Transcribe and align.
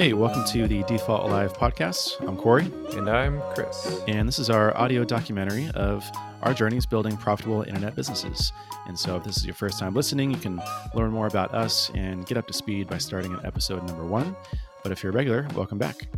Hey, 0.00 0.14
welcome 0.14 0.46
to 0.46 0.66
the 0.66 0.82
Default 0.84 1.24
Alive 1.24 1.52
podcast. 1.52 2.26
I'm 2.26 2.34
Corey, 2.34 2.72
And 2.96 3.06
I'm 3.06 3.42
Chris. 3.52 4.00
and 4.08 4.26
this 4.26 4.38
is 4.38 4.48
our 4.48 4.74
audio 4.74 5.04
documentary 5.04 5.68
of 5.74 6.10
our 6.40 6.54
journeys 6.54 6.86
building 6.86 7.18
profitable 7.18 7.64
internet 7.64 7.94
businesses. 7.96 8.50
And 8.86 8.98
so, 8.98 9.16
if 9.16 9.24
this 9.24 9.36
is 9.36 9.44
your 9.44 9.54
first 9.54 9.78
time 9.78 9.92
listening, 9.92 10.30
you 10.30 10.38
can 10.38 10.58
learn 10.94 11.10
more 11.10 11.26
about 11.26 11.52
us 11.52 11.90
and 11.94 12.24
get 12.24 12.38
up 12.38 12.46
to 12.46 12.54
speed 12.54 12.88
by 12.88 12.96
starting 12.96 13.34
at 13.34 13.44
episode 13.44 13.86
number 13.86 14.06
one. 14.06 14.34
But 14.82 14.90
if 14.90 15.02
you're 15.02 15.12
a 15.12 15.14
regular, 15.14 15.46
welcome 15.54 15.76
back. 15.76 16.08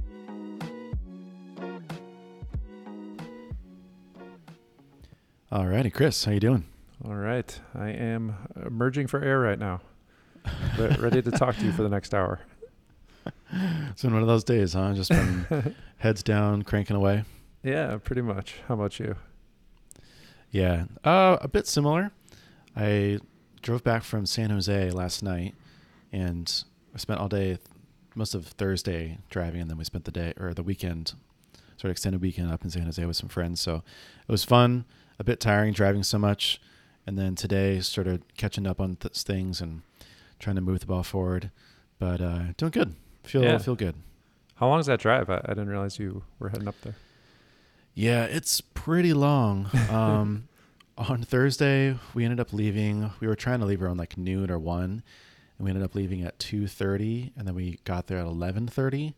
Alrighty, 5.50 5.93
Chris, 5.93 6.24
how 6.24 6.30
you 6.30 6.38
doing? 6.38 6.66
All 7.04 7.16
right. 7.16 7.60
I 7.74 7.88
am 7.88 8.36
emerging 8.64 9.08
for 9.08 9.21
air 9.21 9.40
right 9.40 9.58
now. 9.58 9.80
Re- 10.79 10.96
ready 11.00 11.21
to 11.21 11.32
talk 11.32 11.57
to 11.57 11.64
you 11.64 11.72
for 11.72 11.82
the 11.82 11.88
next 11.88 12.14
hour. 12.14 12.40
It's 13.90 14.02
been 14.02 14.12
one 14.14 14.22
of 14.22 14.29
those 14.29 14.44
days, 14.44 14.72
huh? 14.72 14.94
Just 14.94 15.11
been 15.11 15.74
heads 15.98 16.22
down, 16.22 16.62
cranking 16.62 16.96
away. 16.96 17.24
Yeah, 17.62 17.98
pretty 18.02 18.22
much. 18.22 18.56
How 18.66 18.74
about 18.74 18.98
you? 18.98 19.16
Yeah, 20.50 20.84
uh, 21.04 21.36
a 21.40 21.48
bit 21.48 21.66
similar. 21.66 22.12
I 22.74 23.18
drove 23.60 23.84
back 23.84 24.02
from 24.02 24.26
San 24.26 24.50
Jose 24.50 24.90
last 24.90 25.22
night, 25.22 25.54
and 26.12 26.64
I 26.94 26.98
spent 26.98 27.20
all 27.20 27.29
day, 27.29 27.58
most 28.14 28.34
of 28.34 28.46
Thursday 28.46 29.18
driving, 29.30 29.60
and 29.60 29.71
then 29.71 29.79
we 29.79 29.84
spent 29.84 30.04
the 30.04 30.10
day 30.10 30.32
or 30.40 30.54
the 30.54 30.62
weekend, 30.62 31.14
sort 31.76 31.84
of 31.84 31.90
extended 31.90 32.20
weekend 32.22 32.50
up 32.50 32.64
in 32.64 32.70
San 32.70 32.84
Jose 32.84 33.05
with 33.05 33.16
some 33.16 33.28
friends. 33.28 33.60
So 33.60 33.77
it 34.27 34.32
was 34.32 34.44
fun. 34.44 34.84
A 35.18 35.24
bit 35.24 35.40
tiring 35.40 35.72
driving 35.72 36.02
so 36.02 36.18
much, 36.18 36.60
and 37.06 37.18
then 37.18 37.34
today 37.34 37.80
started 37.80 38.22
catching 38.36 38.66
up 38.66 38.80
on 38.80 38.96
th- 38.96 39.14
things 39.22 39.60
and 39.60 39.82
trying 40.38 40.56
to 40.56 40.62
move 40.62 40.80
the 40.80 40.86
ball 40.86 41.02
forward. 41.02 41.50
But 41.98 42.20
uh, 42.20 42.42
doing 42.56 42.72
good. 42.72 42.96
Feel 43.24 43.42
Yeah. 43.42 43.58
feel 43.58 43.76
good. 43.76 43.94
How 44.56 44.68
long 44.68 44.80
is 44.80 44.86
that 44.86 45.00
drive? 45.00 45.28
I, 45.30 45.38
I 45.44 45.48
didn't 45.48 45.68
realize 45.68 45.98
you 45.98 46.22
were 46.38 46.48
heading 46.48 46.68
up 46.68 46.80
there. 46.82 46.94
Yeah, 47.94 48.24
it's 48.24 48.60
pretty 48.60 49.12
long. 49.12 49.68
Um, 49.90 50.48
on 50.98 51.22
Thursday, 51.22 51.98
we 52.14 52.24
ended 52.24 52.38
up 52.38 52.52
leaving. 52.52 53.10
We 53.20 53.26
were 53.26 53.34
trying 53.34 53.60
to 53.60 53.66
leave 53.66 53.82
around 53.82 53.96
like 53.96 54.16
noon 54.18 54.50
or 54.50 54.58
one, 54.58 55.02
and 55.58 55.64
we 55.64 55.70
ended 55.70 55.84
up 55.84 55.94
leaving 55.94 56.22
at 56.22 56.38
two 56.38 56.66
thirty, 56.66 57.32
and 57.36 57.46
then 57.48 57.54
we 57.54 57.78
got 57.84 58.06
there 58.06 58.18
at 58.18 58.26
eleven 58.26 58.66
thirty 58.68 59.14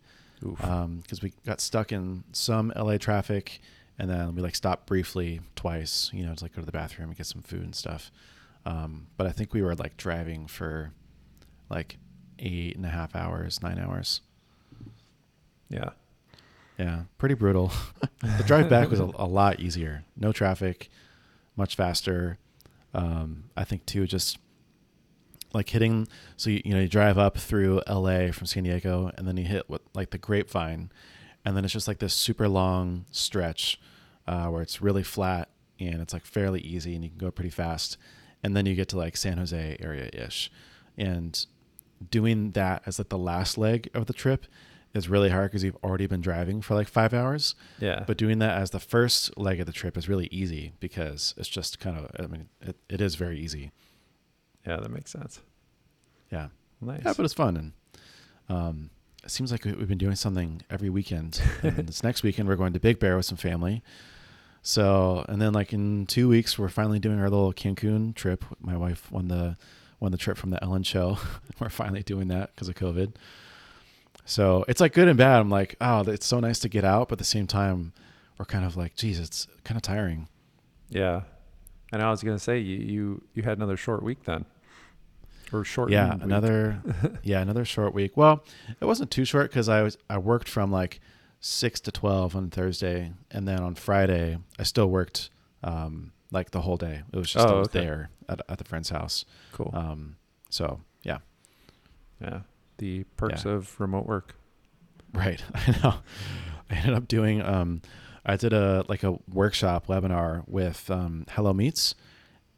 Oof. 0.46 0.56
because 1.02 1.20
we 1.20 1.32
got 1.44 1.60
stuck 1.60 1.90
in 1.92 2.22
some 2.32 2.72
LA 2.76 2.96
traffic, 2.96 3.60
and 3.98 4.08
then 4.08 4.34
we 4.36 4.40
like 4.42 4.54
stopped 4.54 4.86
briefly 4.86 5.40
twice, 5.56 6.10
you 6.12 6.24
know, 6.24 6.34
to 6.34 6.44
like 6.44 6.54
go 6.54 6.62
to 6.62 6.66
the 6.66 6.72
bathroom 6.72 7.08
and 7.08 7.16
get 7.18 7.26
some 7.26 7.42
food 7.42 7.62
and 7.62 7.74
stuff. 7.74 8.10
Um, 8.64 9.08
but 9.16 9.26
I 9.26 9.30
think 9.32 9.52
we 9.52 9.60
were 9.60 9.74
like 9.74 9.96
driving 9.96 10.46
for 10.46 10.92
like 11.68 11.98
eight 12.44 12.76
and 12.76 12.86
a 12.86 12.90
half 12.90 13.16
hours, 13.16 13.62
nine 13.62 13.78
hours. 13.78 14.20
yeah. 15.68 15.90
Yeah, 16.78 17.02
pretty 17.18 17.36
brutal. 17.36 17.70
the 18.20 18.42
drive 18.44 18.68
back 18.68 18.90
was 18.90 18.98
a, 18.98 19.04
a 19.14 19.26
lot 19.26 19.60
easier. 19.60 20.04
No 20.16 20.32
traffic, 20.32 20.90
much 21.56 21.76
faster. 21.76 22.38
Um, 22.92 23.44
I 23.56 23.62
think 23.62 23.86
too, 23.86 24.06
just 24.08 24.38
like 25.52 25.68
hitting. 25.68 26.08
So 26.36 26.50
you, 26.50 26.62
you 26.64 26.74
know 26.74 26.80
you 26.80 26.88
drive 26.88 27.16
up 27.16 27.38
through 27.38 27.82
L.A. 27.86 28.32
from 28.32 28.46
San 28.46 28.64
Diego, 28.64 29.12
and 29.16 29.26
then 29.26 29.36
you 29.36 29.44
hit 29.44 29.70
what 29.70 29.82
like 29.94 30.10
the 30.10 30.18
Grapevine, 30.18 30.90
and 31.44 31.56
then 31.56 31.64
it's 31.64 31.72
just 31.72 31.86
like 31.86 31.98
this 31.98 32.14
super 32.14 32.48
long 32.48 33.06
stretch 33.12 33.80
uh, 34.26 34.48
where 34.48 34.62
it's 34.62 34.82
really 34.82 35.02
flat 35.04 35.48
and 35.80 36.00
it's 36.00 36.12
like 36.12 36.24
fairly 36.24 36.60
easy, 36.60 36.94
and 36.94 37.04
you 37.04 37.10
can 37.10 37.18
go 37.18 37.30
pretty 37.30 37.50
fast. 37.50 37.96
And 38.42 38.56
then 38.56 38.66
you 38.66 38.74
get 38.74 38.88
to 38.90 38.96
like 38.96 39.16
San 39.16 39.38
Jose 39.38 39.76
area 39.80 40.10
ish, 40.12 40.50
and 40.98 41.46
doing 42.10 42.52
that 42.52 42.82
as 42.86 42.98
like 42.98 43.08
the 43.08 43.18
last 43.18 43.56
leg 43.58 43.88
of 43.94 44.06
the 44.06 44.12
trip 44.12 44.46
is 44.94 45.08
really 45.08 45.30
hard 45.30 45.50
because 45.50 45.64
you've 45.64 45.76
already 45.82 46.06
been 46.06 46.20
driving 46.20 46.62
for 46.62 46.74
like 46.74 46.86
five 46.88 47.12
hours. 47.12 47.54
Yeah. 47.80 48.04
But 48.06 48.16
doing 48.16 48.38
that 48.38 48.56
as 48.58 48.70
the 48.70 48.78
first 48.80 49.36
leg 49.36 49.58
of 49.60 49.66
the 49.66 49.72
trip 49.72 49.96
is 49.98 50.08
really 50.08 50.26
easy 50.30 50.72
because 50.78 51.34
it's 51.36 51.48
just 51.48 51.80
kind 51.80 51.98
of, 51.98 52.10
I 52.18 52.26
mean, 52.28 52.48
it, 52.60 52.76
it 52.88 53.00
is 53.00 53.16
very 53.16 53.38
easy. 53.40 53.72
yeah, 54.66 54.76
that 54.76 54.90
makes 54.90 55.10
sense. 55.10 55.40
Yeah. 56.30 56.48
Nice. 56.80 57.02
Yeah, 57.04 57.12
but 57.16 57.24
it's 57.24 57.34
fun. 57.34 57.56
And 57.56 57.72
um, 58.48 58.90
it 59.24 59.30
seems 59.30 59.50
like 59.50 59.64
we- 59.64 59.72
we've 59.72 59.88
been 59.88 59.98
doing 59.98 60.14
something 60.16 60.62
every 60.70 60.90
weekend. 60.90 61.40
and 61.62 61.88
this 61.88 62.02
next 62.04 62.22
weekend, 62.22 62.48
we're 62.48 62.56
going 62.56 62.72
to 62.74 62.80
Big 62.80 62.98
Bear 63.00 63.16
with 63.16 63.26
some 63.26 63.38
family. 63.38 63.82
So, 64.62 65.24
and 65.28 65.42
then 65.42 65.52
like 65.52 65.72
in 65.72 66.06
two 66.06 66.28
weeks, 66.28 66.58
we're 66.58 66.68
finally 66.68 66.98
doing 66.98 67.18
our 67.18 67.28
little 67.28 67.52
Cancun 67.52 68.14
trip. 68.14 68.44
My 68.60 68.76
wife 68.76 69.10
won 69.12 69.28
the 69.28 69.56
won 70.04 70.12
the 70.12 70.18
trip 70.18 70.36
from 70.36 70.50
the 70.50 70.62
Ellen 70.62 70.82
show. 70.82 71.18
we're 71.60 71.68
finally 71.70 72.02
doing 72.02 72.28
that 72.28 72.54
because 72.54 72.68
of 72.68 72.74
COVID. 72.76 73.14
So 74.26 74.64
it's 74.68 74.80
like 74.80 74.92
good 74.92 75.08
and 75.08 75.18
bad. 75.18 75.40
I'm 75.40 75.50
like, 75.50 75.74
oh, 75.80 76.02
it's 76.02 76.26
so 76.26 76.40
nice 76.40 76.58
to 76.60 76.68
get 76.68 76.84
out, 76.84 77.08
but 77.08 77.14
at 77.14 77.18
the 77.18 77.24
same 77.24 77.46
time, 77.46 77.92
we're 78.38 78.44
kind 78.44 78.64
of 78.64 78.76
like, 78.76 78.94
geez, 78.96 79.18
it's 79.18 79.48
kind 79.64 79.76
of 79.76 79.82
tiring. 79.82 80.28
yeah. 80.90 81.22
And 81.92 82.02
I 82.02 82.10
was 82.10 82.22
gonna 82.24 82.40
say 82.40 82.58
you 82.58 82.76
you, 82.78 83.22
you 83.34 83.42
had 83.44 83.56
another 83.56 83.76
short 83.76 84.02
week 84.02 84.24
then, 84.24 84.46
or 85.52 85.62
short. 85.64 85.90
yeah 85.90 86.16
another 86.20 86.82
yeah 87.22 87.40
another 87.40 87.64
short 87.64 87.94
week 87.94 88.16
well 88.16 88.42
it 88.80 88.84
wasn't 88.84 89.12
too 89.12 89.24
short 89.24 89.48
because 89.48 89.68
i 89.68 89.80
was 89.80 89.96
i 90.10 90.18
worked 90.18 90.48
from 90.48 90.72
like 90.72 90.98
6 91.38 91.80
to 91.82 91.92
12 91.92 92.34
on 92.34 92.50
thursday 92.50 93.12
and 93.30 93.46
then 93.46 93.60
on 93.60 93.76
friday 93.76 94.38
i 94.58 94.64
still 94.64 94.88
worked 94.88 95.30
um 95.62 96.10
like 96.34 96.50
the 96.50 96.60
whole 96.60 96.76
day 96.76 97.02
it 97.12 97.16
was 97.16 97.30
just 97.32 97.46
Oh, 97.46 97.56
I 97.56 97.58
was 97.60 97.68
okay. 97.68 97.80
there 97.80 98.10
at, 98.28 98.40
at 98.48 98.58
the 98.58 98.64
friend's 98.64 98.90
house 98.90 99.24
cool. 99.52 99.70
um 99.72 100.16
so 100.50 100.80
yeah 101.02 101.18
yeah. 102.20 102.40
The 102.78 103.04
perks 103.16 103.44
yeah. 103.44 103.52
of 103.52 103.80
remote 103.80 104.06
work. 104.06 104.34
right 105.12 105.42
i 105.54 105.70
know 105.82 105.94
i 106.70 106.74
ended 106.74 106.94
up 106.94 107.06
doing 107.08 107.40
um 107.42 107.80
i 108.26 108.36
did 108.36 108.52
a 108.52 108.84
like 108.88 109.02
a 109.04 109.16
workshop 109.32 109.86
webinar 109.86 110.42
with 110.48 110.90
um 110.90 111.24
hello 111.30 111.52
meets 111.52 111.94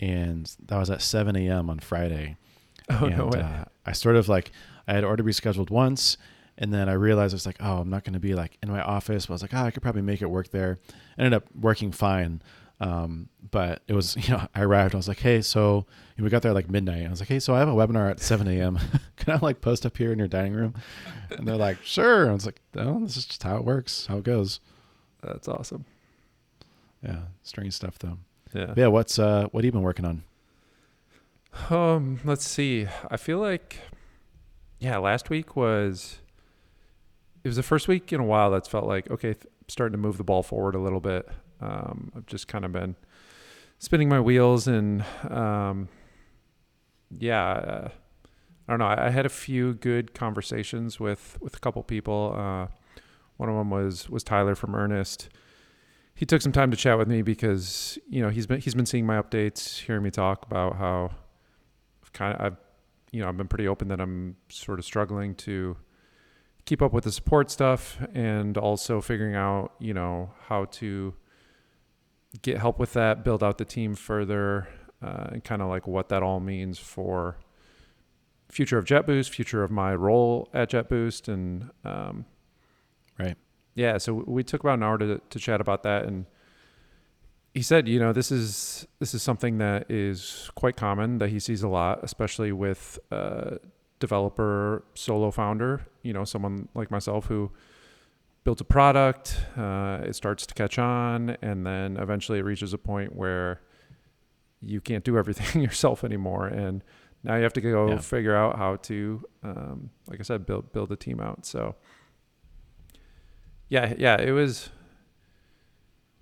and 0.00 0.54
that 0.66 0.78
was 0.78 0.90
at 0.90 1.02
7 1.02 1.36
a.m 1.36 1.68
on 1.70 1.78
friday 1.78 2.36
Oh 2.90 3.06
and 3.06 3.16
no 3.18 3.26
way. 3.26 3.40
uh, 3.40 3.64
I 3.84 3.92
sort 3.92 4.16
of 4.16 4.28
like 4.28 4.52
I 4.88 4.94
had 4.94 5.02
already 5.04 5.24
rescheduled 5.24 5.70
once, 5.70 6.16
and 6.56 6.72
then 6.72 6.88
I 6.88 6.92
realized 6.92 7.34
I 7.34 7.36
was 7.36 7.46
like, 7.46 7.56
oh, 7.58 7.78
I'm 7.78 7.90
not 7.90 8.04
going 8.04 8.12
to 8.12 8.20
be 8.20 8.36
like 8.36 8.56
in 8.62 8.70
my 8.70 8.80
office. 8.80 9.26
But 9.26 9.32
I 9.32 9.34
was 9.34 9.42
like, 9.42 9.54
oh, 9.54 9.64
I 9.64 9.72
could 9.72 9.82
probably 9.82 10.02
make 10.02 10.22
it 10.22 10.30
work 10.30 10.50
there. 10.52 10.78
Ended 11.18 11.34
up 11.34 11.44
working 11.60 11.90
fine, 11.90 12.40
um, 12.80 13.28
but 13.50 13.82
it 13.88 13.94
was 13.94 14.16
you 14.28 14.34
know 14.34 14.46
I 14.54 14.62
arrived. 14.62 14.94
I 14.94 14.98
was 14.98 15.08
like, 15.08 15.20
hey, 15.20 15.40
so 15.40 15.86
we 16.18 16.28
got 16.28 16.42
there 16.42 16.52
like 16.52 16.70
midnight. 16.70 17.06
I 17.06 17.10
was 17.10 17.20
like, 17.20 17.28
hey, 17.28 17.38
so 17.38 17.54
I 17.54 17.58
have 17.58 17.68
a 17.68 17.72
webinar 17.72 18.10
at 18.10 18.20
7 18.20 18.46
a.m. 18.48 18.78
Can 19.16 19.34
I 19.34 19.38
like 19.40 19.60
post 19.60 19.84
up 19.86 19.96
here 19.96 20.12
in 20.12 20.18
your 20.18 20.28
dining 20.28 20.54
room? 20.54 20.74
And 21.30 21.46
they're 21.46 21.56
like, 21.56 21.78
sure. 21.82 22.28
I 22.28 22.32
was 22.32 22.46
like, 22.46 22.60
oh, 22.76 23.00
this 23.00 23.16
is 23.16 23.26
just 23.26 23.42
how 23.42 23.56
it 23.56 23.64
works, 23.64 24.06
how 24.06 24.18
it 24.18 24.24
goes. 24.24 24.60
That's 25.22 25.48
awesome. 25.48 25.84
Yeah, 27.02 27.22
strange 27.42 27.74
stuff 27.74 27.98
though. 27.98 28.18
Yeah. 28.54 28.66
But 28.66 28.78
yeah, 28.78 28.86
what's 28.88 29.18
uh, 29.18 29.48
what 29.50 29.62
have 29.62 29.66
you 29.66 29.72
been 29.72 29.82
working 29.82 30.04
on? 30.04 30.22
Um, 31.70 32.20
let's 32.24 32.46
see. 32.46 32.86
I 33.10 33.16
feel 33.16 33.38
like, 33.38 33.80
yeah, 34.78 34.98
last 34.98 35.30
week 35.30 35.56
was. 35.56 36.18
It 37.44 37.48
was 37.48 37.56
the 37.56 37.62
first 37.62 37.86
week 37.86 38.12
in 38.12 38.18
a 38.20 38.24
while 38.24 38.50
that's 38.50 38.68
felt 38.68 38.86
like 38.86 39.08
okay, 39.10 39.34
th- 39.34 39.46
starting 39.68 39.92
to 39.92 39.98
move 39.98 40.16
the 40.16 40.24
ball 40.24 40.42
forward 40.42 40.74
a 40.74 40.80
little 40.80 41.00
bit. 41.00 41.28
Um, 41.60 42.12
I've 42.16 42.26
just 42.26 42.48
kind 42.48 42.64
of 42.64 42.72
been 42.72 42.96
spinning 43.78 44.08
my 44.08 44.20
wheels 44.20 44.66
and, 44.66 45.04
um, 45.28 45.88
yeah, 47.10 47.42
uh, 47.42 47.88
I 48.68 48.72
don't 48.72 48.78
know. 48.78 48.86
I, 48.86 49.06
I 49.06 49.10
had 49.10 49.26
a 49.26 49.30
few 49.30 49.74
good 49.74 50.14
conversations 50.14 50.98
with 50.98 51.38
with 51.40 51.56
a 51.56 51.60
couple 51.60 51.82
people. 51.82 52.34
Uh, 52.36 52.66
one 53.36 53.48
of 53.48 53.56
them 53.56 53.70
was 53.70 54.08
was 54.08 54.24
Tyler 54.24 54.54
from 54.54 54.74
Earnest. 54.74 55.28
He 56.14 56.24
took 56.24 56.40
some 56.40 56.52
time 56.52 56.70
to 56.70 56.76
chat 56.76 56.98
with 56.98 57.08
me 57.08 57.22
because 57.22 57.98
you 58.08 58.22
know 58.22 58.30
he's 58.30 58.46
been 58.46 58.60
he's 58.60 58.74
been 58.74 58.86
seeing 58.86 59.06
my 59.06 59.20
updates, 59.20 59.80
hearing 59.80 60.02
me 60.02 60.10
talk 60.10 60.44
about 60.44 60.76
how 60.76 61.10
I've 62.02 62.12
kind 62.12 62.34
of 62.34 62.40
I've 62.40 62.56
you 63.12 63.20
know 63.22 63.28
I've 63.28 63.36
been 63.36 63.48
pretty 63.48 63.68
open 63.68 63.88
that 63.88 64.00
I'm 64.00 64.36
sort 64.48 64.78
of 64.78 64.84
struggling 64.84 65.34
to 65.36 65.76
keep 66.64 66.82
up 66.82 66.92
with 66.92 67.04
the 67.04 67.12
support 67.12 67.50
stuff 67.50 67.98
and 68.12 68.58
also 68.58 69.00
figuring 69.00 69.36
out 69.36 69.72
you 69.78 69.94
know 69.94 70.32
how 70.48 70.64
to 70.64 71.14
get 72.42 72.58
help 72.58 72.78
with 72.78 72.92
that, 72.94 73.24
build 73.24 73.42
out 73.42 73.58
the 73.58 73.64
team 73.64 73.94
further, 73.94 74.68
uh, 75.02 75.28
and 75.32 75.44
kind 75.44 75.62
of 75.62 75.68
like 75.68 75.86
what 75.86 76.08
that 76.08 76.22
all 76.22 76.40
means 76.40 76.78
for 76.78 77.36
future 78.48 78.78
of 78.78 78.84
JetBoost, 78.84 79.28
future 79.30 79.62
of 79.62 79.70
my 79.70 79.94
role 79.94 80.48
at 80.54 80.70
JetBoost, 80.70 81.28
and 81.28 81.70
um, 81.84 82.24
Right. 83.18 83.36
yeah. 83.74 83.98
So 83.98 84.24
we 84.26 84.42
took 84.42 84.62
about 84.62 84.74
an 84.78 84.82
hour 84.82 84.98
to 84.98 85.20
to 85.30 85.38
chat 85.38 85.60
about 85.60 85.82
that, 85.84 86.04
and 86.04 86.26
he 87.54 87.62
said, 87.62 87.88
you 87.88 87.98
know, 87.98 88.12
this 88.12 88.30
is 88.30 88.86
this 88.98 89.14
is 89.14 89.22
something 89.22 89.58
that 89.58 89.90
is 89.90 90.50
quite 90.54 90.76
common 90.76 91.18
that 91.18 91.30
he 91.30 91.40
sees 91.40 91.62
a 91.62 91.68
lot, 91.68 92.00
especially 92.02 92.52
with 92.52 92.98
uh, 93.10 93.56
developer 93.98 94.84
solo 94.94 95.30
founder. 95.30 95.86
You 96.02 96.12
know, 96.12 96.24
someone 96.24 96.68
like 96.74 96.90
myself 96.90 97.26
who 97.26 97.50
builds 98.46 98.60
a 98.60 98.64
product, 98.64 99.40
uh, 99.56 99.98
it 100.04 100.14
starts 100.14 100.46
to 100.46 100.54
catch 100.54 100.78
on, 100.78 101.36
and 101.42 101.66
then 101.66 101.96
eventually 101.96 102.38
it 102.38 102.44
reaches 102.44 102.72
a 102.72 102.78
point 102.78 103.14
where 103.16 103.60
you 104.62 104.80
can't 104.80 105.04
do 105.04 105.18
everything 105.18 105.60
yourself 105.68 106.04
anymore, 106.04 106.46
and 106.46 106.82
now 107.24 107.34
you 107.36 107.42
have 107.42 107.52
to 107.54 107.60
go 107.60 107.88
Yeah. 107.90 107.98
figure 107.98 108.36
out 108.36 108.56
how 108.56 108.76
to, 108.76 109.22
um, 109.42 109.90
like 110.06 110.20
I 110.20 110.22
said, 110.22 110.46
build 110.46 110.72
build 110.72 110.92
a 110.92 110.96
team 110.96 111.20
out. 111.20 111.44
So 111.44 111.74
Yeah, 113.68 113.94
yeah, 113.98 114.16
it 114.20 114.30
was 114.30 114.70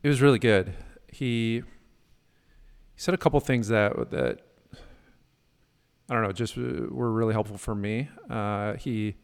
it 0.03 0.09
was 0.09 0.23
really 0.23 0.39
good. 0.39 0.73
He 1.13 1.63
he 2.95 3.01
said 3.05 3.13
a 3.15 3.19
couple 3.19 3.39
things 3.41 3.69
that 3.69 4.11
that 4.13 4.41
I 6.09 6.15
don't 6.15 6.23
know, 6.23 6.33
just 6.33 6.57
uh, 6.57 6.63
were 6.91 7.13
really 7.13 7.33
helpful 7.35 7.59
for 7.59 7.75
me. 7.75 8.09
Uh, 8.31 8.75
he 8.75 9.17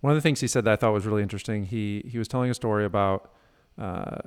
one 0.00 0.10
of 0.12 0.16
the 0.16 0.20
things 0.20 0.40
he 0.40 0.46
said 0.46 0.64
that 0.64 0.72
I 0.72 0.76
thought 0.76 0.92
was 0.92 1.06
really 1.06 1.22
interesting. 1.22 1.64
He 1.64 2.04
he 2.06 2.18
was 2.18 2.28
telling 2.28 2.50
a 2.50 2.54
story 2.54 2.84
about 2.84 3.32
uh, 3.78 4.18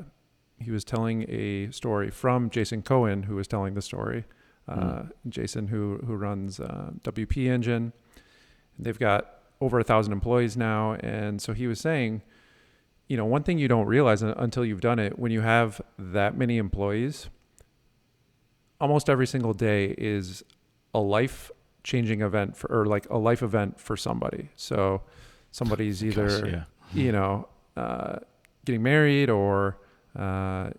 he 0.60 0.72
was 0.72 0.84
telling 0.84 1.26
a 1.30 1.72
story 1.72 2.10
from 2.12 2.50
Jason 2.50 2.82
Cohen, 2.82 3.24
who 3.24 3.36
was 3.36 3.48
telling 3.48 3.74
the 3.74 3.82
story. 3.82 4.26
Uh, 4.68 4.76
Mm. 4.76 5.12
Jason, 5.28 5.68
who 5.68 5.98
who 6.08 6.16
runs 6.16 6.60
uh, 6.60 6.92
WP 7.04 7.48
Engine, 7.48 7.92
they've 8.80 9.00
got 9.00 9.28
over 9.60 9.80
a 9.80 9.84
thousand 9.84 10.14
employees 10.14 10.56
now, 10.56 10.94
and 11.02 11.42
so 11.42 11.52
he 11.54 11.68
was 11.68 11.80
saying, 11.82 12.22
you 13.08 13.18
know, 13.18 13.26
one 13.26 13.44
thing 13.44 13.58
you 13.58 13.68
don't 13.68 13.88
realize 13.88 14.22
until 14.22 14.64
you've 14.64 14.80
done 14.82 15.00
it, 15.00 15.20
when 15.20 15.32
you 15.34 15.42
have 15.42 15.82
that 15.98 16.38
many 16.38 16.58
employees, 16.58 17.30
almost 18.80 19.10
every 19.10 19.28
single 19.28 19.54
day 19.54 19.96
is 19.98 20.44
a 20.94 21.00
life 21.00 21.52
changing 21.84 22.22
event 22.22 22.56
for, 22.56 22.72
or 22.72 22.86
like 22.86 23.10
a 23.10 23.18
life 23.18 23.44
event 23.44 23.80
for 23.80 23.98
somebody. 23.98 24.50
So 24.56 25.02
somebody's 25.54 26.04
either 26.04 26.28
Gosh, 26.28 26.52
yeah. 26.52 26.64
you 26.94 27.12
know, 27.12 27.48
uh, 27.78 28.18
getting 28.66 28.84
married 28.84 29.30
or, 29.30 29.78
uh, 30.18 30.72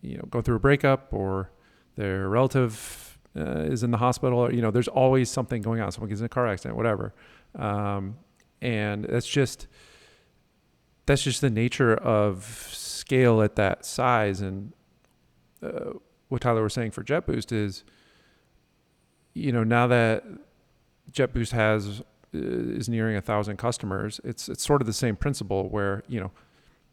you 0.00 0.16
know, 0.16 0.24
going 0.30 0.44
through 0.44 0.56
a 0.56 0.60
breakup 0.60 1.12
or 1.12 1.50
their 1.96 2.28
relative 2.28 3.18
uh, 3.36 3.72
is 3.72 3.82
in 3.82 3.90
the 3.90 3.98
hospital. 3.98 4.38
Or, 4.38 4.52
you 4.52 4.62
know, 4.62 4.70
there's 4.70 4.88
always 4.88 5.28
something 5.28 5.60
going 5.60 5.80
on. 5.80 5.90
Someone 5.90 6.08
gets 6.08 6.20
in 6.20 6.26
a 6.26 6.28
car 6.30 6.46
accident, 6.46 6.76
whatever. 6.76 7.12
Um, 7.58 8.16
and 8.62 9.04
that's 9.04 9.26
just, 9.26 9.66
that's 11.06 11.22
just 11.22 11.40
the 11.40 11.50
nature 11.50 11.94
of 11.94 12.44
scale 12.70 13.42
at 13.42 13.56
that 13.56 13.84
size. 13.84 14.40
And 14.40 14.72
uh, 15.60 15.94
what 16.28 16.42
Tyler 16.42 16.62
was 16.62 16.72
saying 16.72 16.92
for 16.92 17.02
JetBoost 17.02 17.50
is, 17.50 17.82
you 19.34 19.50
know, 19.50 19.64
now 19.64 19.88
that 19.88 20.24
JetBoost 21.10 21.50
has 21.50 22.02
is 22.32 22.88
nearing 22.88 23.16
a 23.16 23.20
thousand 23.20 23.56
customers, 23.56 24.20
it's 24.24 24.48
it's 24.48 24.64
sort 24.64 24.80
of 24.82 24.86
the 24.86 24.92
same 24.92 25.16
principle 25.16 25.68
where 25.68 26.02
you 26.08 26.20
know, 26.20 26.30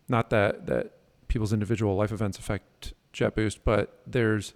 not 0.09 0.29
that 0.31 0.65
that 0.67 0.93
people's 1.27 1.53
individual 1.53 1.95
life 1.95 2.11
events 2.11 2.37
affect 2.39 2.93
JetBoost, 3.13 3.59
but 3.63 4.01
there's 4.07 4.53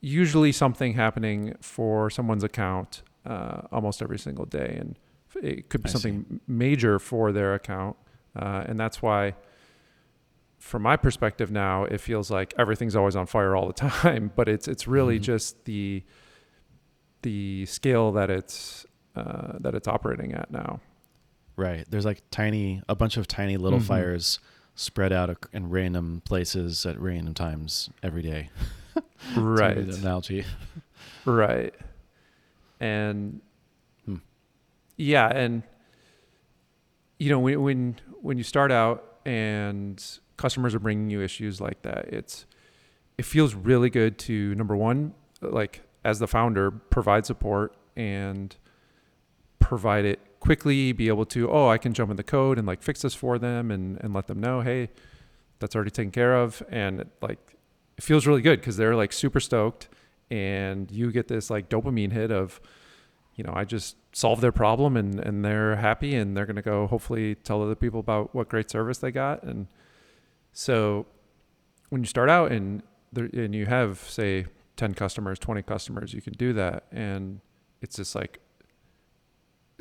usually 0.00 0.52
something 0.52 0.94
happening 0.94 1.54
for 1.60 2.10
someone's 2.10 2.44
account 2.44 3.02
uh, 3.26 3.62
almost 3.70 4.02
every 4.02 4.18
single 4.18 4.44
day, 4.46 4.76
and 4.80 4.98
it 5.42 5.68
could 5.68 5.82
be 5.82 5.88
I 5.88 5.92
something 5.92 6.40
major 6.46 6.98
for 6.98 7.32
their 7.32 7.54
account, 7.54 7.96
uh, 8.36 8.64
and 8.66 8.78
that's 8.78 9.00
why. 9.02 9.34
From 10.58 10.82
my 10.82 10.96
perspective 10.96 11.50
now, 11.50 11.82
it 11.86 12.00
feels 12.00 12.30
like 12.30 12.54
everything's 12.56 12.94
always 12.94 13.16
on 13.16 13.26
fire 13.26 13.56
all 13.56 13.66
the 13.66 13.72
time, 13.90 14.30
but 14.36 14.48
it's 14.48 14.68
it's 14.68 14.86
really 14.86 15.18
Mhm. 15.18 15.22
just 15.22 15.64
the 15.64 16.04
the 17.22 17.66
scale 17.66 18.12
that 18.12 18.30
it's 18.30 18.86
uh, 19.16 19.58
that 19.60 19.74
it's 19.74 19.88
operating 19.88 20.32
at 20.32 20.50
now. 20.50 20.80
Right. 21.56 21.84
There's 21.88 22.04
like 22.06 22.22
tiny, 22.30 22.82
a 22.88 22.94
bunch 22.94 23.16
of 23.16 23.26
tiny 23.28 23.56
little 23.56 23.78
Mhm. 23.80 23.84
fires 23.86 24.40
spread 24.74 25.12
out 25.12 25.44
in 25.52 25.68
random 25.68 26.22
places 26.24 26.86
at 26.86 26.98
random 26.98 27.34
times 27.34 27.90
every 28.02 28.22
day. 28.22 28.48
Right. 29.36 29.76
analogy. 29.78 30.44
Right. 31.24 31.74
And 32.80 33.40
Hmm. 34.04 34.16
yeah, 34.96 35.28
and 35.28 35.62
you 37.18 37.30
know 37.30 37.38
when 37.38 37.62
when 37.62 37.96
when 38.20 38.36
you 38.38 38.44
start 38.44 38.72
out 38.72 39.18
and 39.24 40.02
customers 40.36 40.74
are 40.74 40.80
bringing 40.80 41.08
you 41.10 41.22
issues 41.22 41.60
like 41.60 41.82
that, 41.82 42.06
it's 42.08 42.46
it 43.16 43.24
feels 43.24 43.54
really 43.54 43.90
good 43.90 44.18
to 44.18 44.54
number 44.56 44.76
one, 44.76 45.14
like 45.40 45.82
as 46.04 46.18
the 46.18 46.26
founder, 46.26 46.70
provide 46.72 47.24
support 47.24 47.76
and 47.94 48.56
provide 49.62 50.04
it 50.04 50.20
quickly, 50.40 50.92
be 50.92 51.08
able 51.08 51.26
to, 51.26 51.50
oh, 51.50 51.68
I 51.68 51.78
can 51.78 51.94
jump 51.94 52.10
in 52.10 52.16
the 52.16 52.22
code 52.22 52.58
and 52.58 52.66
like 52.66 52.82
fix 52.82 53.02
this 53.02 53.14
for 53.14 53.38
them 53.38 53.70
and 53.70 53.98
and 54.02 54.12
let 54.12 54.26
them 54.26 54.40
know, 54.40 54.60
hey, 54.60 54.90
that's 55.58 55.74
already 55.74 55.90
taken 55.90 56.10
care 56.10 56.36
of, 56.36 56.62
and 56.68 57.04
like 57.20 57.38
it 57.96 58.04
feels 58.04 58.26
really 58.26 58.42
good 58.42 58.60
because 58.60 58.76
they're 58.76 58.96
like 58.96 59.12
super 59.12 59.40
stoked 59.40 59.88
and 60.30 60.90
you 60.90 61.12
get 61.12 61.28
this 61.28 61.50
like 61.50 61.68
dopamine 61.68 62.10
hit 62.10 62.32
of 62.32 62.58
you 63.34 63.44
know 63.44 63.52
i 63.54 63.64
just 63.64 63.96
solved 64.12 64.42
their 64.42 64.52
problem 64.52 64.96
and 64.96 65.18
and 65.20 65.44
they're 65.44 65.76
happy 65.76 66.14
and 66.14 66.36
they're 66.36 66.46
going 66.46 66.56
to 66.56 66.62
go 66.62 66.86
hopefully 66.86 67.34
tell 67.34 67.62
other 67.62 67.74
people 67.74 67.98
about 67.98 68.34
what 68.34 68.48
great 68.48 68.70
service 68.70 68.98
they 68.98 69.10
got. 69.10 69.42
And 69.42 69.66
so 70.52 71.06
when 71.88 72.02
you 72.02 72.06
start 72.06 72.28
out 72.28 72.52
and 72.52 72.82
there, 73.12 73.28
and 73.32 73.54
you 73.54 73.66
have 73.66 73.98
say 73.98 74.46
10 74.76 74.94
customers 74.94 75.38
20 75.38 75.62
customers 75.62 76.12
you 76.12 76.20
can 76.20 76.34
do 76.34 76.52
that. 76.52 76.84
And 76.92 77.40
it's 77.80 77.96
just 77.96 78.14
like 78.14 78.40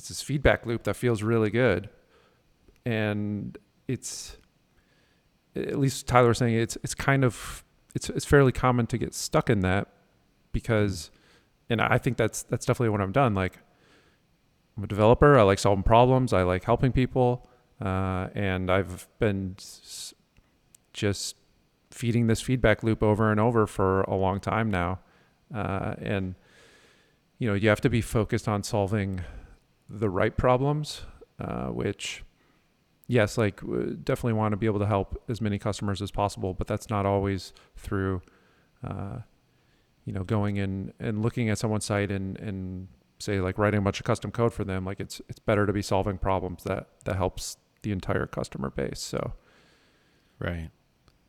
it's 0.02 0.10
this 0.10 0.24
feedback 0.24 0.66
loop 0.66 0.82
that 0.82 0.96
feels 0.96 1.22
really 1.22 1.52
good 1.52 1.88
and 2.88 3.56
it's 3.88 4.36
at 5.56 5.78
least 5.78 6.08
Tyler 6.08 6.30
was 6.30 6.40
saying 6.40 6.56
it's 6.56 6.76
it's 6.84 6.96
kind 6.96 7.24
of 7.24 7.64
it's 7.94 8.10
it's 8.10 8.26
fairly 8.26 8.52
common 8.52 8.88
to 8.88 8.98
get 8.98 9.14
stuck 9.14 9.48
in 9.48 9.60
that 9.60 9.90
because 10.54 11.12
and 11.70 11.80
I 11.80 12.00
think 12.00 12.18
that's 12.18 12.42
that's 12.42 12.66
definitely 12.66 12.90
what 12.90 13.02
I'm 13.02 13.12
done. 13.12 13.36
Like 13.36 13.60
I'm 14.76 14.86
a 14.86 14.88
developer. 14.88 15.38
I 15.38 15.44
like 15.44 15.60
solving 15.60 15.84
problems. 15.84 16.34
I 16.34 16.42
like 16.42 16.64
helping 16.64 16.92
people, 16.92 17.48
uh, 17.80 18.30
and 18.34 18.72
I've 18.72 19.08
been 19.20 19.56
s- 19.60 20.16
just 20.94 21.36
feeding 21.92 22.26
this 22.26 22.42
feedback 22.42 22.82
loop 22.82 23.04
over 23.04 23.30
and 23.30 23.40
over 23.40 23.68
for 23.68 24.02
a 24.04 24.16
long 24.16 24.40
time 24.40 24.72
now. 24.72 24.98
Uh, 25.54 25.94
and 26.00 26.34
you 27.38 27.48
know, 27.48 27.54
you 27.54 27.70
have 27.70 27.82
to 27.82 27.90
be 27.90 28.02
focused 28.02 28.48
on 28.48 28.64
solving 28.64 29.22
the 30.00 30.10
right 30.10 30.36
problems, 30.36 31.02
uh, 31.40 31.68
which 31.68 32.24
yes, 33.08 33.38
like 33.38 33.60
definitely 34.04 34.34
want 34.34 34.54
to 34.54 34.58
be 34.58 34.66
able 34.66 34.80
to 34.80 34.86
help 34.86 35.22
as 35.28 35.42
many 35.42 35.60
customers 35.60 36.02
as 36.02 36.12
possible, 36.12 36.54
but 36.54 36.68
that's 36.68 36.90
not 36.90 37.06
always 37.06 37.54
through, 37.76 38.22
uh, 38.88 39.18
you 40.06 40.14
know, 40.14 40.24
going 40.24 40.58
in 40.58 40.94
and 41.00 41.22
looking 41.22 41.50
at 41.50 41.58
someone's 41.58 41.86
site 41.86 42.12
and, 42.12 42.40
and 42.40 42.88
say 43.20 43.40
like 43.40 43.58
writing 43.58 43.80
a 43.80 43.82
bunch 43.82 44.00
of 44.00 44.06
custom 44.06 44.32
code 44.32 44.54
for 44.54 44.64
them. 44.64 44.86
Like 44.86 45.00
it's, 45.00 45.22
it's 45.30 45.40
better 45.40 45.66
to 45.66 45.74
be 45.74 45.82
solving 45.82 46.18
problems 46.18 46.64
that, 46.64 46.88
that 47.06 47.18
helps 47.18 47.58
the 47.82 47.92
entire 47.92 48.26
customer 48.26 48.70
base. 48.70 49.00
So 49.00 49.34
Right. 50.42 50.72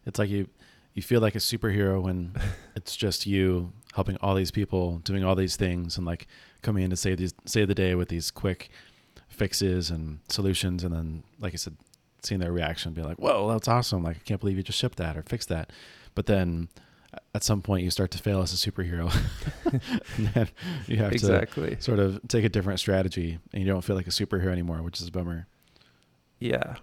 It's 0.06 0.18
like 0.18 0.30
you 0.30 0.48
you 0.94 1.02
feel 1.02 1.20
like 1.20 1.34
a 1.34 1.38
superhero 1.38 2.02
when 2.02 2.34
it's 2.76 2.96
just 2.96 3.26
you 3.26 3.72
helping 3.92 4.16
all 4.20 4.34
these 4.34 4.50
people 4.50 4.98
doing 4.98 5.24
all 5.24 5.34
these 5.34 5.56
things 5.56 5.96
and 5.96 6.06
like 6.06 6.26
coming 6.62 6.84
in 6.84 6.90
to 6.90 6.96
save 6.96 7.18
these 7.18 7.34
save 7.44 7.68
the 7.68 7.74
day 7.74 7.94
with 7.94 8.08
these 8.08 8.30
quick 8.30 8.70
fixes 9.28 9.90
and 9.90 10.20
solutions 10.28 10.84
and 10.84 10.94
then 10.94 11.22
like 11.40 11.52
I 11.52 11.56
said 11.56 11.76
seeing 12.22 12.40
their 12.40 12.52
reaction 12.52 12.92
being 12.92 13.06
like, 13.06 13.18
"Whoa, 13.18 13.50
that's 13.52 13.68
awesome. 13.68 14.02
Like 14.02 14.16
I 14.16 14.20
can't 14.24 14.40
believe 14.40 14.56
you 14.56 14.62
just 14.62 14.78
shipped 14.78 14.98
that 14.98 15.16
or 15.16 15.22
fixed 15.22 15.48
that." 15.48 15.70
But 16.14 16.26
then 16.26 16.68
at 17.34 17.42
some 17.42 17.60
point 17.60 17.84
you 17.84 17.90
start 17.90 18.10
to 18.12 18.18
fail 18.18 18.40
as 18.42 18.52
a 18.52 18.70
superhero. 18.70 19.12
and 20.16 20.28
then 20.28 20.48
you 20.86 20.96
have 20.96 21.12
exactly. 21.12 21.76
to 21.76 21.82
sort 21.82 21.98
of 21.98 22.20
take 22.28 22.44
a 22.44 22.48
different 22.48 22.80
strategy 22.80 23.38
and 23.52 23.62
you 23.62 23.68
don't 23.68 23.82
feel 23.82 23.96
like 23.96 24.06
a 24.06 24.10
superhero 24.10 24.50
anymore, 24.50 24.82
which 24.82 25.00
is 25.00 25.08
a 25.08 25.10
bummer. 25.10 25.46
Yeah. 26.38 26.76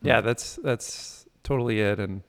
Hmm. 0.00 0.08
Yeah, 0.08 0.20
that's 0.20 0.58
that's 0.62 1.26
totally 1.42 1.80
it. 1.80 1.98
And 1.98 2.22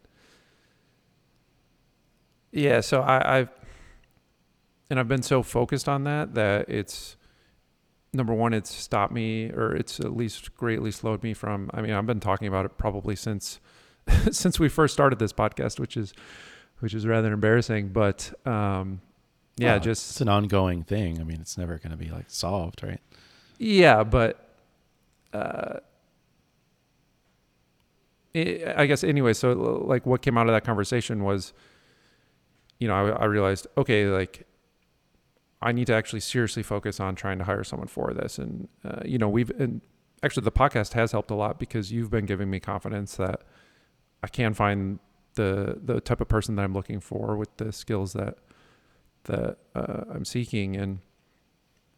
yeah, 2.53 2.79
so 2.81 3.01
I, 3.01 3.39
I've 3.39 3.50
and 4.89 5.00
I've 5.00 5.07
been 5.07 5.24
so 5.24 5.43
focused 5.43 5.89
on 5.89 6.03
that 6.05 6.36
that 6.36 6.69
it's 6.69 7.17
number 8.13 8.33
one, 8.33 8.53
it's 8.53 8.74
stopped 8.74 9.12
me 9.12 9.50
or 9.50 9.75
it's 9.75 10.00
at 10.00 10.15
least 10.15 10.55
greatly 10.55 10.91
slowed 10.91 11.24
me 11.24 11.33
from 11.33 11.69
I 11.74 11.81
mean, 11.81 11.91
I've 11.91 12.05
been 12.05 12.19
talking 12.19 12.48
about 12.48 12.65
it 12.65 12.77
probably 12.77 13.15
since 13.15 13.60
since 14.31 14.60
we 14.60 14.69
first 14.69 14.93
started 14.93 15.19
this 15.19 15.33
podcast, 15.33 15.79
which 15.79 15.98
is 15.98 16.13
which 16.79 16.93
is 16.93 17.07
rather 17.07 17.33
embarrassing. 17.33 17.89
But 17.89 18.31
um 18.48 19.01
yeah, 19.57 19.74
Well, 19.74 19.79
just 19.81 20.12
it's 20.12 20.22
an 20.22 20.29
ongoing 20.29 20.83
thing. 20.83 21.19
I 21.19 21.24
mean, 21.24 21.39
it's 21.39 21.57
never 21.57 21.77
going 21.77 21.91
to 21.91 21.98
be 21.98 22.10
like 22.10 22.25
solved, 22.27 22.83
right? 22.83 23.00
Yeah, 23.60 24.03
but 24.03 24.50
uh, 25.31 25.77
i 28.36 28.74
I 28.75 28.86
guess 28.88 29.03
anyway. 29.03 29.33
So 29.33 29.53
like, 29.53 30.05
what 30.07 30.22
came 30.24 30.38
out 30.38 30.48
of 30.48 30.53
that 30.53 30.63
conversation 30.63 31.24
was, 31.24 31.53
you 32.80 32.88
know, 32.88 32.96
I, 32.96 33.24
I 33.24 33.25
realized, 33.25 33.68
okay, 33.77 34.08
like, 34.08 34.46
I 35.62 35.72
need 35.72 35.88
to 35.88 35.94
actually 35.94 36.20
seriously 36.20 36.63
focus 36.63 37.00
on 37.00 37.15
trying 37.15 37.38
to 37.38 37.46
hire 37.46 37.63
someone 37.63 37.88
for 37.88 38.13
this, 38.13 38.38
and 38.38 38.68
uh, 38.84 39.01
you 39.06 39.18
know, 39.18 39.30
we've 39.30 39.50
and 39.51 39.82
actually 40.22 40.44
the 40.44 40.51
podcast 40.51 40.94
has 40.94 41.12
helped 41.13 41.32
a 41.32 41.36
lot 41.36 41.60
because 41.60 41.92
you've 41.92 42.10
been 42.12 42.25
giving 42.25 42.50
me 42.50 42.60
confidence 42.60 43.15
that 43.15 43.42
I 44.22 44.27
can 44.27 44.53
find 44.53 45.00
the 45.36 45.80
the 45.82 46.01
type 46.01 46.20
of 46.20 46.27
person 46.27 46.56
that 46.56 46.63
I'm 46.63 46.74
looking 46.74 47.00
for 47.00 47.38
with 47.38 47.56
the 47.58 47.72
skills 47.72 48.12
that 48.13 48.38
that 49.25 49.58
uh, 49.74 50.03
I'm 50.13 50.25
seeking, 50.25 50.75
and 50.75 51.00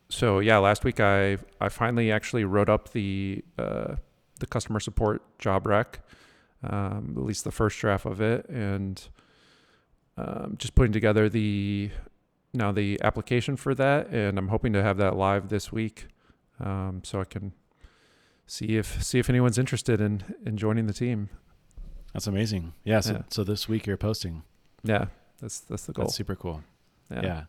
so 0.09 0.39
yeah, 0.39 0.57
last 0.57 0.83
week 0.83 0.99
I 0.99 1.39
I 1.59 1.69
finally 1.69 2.11
actually 2.11 2.45
wrote 2.45 2.69
up 2.69 2.91
the 2.91 3.43
uh, 3.57 3.95
the 4.39 4.45
customer 4.45 4.79
support 4.79 5.23
job 5.39 5.65
rec. 5.65 6.01
um, 6.63 7.15
at 7.17 7.23
least 7.23 7.43
the 7.43 7.51
first 7.51 7.79
draft 7.79 8.05
of 8.05 8.21
it, 8.21 8.47
and 8.49 9.07
um, 10.17 10.55
just 10.57 10.75
putting 10.75 10.91
together 10.93 11.29
the 11.29 11.91
now 12.53 12.71
the 12.71 12.99
application 13.03 13.55
for 13.57 13.75
that, 13.75 14.07
and 14.09 14.37
I'm 14.37 14.47
hoping 14.49 14.73
to 14.73 14.81
have 14.83 14.97
that 14.97 15.15
live 15.15 15.49
this 15.49 15.71
week, 15.71 16.07
um, 16.59 17.01
so 17.03 17.19
I 17.19 17.25
can 17.25 17.53
see 18.47 18.77
if 18.77 19.03
see 19.03 19.19
if 19.19 19.29
anyone's 19.29 19.57
interested 19.57 19.99
in 19.99 20.23
in 20.45 20.57
joining 20.57 20.87
the 20.87 20.93
team. 20.93 21.29
That's 22.13 22.27
amazing. 22.27 22.73
Yeah. 22.85 23.01
So, 23.01 23.13
Yeah. 23.13 23.21
so 23.29 23.43
this 23.43 23.67
week 23.67 23.85
you're 23.85 23.97
posting. 23.97 24.43
Yeah, 24.83 25.07
that's 25.41 25.59
that's 25.59 25.85
the 25.85 25.93
goal. 25.93 26.05
That's 26.05 26.15
super 26.15 26.35
cool. 26.35 26.63
Yeah. 27.11 27.43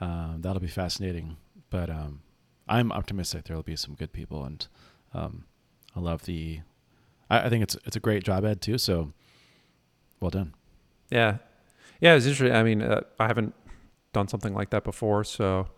Um, 0.00 0.38
that'll 0.40 0.60
be 0.60 0.68
fascinating. 0.68 1.36
But 1.68 1.90
um, 1.90 2.22
I'm 2.68 2.90
optimistic 2.92 3.44
there 3.44 3.56
will 3.56 3.62
be 3.62 3.76
some 3.76 3.94
good 3.94 4.12
people, 4.12 4.44
and 4.44 4.66
um, 5.12 5.44
I 5.94 6.00
love 6.00 6.24
the. 6.24 6.60
I, 7.28 7.40
I 7.46 7.48
think 7.50 7.62
it's 7.62 7.76
it's 7.84 7.96
a 7.96 8.00
great 8.00 8.24
job 8.24 8.44
ad 8.46 8.62
too. 8.62 8.78
So, 8.78 9.12
well 10.18 10.30
done. 10.30 10.54
Yeah, 11.10 11.38
yeah, 12.00 12.14
it's 12.14 12.26
interesting. 12.26 12.56
I 12.56 12.62
mean, 12.62 12.82
uh, 12.82 13.02
I 13.18 13.26
haven't 13.26 13.54
done 14.12 14.28
something 14.28 14.54
like 14.54 14.70
that 14.70 14.84
before, 14.84 15.22
so 15.24 15.68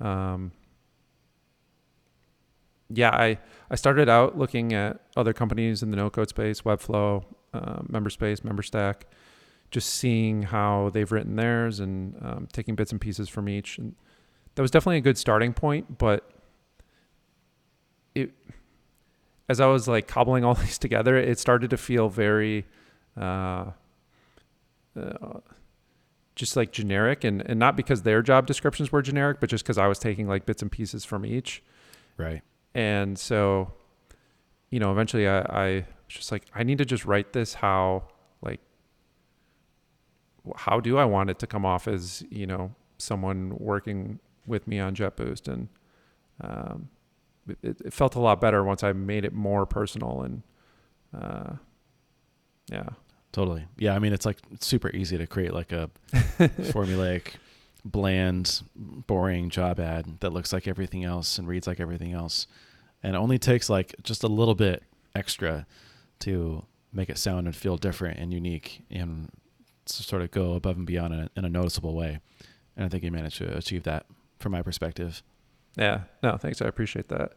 um, 0.00 0.52
yeah, 2.88 3.10
I 3.10 3.38
I 3.70 3.74
started 3.74 4.08
out 4.08 4.38
looking 4.38 4.72
at 4.72 5.00
other 5.16 5.32
companies 5.32 5.82
in 5.82 5.90
the 5.90 5.96
no 5.96 6.08
code 6.10 6.28
space, 6.28 6.62
Webflow, 6.62 7.24
uh, 7.52 7.82
MemberSpace, 7.82 8.40
MemberStack, 8.40 9.02
just 9.70 9.88
seeing 9.88 10.42
how 10.42 10.90
they've 10.92 11.10
written 11.10 11.36
theirs 11.36 11.80
and 11.80 12.16
um, 12.22 12.48
taking 12.52 12.74
bits 12.74 12.92
and 12.92 13.00
pieces 13.00 13.28
from 13.28 13.48
each, 13.48 13.78
and 13.78 13.94
that 14.54 14.62
was 14.62 14.70
definitely 14.70 14.98
a 14.98 15.02
good 15.02 15.18
starting 15.18 15.52
point. 15.52 15.98
But 15.98 16.30
it, 18.14 18.30
as 19.48 19.60
I 19.60 19.66
was 19.66 19.88
like 19.88 20.06
cobbling 20.06 20.44
all 20.44 20.54
these 20.66 20.78
together, 20.78 21.16
it 21.16 21.38
started 21.38 21.70
to 21.70 21.76
feel 21.76 22.08
very. 22.08 22.66
Uh, 23.16 23.72
uh, 24.96 25.40
just 26.42 26.56
like 26.56 26.72
generic 26.72 27.22
and, 27.22 27.40
and 27.48 27.56
not 27.56 27.76
because 27.76 28.02
their 28.02 28.20
job 28.20 28.48
descriptions 28.48 28.90
were 28.90 29.00
generic, 29.00 29.38
but 29.38 29.48
just 29.48 29.62
because 29.62 29.78
I 29.78 29.86
was 29.86 30.00
taking 30.00 30.26
like 30.26 30.44
bits 30.44 30.60
and 30.60 30.72
pieces 30.72 31.04
from 31.04 31.24
each. 31.24 31.62
Right. 32.16 32.42
And 32.74 33.16
so, 33.16 33.72
you 34.68 34.80
know, 34.80 34.90
eventually 34.90 35.28
I, 35.28 35.38
I 35.38 35.74
was 35.76 35.84
just 36.08 36.32
like, 36.32 36.42
I 36.52 36.64
need 36.64 36.78
to 36.78 36.84
just 36.84 37.04
write 37.04 37.32
this 37.32 37.54
how, 37.54 38.08
like, 38.42 38.58
how 40.56 40.80
do 40.80 40.98
I 40.98 41.04
want 41.04 41.30
it 41.30 41.38
to 41.38 41.46
come 41.46 41.64
off 41.64 41.86
as, 41.86 42.24
you 42.28 42.48
know, 42.48 42.74
someone 42.98 43.56
working 43.56 44.18
with 44.44 44.66
me 44.66 44.80
on 44.80 44.96
JetBoost? 44.96 45.46
And 45.46 45.68
um, 46.40 46.88
it, 47.62 47.80
it 47.84 47.92
felt 47.92 48.16
a 48.16 48.20
lot 48.20 48.40
better 48.40 48.64
once 48.64 48.82
I 48.82 48.92
made 48.92 49.24
it 49.24 49.32
more 49.32 49.64
personal 49.64 50.22
and, 50.22 50.42
uh, 51.16 51.52
yeah. 52.68 52.88
Totally. 53.32 53.64
Yeah. 53.78 53.94
I 53.94 53.98
mean, 53.98 54.12
it's 54.12 54.26
like 54.26 54.38
it's 54.52 54.66
super 54.66 54.90
easy 54.90 55.16
to 55.18 55.26
create 55.26 55.52
like 55.54 55.72
a 55.72 55.90
formulaic, 56.12 57.34
bland, 57.84 58.62
boring 58.76 59.48
job 59.48 59.80
ad 59.80 60.20
that 60.20 60.32
looks 60.32 60.52
like 60.52 60.68
everything 60.68 61.04
else 61.04 61.38
and 61.38 61.48
reads 61.48 61.66
like 61.66 61.80
everything 61.80 62.12
else. 62.12 62.46
And 63.02 63.16
it 63.16 63.18
only 63.18 63.38
takes 63.38 63.68
like 63.70 63.94
just 64.02 64.22
a 64.22 64.28
little 64.28 64.54
bit 64.54 64.82
extra 65.16 65.66
to 66.20 66.64
make 66.92 67.08
it 67.08 67.18
sound 67.18 67.46
and 67.46 67.56
feel 67.56 67.76
different 67.76 68.18
and 68.18 68.32
unique 68.32 68.82
and 68.90 69.30
sort 69.86 70.22
of 70.22 70.30
go 70.30 70.52
above 70.52 70.76
and 70.76 70.86
beyond 70.86 71.14
in 71.14 71.20
a, 71.20 71.30
in 71.36 71.44
a 71.44 71.48
noticeable 71.48 71.94
way. 71.94 72.20
And 72.76 72.84
I 72.84 72.88
think 72.88 73.02
you 73.02 73.10
managed 73.10 73.38
to 73.38 73.56
achieve 73.56 73.82
that 73.84 74.06
from 74.38 74.52
my 74.52 74.62
perspective. 74.62 75.22
Yeah. 75.76 76.02
No, 76.22 76.36
thanks. 76.36 76.60
I 76.60 76.66
appreciate 76.66 77.08
that. 77.08 77.32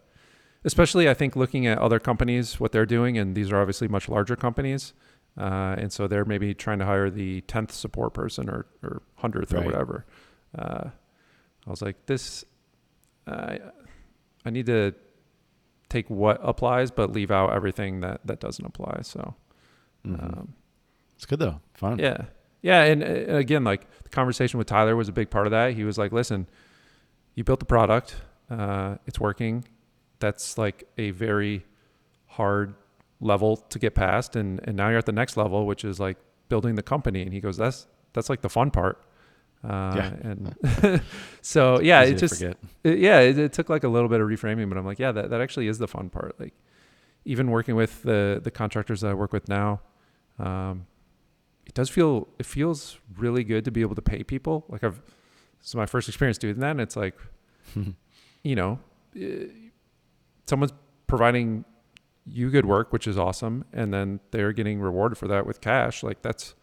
Especially, 0.64 1.08
I 1.08 1.14
think 1.14 1.36
looking 1.36 1.68
at 1.68 1.78
other 1.78 2.00
companies, 2.00 2.60
what 2.60 2.72
they're 2.72 2.86
doing, 2.86 3.18
and 3.18 3.36
these 3.36 3.52
are 3.52 3.62
obviously 3.62 3.88
much 3.88 4.10
larger 4.10 4.36
companies. 4.36 4.94
Uh, 5.38 5.75
and 5.77 5.92
so 5.92 6.08
they're 6.08 6.24
maybe 6.25 6.54
trying 6.54 6.80
to 6.80 6.86
hire 6.86 7.10
the 7.10 7.42
10th 7.42 7.72
support 7.72 8.13
person 8.13 8.50
or, 8.50 8.65
or 8.84 9.01
100th 9.22 9.54
or 9.54 9.62
whatever. 9.65 10.06
Uh, 10.58 10.89
I 11.68 11.70
was 11.70 11.82
like, 11.82 12.06
this, 12.06 12.46
I 13.27 13.60
I 14.46 14.50
need 14.51 14.68
to 14.68 14.94
take 15.89 16.10
what 16.10 16.39
applies, 16.44 16.92
but 16.92 17.12
leave 17.12 17.32
out 17.32 17.51
everything 17.54 18.00
that, 18.01 18.22
that 18.25 18.39
doesn't 18.39 18.65
apply. 18.65 19.00
So, 19.01 19.36
Mhm. 20.06 20.24
um, 20.24 20.54
it's 21.15 21.25
good 21.25 21.39
though. 21.39 21.60
Fun. 21.74 21.98
yeah. 22.00 22.25
Yeah. 22.62 22.84
And, 22.84 23.04
and 23.04 23.38
again, 23.38 23.63
like 23.63 23.88
the 24.04 24.10
conversation 24.10 24.58
with 24.58 24.68
Tyler 24.68 24.96
was 24.96 25.08
a 25.10 25.12
big 25.12 25.30
part 25.30 25.48
of 25.48 25.51
that. 25.51 25.74
He 25.74 25.84
was 25.84 25.98
like, 25.98 26.12
listen, 26.12 26.48
you 27.34 27.44
built 27.44 27.60
the 27.60 27.65
product, 27.65 28.15
uh, 28.50 28.96
it's 29.06 29.20
working. 29.20 29.65
That's 30.20 30.58
like 30.58 30.88
a 30.98 31.10
very 31.12 31.65
hard 32.27 32.75
level 33.25 33.58
to 33.58 33.79
get 33.79 33.96
past. 33.96 34.36
And, 34.36 34.60
and 34.63 34.77
now 34.77 34.89
you're 34.89 34.98
at 35.00 35.05
the 35.05 35.12
next 35.12 35.36
level, 35.38 35.65
which 35.65 35.84
is 35.84 36.00
like 36.00 36.17
building 36.50 36.75
the 36.75 36.84
company. 36.84 37.22
And 37.22 37.34
he 37.34 37.39
goes, 37.41 37.58
that's, 37.58 37.88
that's 38.13 38.29
like 38.29 38.41
the 38.41 38.50
fun 38.50 38.72
part. 38.72 39.03
Uh, 39.63 39.94
Yeah. 39.96 40.13
And 40.24 41.01
so, 41.41 41.79
yeah, 41.82 42.01
it 42.01 42.17
just, 42.17 42.41
it, 42.84 43.00
yeah, 43.00 43.20
it, 43.20 43.38
it 43.38 43.53
took 43.53 43.70
like 43.70 43.84
a 43.84 43.88
little 43.89 44.10
bit 44.10 44.22
of 44.22 44.27
reframing, 44.27 44.70
but 44.70 44.77
I'm 44.77 44.86
like, 44.86 45.00
yeah, 45.00 45.12
that, 45.12 45.29
that 45.32 45.41
actually 45.41 45.67
is 45.67 45.79
the 45.79 45.88
fun 45.88 46.10
part. 46.10 46.39
Like 46.39 46.53
even 47.25 47.50
working 47.50 47.75
with 47.75 48.03
the, 48.03 48.39
the 48.44 48.51
contractors 48.51 49.01
that 49.01 49.10
I 49.10 49.13
work 49.15 49.34
with 49.34 49.50
now, 49.50 49.82
um, 50.39 50.86
it 51.65 51.74
does 51.74 51.89
feel, 51.89 52.27
it 52.38 52.46
feels 52.46 53.00
really 53.17 53.44
good 53.44 53.65
to 53.65 53.72
be 53.72 53.82
able 53.82 53.96
to 53.96 54.01
pay 54.03 54.24
people. 54.24 54.65
Like 54.70 54.84
I've, 54.84 55.01
this 55.60 55.70
is 55.70 55.75
my 55.75 55.88
first 55.88 56.08
experience 56.08 56.38
doing 56.38 56.60
that. 56.60 56.72
And 56.72 56.82
it's 56.82 56.96
like, 56.96 57.15
you 58.44 58.55
know, 58.55 58.79
eh, 59.20 59.46
someone's 60.46 60.74
providing 61.08 61.65
you 62.25 62.50
good 62.50 62.65
work, 62.65 62.91
which 62.91 63.08
is 63.08 63.17
awesome. 63.17 63.65
And 63.72 63.94
then 63.94 64.20
they're 64.32 64.51
getting 64.53 64.79
rewarded 64.79 65.17
for 65.17 65.27
that 65.27 65.46
with 65.46 65.62
cash. 65.62 66.03
Like 66.03 66.22
that's, 66.22 66.55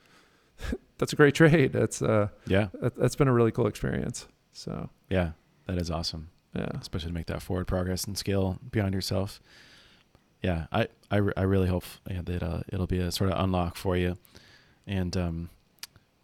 that's 0.99 1.13
a 1.13 1.17
great 1.17 1.35
trade. 1.35 1.73
That's, 1.73 2.03
uh, 2.03 2.29
yeah. 2.47 2.69
that, 2.81 2.97
that's 2.97 3.17
been 3.17 3.29
a 3.29 3.33
really 3.33 3.53
cool 3.53 3.67
experience. 3.67 4.27
So, 4.53 4.91
Yeah. 5.09 5.33
That 5.67 5.79
is 5.79 5.91
awesome. 5.91 6.31
yeah. 6.55 6.69
especially 6.81 7.11
to 7.11 7.15
make 7.15 7.27
that 7.27 7.41
forward 7.41 7.67
progress 7.69 8.05
and 8.05 8.19
scale 8.19 8.59
beyond 8.71 8.95
yourself. 8.95 9.41
Yeah, 10.43 10.67
I 10.73 10.89
I, 11.09 11.21
I 11.37 11.43
really 11.43 11.69
hope 11.69 11.85
yeah, 12.11 12.21
that 12.25 12.43
uh, 12.43 12.63
it'll 12.73 12.89
be 12.89 12.99
a 12.99 13.13
sort 13.13 13.31
of 13.31 13.39
unlock 13.43 13.77
for 13.77 13.97
you, 13.97 14.19
and 14.89 15.17
um, 15.17 15.51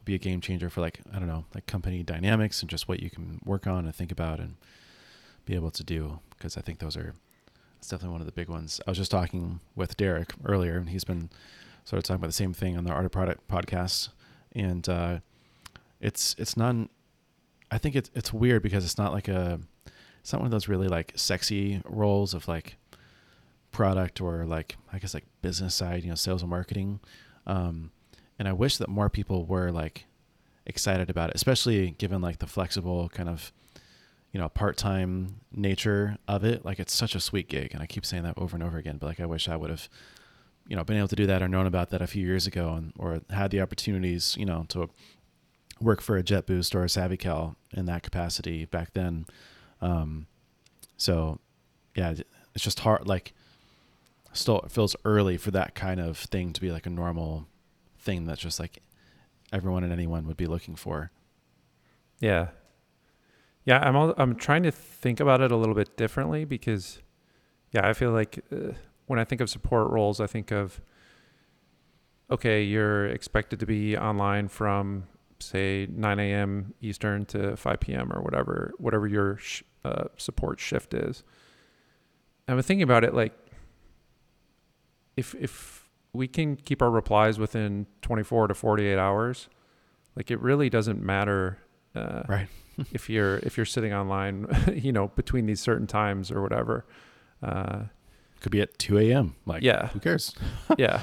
be 0.05 0.17
a 0.17 0.19
game 0.19 0.41
changer 0.41 0.69
for 0.69 0.81
like 0.81 1.01
I 1.15 1.21
don't 1.21 1.29
know 1.29 1.45
like 1.55 1.67
company 1.67 2.03
dynamics 2.03 2.61
and 2.61 2.69
just 2.69 2.89
what 2.89 3.01
you 3.01 3.11
can 3.11 3.41
work 3.45 3.69
on 3.69 3.85
and 3.85 3.95
think 3.95 4.11
about 4.11 4.41
and 4.41 4.57
be 5.45 5.55
able 5.55 5.71
to 5.71 5.85
do 5.85 6.19
because 6.31 6.57
I 6.57 6.63
think 6.63 6.81
those 6.81 6.97
are 6.97 7.15
it's 7.79 7.89
definitely 7.89 8.13
one 8.13 8.21
of 8.21 8.27
the 8.27 8.33
big 8.33 8.49
ones. 8.49 8.81
I 8.87 8.91
was 8.91 8.99
just 8.99 9.11
talking 9.11 9.61
with 9.75 9.97
Derrick 9.97 10.33
earlier, 10.45 10.77
and 10.77 10.91
he's 10.91 11.05
been 11.05 11.31
sort 11.85 11.99
of 11.99 12.05
talking 12.05 12.17
about 12.21 12.29
the 12.29 12.33
same 12.33 12.53
thing 12.53 12.77
on 12.77 12.85
the 12.85 12.91
Art 12.91 13.07
of 13.07 13.13
Product 13.13 13.47
podcast, 13.49 14.11
and 14.53 14.89
uh, 14.89 15.19
it's 16.01 16.35
it's 16.39 16.57
not. 16.57 16.75
I 17.71 17.79
think 17.79 17.97
it's 17.97 18.11
it's 18.15 18.33
weird 18.33 18.63
because 18.63 18.85
it's 18.85 18.99
not 18.99 19.13
like 19.13 19.29
a 19.29 19.61
it's 20.21 20.33
not 20.33 20.41
one 20.41 20.47
of 20.47 20.53
those 20.53 20.69
really 20.69 20.89
like 20.89 21.13
sexy 21.15 21.81
roles 21.85 22.35
of 22.35 22.49
like 22.49 22.77
product 23.71 24.21
or 24.21 24.45
like 24.45 24.77
I 24.93 24.99
guess 24.99 25.15
like 25.15 25.25
business 25.43 25.75
side, 25.75 26.03
you 26.03 26.11
know, 26.11 26.15
sales 26.15 26.43
and 26.43 26.51
marketing. 26.51 27.01
Um, 27.47 27.91
and 28.39 28.47
I 28.49 28.53
wish 28.53 28.77
that 28.79 28.89
more 28.89 29.09
people 29.09 29.47
were 29.47 29.71
like 29.71 30.05
excited 30.67 31.11
about 31.11 31.31
it, 31.31 31.37
especially 31.37 31.93
given 31.93 32.21
like 32.21 32.39
the 32.39 32.47
flexible 32.47 33.09
kind 33.09 33.29
of 33.29 33.53
you 34.39 34.45
know 34.45 34.49
part-time 34.49 35.41
nature 35.51 36.17
of 36.29 36.45
it. 36.45 36.65
Like 36.65 36.79
it's 36.79 36.95
such 36.95 37.17
a 37.17 37.21
sweet 37.21 37.49
gig, 37.49 37.71
and 37.73 37.83
I 37.83 37.87
keep 37.87 38.07
saying 38.07 38.23
that 38.23 38.39
over 38.39 38.55
and 38.55 38.63
over 38.63 38.79
again. 38.79 38.97
But 38.97 39.09
like 39.09 39.19
I 39.19 39.27
wish 39.27 39.49
I 39.49 39.57
would 39.57 39.69
have 39.69 39.89
you 40.69 40.77
know 40.77 40.85
been 40.85 40.97
able 40.97 41.09
to 41.09 41.17
do 41.17 41.27
that 41.27 41.43
or 41.43 41.49
known 41.49 41.67
about 41.67 41.91
that 41.91 42.01
a 42.01 42.07
few 42.07 42.25
years 42.25 42.47
ago, 42.47 42.73
and 42.75 42.93
or 42.97 43.21
had 43.31 43.51
the 43.51 43.61
opportunities 43.61 44.37
you 44.39 44.45
know 44.45 44.65
to 44.69 44.91
work 45.81 46.01
for 46.01 46.17
a 46.17 46.23
JetBoost 46.23 46.73
or 46.77 46.85
a 46.85 46.87
SavvyCal 46.87 47.57
in 47.75 47.87
that 47.87 48.05
capacity 48.05 48.65
back 48.65 48.93
then. 48.93 49.27
Um, 49.83 50.29
so 50.97 51.41
yeah, 51.97 52.15
it's 52.55 52.63
just 52.63 52.79
hard. 52.79 53.09
Like, 53.09 53.33
still 54.33 54.65
feels 54.69 54.95
early 55.05 55.37
for 55.37 55.51
that 55.51 55.75
kind 55.75 55.99
of 55.99 56.17
thing 56.17 56.53
to 56.53 56.61
be 56.61 56.71
like 56.71 56.87
a 56.87 56.91
normal 56.91 57.49
thing 57.99 58.25
that's 58.25 58.41
just 58.41 58.61
like 58.61 58.83
everyone 59.53 59.83
and 59.83 59.93
anyone 59.93 60.29
would 60.29 60.37
be 60.37 60.47
looking 60.47 60.77
for. 60.77 61.11
Yeah. 62.21 62.49
Yeah, 63.69 63.81
I'm 63.81 63.97
all, 63.97 64.15
I'm 64.17 64.35
trying 64.35 64.63
to 64.63 64.71
think 64.71 65.21
about 65.21 65.43
it 65.43 65.53
a 65.53 65.57
little 65.57 65.75
bit 65.75 65.95
differently 65.95 66.47
because 66.47 67.03
yeah, 67.71 67.87
I 67.87 67.93
feel 67.93 68.13
like 68.13 68.43
uh, 68.51 68.73
when 69.09 69.19
I 69.19 69.25
think 69.25 69.43
of 69.43 69.51
support 69.51 69.91
roles, 69.91 70.21
I 70.21 70.27
think 70.27 70.51
of 70.51 70.81
okay, 72.31 72.63
you're 72.63 73.05
expected 73.09 73.61
to 73.61 73.67
be 73.67 73.95
online 73.95 74.49
from 74.49 75.05
say 75.39 75.87
9 75.91 76.19
a.m. 76.19 76.73
Eastern 76.81 77.27
to 77.27 77.59
5 77.59 77.81
p.m. 77.81 78.11
or 78.11 78.23
whatever 78.23 78.73
whatever 78.79 79.07
your 79.07 79.37
sh- 79.37 79.65
uh, 79.85 80.05
support 80.17 80.59
shift 80.59 80.95
is. 80.95 81.23
I'm 82.49 82.63
thinking 82.63 82.85
about 82.85 83.05
it 83.05 83.13
like 83.13 83.35
if 85.15 85.35
if 85.35 85.87
we 86.15 86.27
can 86.27 86.57
keep 86.57 86.81
our 86.81 86.91
replies 86.91 87.39
within 87.39 87.87
24 88.01 88.47
to 88.47 88.55
48 88.55 88.99
hours, 88.99 89.51
like 90.17 90.31
it 90.31 90.41
really 90.41 90.71
doesn't 90.71 91.03
matter 91.03 91.59
uh, 91.95 92.23
Right. 92.27 92.49
If 92.93 93.09
you're 93.11 93.37
if 93.39 93.57
you're 93.57 93.67
sitting 93.67 93.93
online, 93.93 94.47
you 94.75 94.93
know, 94.93 95.09
between 95.09 95.47
these 95.47 95.61
certain 95.61 95.87
times 95.87 96.31
or 96.31 96.43
whatever. 96.43 96.85
Uh, 97.43 97.85
Could 98.41 98.53
be 98.53 98.61
at 98.61 98.79
2 98.79 98.99
a.m. 98.99 99.35
Like, 99.47 99.63
Yeah. 99.63 99.89
who 99.89 100.01
cares? 100.01 100.35
yeah, 100.79 101.01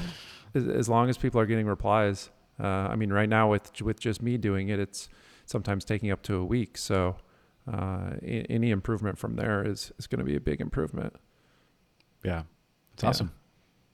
as, 0.53 0.67
as 0.67 0.89
long 0.89 1.09
as 1.09 1.17
people 1.17 1.39
are 1.39 1.45
getting 1.45 1.65
replies. 1.67 2.29
Uh, 2.59 2.67
I 2.91 2.95
mean, 2.95 3.11
right 3.11 3.27
now 3.29 3.49
with 3.51 3.81
with 3.81 3.99
just 3.99 4.21
me 4.21 4.37
doing 4.37 4.69
it, 4.69 4.79
it's 4.79 5.09
sometimes 5.45 5.83
taking 5.85 6.11
up 6.11 6.21
to 6.23 6.35
a 6.35 6.45
week. 6.45 6.77
So 6.77 7.17
uh, 7.71 8.11
a- 8.21 8.45
any 8.49 8.71
improvement 8.71 9.17
from 9.17 9.35
there 9.35 9.65
is 9.65 9.91
is 9.97 10.07
going 10.07 10.19
to 10.19 10.25
be 10.25 10.35
a 10.35 10.39
big 10.41 10.61
improvement. 10.61 11.13
Yeah. 12.23 12.43
It's 12.93 13.03
Yeah. 13.03 13.09
awesome. 13.09 13.31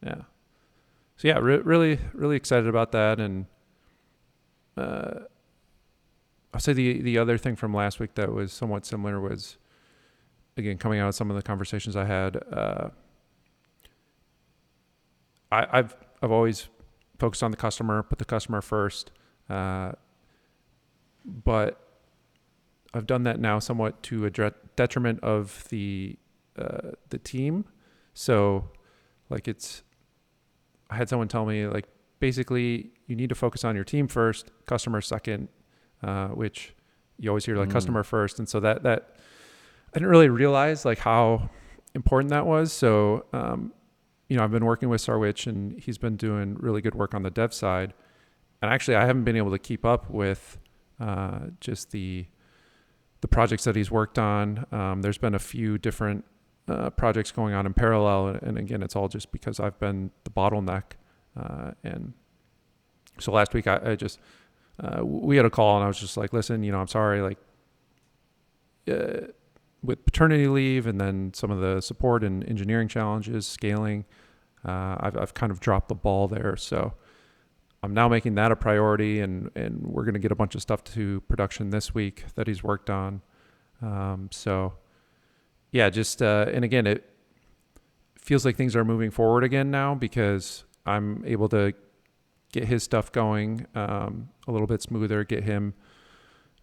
Yeah. 0.03 0.21
So 1.17 1.27
yeah, 1.27 1.37
re- 1.39 1.57
really, 1.63 1.99
really 2.13 2.35
excited 2.35 2.67
about 2.67 2.91
that. 2.93 3.19
And 3.19 3.45
uh, 4.77 5.11
I'll 6.53 6.59
say 6.59 6.73
the 6.73 7.01
the 7.01 7.17
other 7.17 7.37
thing 7.37 7.55
from 7.55 7.73
last 7.73 7.99
week 7.99 8.15
that 8.15 8.31
was 8.31 8.51
somewhat 8.51 8.85
similar 8.85 9.19
was, 9.19 9.57
again, 10.57 10.77
coming 10.77 10.99
out 10.99 11.09
of 11.09 11.15
some 11.15 11.29
of 11.29 11.35
the 11.35 11.41
conversations 11.41 11.95
I 11.95 12.05
had. 12.05 12.41
Uh, 12.51 12.89
I, 15.51 15.67
I've 15.71 15.95
I've 16.21 16.31
always 16.31 16.67
focused 17.19 17.43
on 17.43 17.51
the 17.51 17.57
customer, 17.57 18.03
put 18.03 18.19
the 18.19 18.25
customer 18.25 18.61
first, 18.61 19.11
uh, 19.49 19.93
but 21.25 21.79
I've 22.93 23.07
done 23.07 23.23
that 23.23 23.39
now 23.39 23.59
somewhat 23.59 24.03
to 24.03 24.25
a 24.25 24.29
detriment 24.75 25.19
of 25.21 25.65
the 25.69 26.17
uh, 26.57 26.91
the 27.09 27.17
team. 27.17 27.65
So, 28.13 28.69
like 29.29 29.47
it's, 29.47 29.83
I 30.89 30.95
had 30.95 31.07
someone 31.07 31.29
tell 31.29 31.45
me 31.45 31.65
like 31.67 31.87
basically 32.19 32.91
you 33.07 33.15
need 33.15 33.29
to 33.29 33.35
focus 33.35 33.63
on 33.63 33.75
your 33.75 33.85
team 33.85 34.07
first, 34.07 34.51
customer 34.65 34.99
second, 34.99 35.47
uh, 36.03 36.27
which 36.29 36.73
you 37.19 37.29
always 37.29 37.45
hear 37.45 37.55
like 37.57 37.69
Mm. 37.69 37.73
customer 37.73 38.03
first, 38.03 38.39
and 38.39 38.47
so 38.49 38.59
that 38.59 38.83
that 38.83 39.15
I 39.93 39.99
didn't 39.99 40.09
really 40.09 40.29
realize 40.29 40.85
like 40.85 40.99
how 40.99 41.49
important 41.93 42.29
that 42.31 42.45
was. 42.45 42.71
So, 42.73 43.25
um, 43.33 43.73
you 44.29 44.37
know, 44.37 44.43
I've 44.43 44.51
been 44.51 44.65
working 44.65 44.89
with 44.89 45.01
Sarwich, 45.01 45.45
and 45.47 45.77
he's 45.79 45.97
been 45.97 46.15
doing 46.15 46.55
really 46.59 46.81
good 46.81 46.95
work 46.95 47.13
on 47.13 47.23
the 47.23 47.29
dev 47.29 47.53
side, 47.53 47.93
and 48.61 48.71
actually 48.71 48.95
I 48.95 49.05
haven't 49.05 49.23
been 49.25 49.35
able 49.35 49.51
to 49.51 49.59
keep 49.59 49.85
up 49.85 50.09
with 50.09 50.57
uh, 50.99 51.39
just 51.59 51.91
the 51.91 52.25
the 53.21 53.27
projects 53.27 53.65
that 53.65 53.75
he's 53.75 53.91
worked 53.91 54.17
on. 54.17 54.65
Um, 54.71 55.01
there's 55.03 55.17
been 55.19 55.35
a 55.35 55.39
few 55.39 55.77
different 55.77 56.25
uh, 56.67 56.89
projects 56.91 57.31
going 57.31 57.53
on 57.53 57.65
in 57.67 57.73
parallel, 57.73 58.29
and, 58.29 58.41
and 58.41 58.57
again, 58.57 58.81
it's 58.81 58.95
all 58.95 59.07
just 59.07 59.31
because 59.31 59.59
I've 59.59 59.77
been 59.77 60.09
the 60.23 60.31
bottleneck. 60.31 60.83
Uh, 61.39 61.71
and 61.83 62.13
so 63.19 63.31
last 63.31 63.53
week, 63.53 63.67
I, 63.67 63.79
I 63.91 63.95
just 63.95 64.19
uh, 64.81 65.05
we 65.05 65.37
had 65.37 65.45
a 65.45 65.49
call, 65.49 65.77
and 65.77 65.83
I 65.83 65.87
was 65.87 65.99
just 65.99 66.17
like, 66.17 66.33
"Listen, 66.33 66.63
you 66.63 66.71
know, 66.71 66.79
I'm 66.79 66.87
sorry, 66.87 67.21
like." 67.21 67.37
Uh, 68.89 69.27
with 69.83 70.05
paternity 70.05 70.47
leave 70.47 70.85
and 70.85 70.99
then 71.01 71.31
some 71.33 71.49
of 71.49 71.59
the 71.59 71.81
support 71.81 72.23
and 72.23 72.47
engineering 72.47 72.87
challenges, 72.87 73.47
scaling, 73.47 74.05
uh, 74.63 74.95
I've, 74.99 75.17
I've 75.17 75.33
kind 75.33 75.51
of 75.51 75.59
dropped 75.59 75.89
the 75.89 75.95
ball 75.95 76.27
there. 76.27 76.55
So 76.55 76.93
I'm 77.83 77.93
now 77.93 78.07
making 78.07 78.35
that 78.35 78.51
a 78.51 78.55
priority, 78.55 79.21
and, 79.21 79.49
and 79.55 79.81
we're 79.81 80.03
going 80.03 80.13
to 80.13 80.19
get 80.19 80.31
a 80.31 80.35
bunch 80.35 80.53
of 80.53 80.61
stuff 80.61 80.83
to 80.85 81.21
production 81.21 81.71
this 81.71 81.95
week 81.95 82.25
that 82.35 82.47
he's 82.47 82.63
worked 82.63 82.89
on. 82.89 83.21
Um, 83.81 84.29
so, 84.31 84.73
yeah, 85.71 85.89
just 85.89 86.21
uh, 86.21 86.45
and 86.53 86.63
again, 86.63 86.85
it 86.85 87.09
feels 88.19 88.45
like 88.45 88.55
things 88.55 88.75
are 88.75 88.85
moving 88.85 89.09
forward 89.09 89.43
again 89.43 89.71
now 89.71 89.95
because 89.95 90.63
I'm 90.85 91.23
able 91.25 91.49
to 91.49 91.73
get 92.51 92.65
his 92.65 92.83
stuff 92.83 93.11
going 93.11 93.65
um, 93.75 94.29
a 94.47 94.51
little 94.51 94.67
bit 94.67 94.81
smoother, 94.81 95.23
get 95.23 95.43
him. 95.43 95.73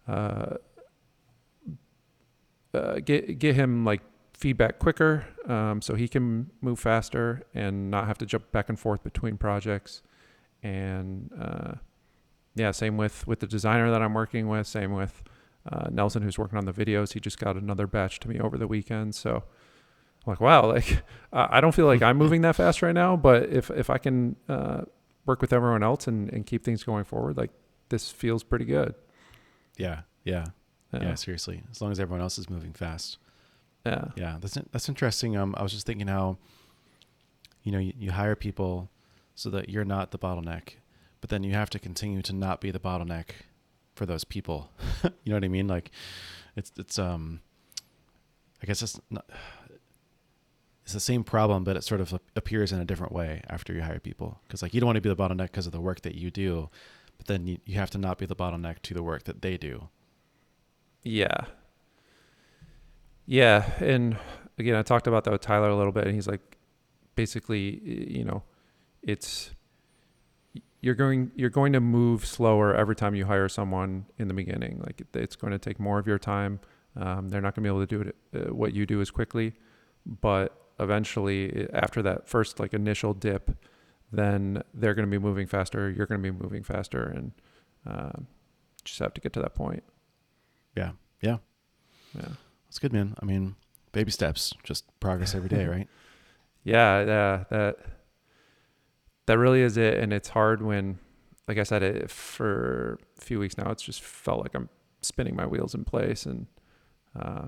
Uh, 0.07 0.55
uh, 2.73 2.99
get 2.99 3.39
get 3.39 3.55
him 3.55 3.83
like 3.83 4.01
feedback 4.33 4.79
quicker, 4.79 5.25
um, 5.47 5.81
so 5.81 5.95
he 5.95 6.07
can 6.07 6.49
move 6.61 6.79
faster 6.79 7.43
and 7.53 7.89
not 7.91 8.07
have 8.07 8.17
to 8.17 8.25
jump 8.25 8.51
back 8.51 8.69
and 8.69 8.79
forth 8.79 9.03
between 9.03 9.37
projects. 9.37 10.01
And 10.61 11.31
uh, 11.39 11.73
yeah, 12.55 12.71
same 12.71 12.97
with 12.97 13.27
with 13.27 13.39
the 13.39 13.47
designer 13.47 13.89
that 13.91 14.01
I'm 14.01 14.13
working 14.13 14.47
with. 14.47 14.67
Same 14.67 14.93
with 14.93 15.23
uh, 15.71 15.87
Nelson, 15.89 16.21
who's 16.21 16.37
working 16.37 16.57
on 16.57 16.65
the 16.65 16.73
videos. 16.73 17.13
He 17.13 17.19
just 17.19 17.39
got 17.39 17.55
another 17.55 17.87
batch 17.87 18.19
to 18.21 18.29
me 18.29 18.39
over 18.39 18.57
the 18.57 18.67
weekend. 18.67 19.15
So 19.15 19.43
I'm 20.25 20.31
like, 20.31 20.41
wow, 20.41 20.67
like 20.67 21.01
I 21.33 21.59
don't 21.59 21.73
feel 21.73 21.85
like 21.85 22.01
I'm 22.01 22.17
moving 22.17 22.41
that 22.41 22.55
fast 22.55 22.81
right 22.81 22.93
now. 22.93 23.15
But 23.15 23.49
if 23.49 23.69
if 23.71 23.89
I 23.89 23.97
can 23.97 24.35
uh, 24.47 24.81
work 25.25 25.41
with 25.41 25.53
everyone 25.53 25.83
else 25.83 26.07
and, 26.07 26.31
and 26.31 26.45
keep 26.45 26.63
things 26.63 26.83
going 26.83 27.03
forward, 27.03 27.37
like 27.37 27.51
this 27.89 28.11
feels 28.11 28.43
pretty 28.43 28.65
good. 28.65 28.95
Yeah. 29.77 30.01
Yeah. 30.23 30.45
Yeah. 30.93 31.03
Yeah. 31.03 31.15
Seriously. 31.15 31.63
As 31.71 31.81
long 31.81 31.91
as 31.91 31.99
everyone 31.99 32.21
else 32.21 32.37
is 32.37 32.49
moving 32.49 32.73
fast. 32.73 33.17
Yeah. 33.85 34.05
Yeah. 34.15 34.37
That's 34.39 34.57
that's 34.71 34.89
interesting. 34.89 35.37
Um, 35.37 35.55
I 35.57 35.63
was 35.63 35.71
just 35.71 35.85
thinking 35.85 36.07
how, 36.07 36.37
you 37.63 37.71
know, 37.71 37.79
you, 37.79 37.93
you 37.97 38.11
hire 38.11 38.35
people 38.35 38.89
so 39.35 39.49
that 39.51 39.69
you're 39.69 39.85
not 39.85 40.11
the 40.11 40.19
bottleneck, 40.19 40.75
but 41.21 41.29
then 41.29 41.43
you 41.43 41.53
have 41.53 41.69
to 41.71 41.79
continue 41.79 42.21
to 42.23 42.33
not 42.33 42.59
be 42.61 42.71
the 42.71 42.79
bottleneck 42.79 43.25
for 43.95 44.05
those 44.05 44.23
people. 44.23 44.71
you 45.03 45.31
know 45.31 45.35
what 45.35 45.43
I 45.43 45.49
mean? 45.49 45.67
Like, 45.67 45.91
it's 46.55 46.71
it's 46.77 46.99
um, 46.99 47.41
I 48.61 48.65
guess 48.65 48.81
it's 48.81 48.99
not. 49.09 49.25
It's 50.89 50.95
the 50.95 50.99
same 50.99 51.23
problem, 51.23 51.63
but 51.63 51.77
it 51.77 51.83
sort 51.83 52.01
of 52.01 52.19
appears 52.35 52.71
in 52.71 52.79
a 52.79 52.83
different 52.83 53.13
way 53.13 53.43
after 53.47 53.73
you 53.73 53.83
hire 53.83 53.99
people. 53.99 54.39
Because 54.47 54.63
like 54.63 54.73
you 54.73 54.79
don't 54.79 54.87
want 54.87 54.95
to 54.95 55.01
be 55.01 55.09
the 55.09 55.15
bottleneck 55.15 55.51
because 55.51 55.67
of 55.67 55.71
the 55.71 55.79
work 55.79 56.01
that 56.01 56.15
you 56.15 56.31
do, 56.31 56.71
but 57.15 57.27
then 57.27 57.45
you, 57.45 57.59
you 57.63 57.75
have 57.75 57.91
to 57.91 57.99
not 57.99 58.17
be 58.17 58.25
the 58.25 58.35
bottleneck 58.35 58.79
to 58.81 58.95
the 58.95 59.03
work 59.03 59.25
that 59.25 59.43
they 59.43 59.55
do. 59.55 59.89
Yeah. 61.03 61.41
Yeah, 63.27 63.71
and 63.79 64.17
again, 64.57 64.73
I 64.73 64.81
talked 64.81 65.05
about 65.05 65.25
that 65.25 65.31
with 65.31 65.41
Tyler 65.41 65.69
a 65.69 65.75
little 65.75 65.91
bit, 65.91 66.05
and 66.05 66.15
he's 66.15 66.27
like, 66.27 66.57
basically, 67.13 67.79
you 68.11 68.23
know, 68.23 68.41
it's 69.03 69.51
you're 70.81 70.95
going 70.95 71.29
you're 71.35 71.51
going 71.51 71.73
to 71.73 71.79
move 71.79 72.25
slower 72.25 72.73
every 72.73 72.95
time 72.95 73.13
you 73.13 73.25
hire 73.25 73.47
someone 73.47 74.07
in 74.17 74.27
the 74.27 74.33
beginning. 74.33 74.81
Like 74.83 75.03
it's 75.13 75.35
going 75.35 75.51
to 75.51 75.59
take 75.59 75.79
more 75.79 75.99
of 75.99 76.07
your 76.07 76.17
time. 76.17 76.59
Um, 76.95 77.29
they're 77.29 77.41
not 77.41 77.53
going 77.53 77.63
to 77.63 77.69
be 77.69 77.75
able 77.75 77.85
to 77.85 78.03
do 78.03 78.09
it 78.09 78.15
uh, 78.33 78.55
what 78.55 78.73
you 78.73 78.87
do 78.87 79.01
as 79.01 79.11
quickly, 79.11 79.53
but 80.03 80.55
eventually, 80.79 81.67
after 81.73 82.01
that 82.03 82.27
first 82.27 82.59
like 82.59 82.73
initial 82.73 83.13
dip, 83.13 83.51
then 84.11 84.63
they're 84.73 84.93
going 84.93 85.07
to 85.07 85.11
be 85.11 85.23
moving 85.23 85.47
faster. 85.47 85.89
You're 85.89 86.05
going 86.05 86.21
to 86.21 86.31
be 86.31 86.37
moving 86.37 86.63
faster, 86.63 87.03
and 87.03 87.31
um, 87.85 88.27
just 88.83 88.99
have 88.99 89.13
to 89.13 89.21
get 89.21 89.33
to 89.33 89.41
that 89.41 89.55
point. 89.55 89.83
Yeah. 90.75 90.91
Yeah. 91.21 91.37
Yeah. 92.15 92.29
That's 92.67 92.79
good, 92.79 92.93
man. 92.93 93.15
I 93.21 93.25
mean, 93.25 93.55
baby 93.91 94.11
steps, 94.11 94.53
just 94.63 94.85
progress 94.99 95.35
every 95.35 95.49
day, 95.49 95.65
right? 95.67 95.87
Yeah, 96.63 96.99
yeah, 96.99 97.43
that 97.49 97.77
that 99.25 99.37
really 99.37 99.61
is 99.61 99.77
it, 99.77 99.97
and 99.99 100.11
it's 100.11 100.29
hard 100.29 100.61
when, 100.61 100.99
like 101.47 101.57
I 101.57 101.63
said, 101.63 101.83
it 101.83 102.09
for 102.09 102.99
a 103.17 103.21
few 103.21 103.39
weeks 103.39 103.57
now. 103.57 103.71
It's 103.71 103.83
just 103.83 104.01
felt 104.01 104.41
like 104.41 104.55
I'm 104.55 104.69
spinning 105.01 105.35
my 105.35 105.45
wheels 105.45 105.73
in 105.73 105.83
place 105.83 106.25
and 106.25 106.47
uh, 107.19 107.45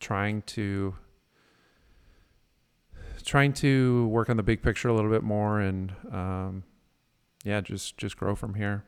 trying 0.00 0.42
to 0.42 0.94
trying 3.24 3.52
to 3.54 4.06
work 4.08 4.28
on 4.28 4.36
the 4.36 4.42
big 4.42 4.62
picture 4.62 4.88
a 4.88 4.94
little 4.94 5.10
bit 5.10 5.22
more, 5.22 5.60
and 5.60 5.92
um, 6.10 6.64
yeah, 7.44 7.60
just 7.60 7.96
just 7.96 8.16
grow 8.16 8.34
from 8.34 8.54
here. 8.54 8.84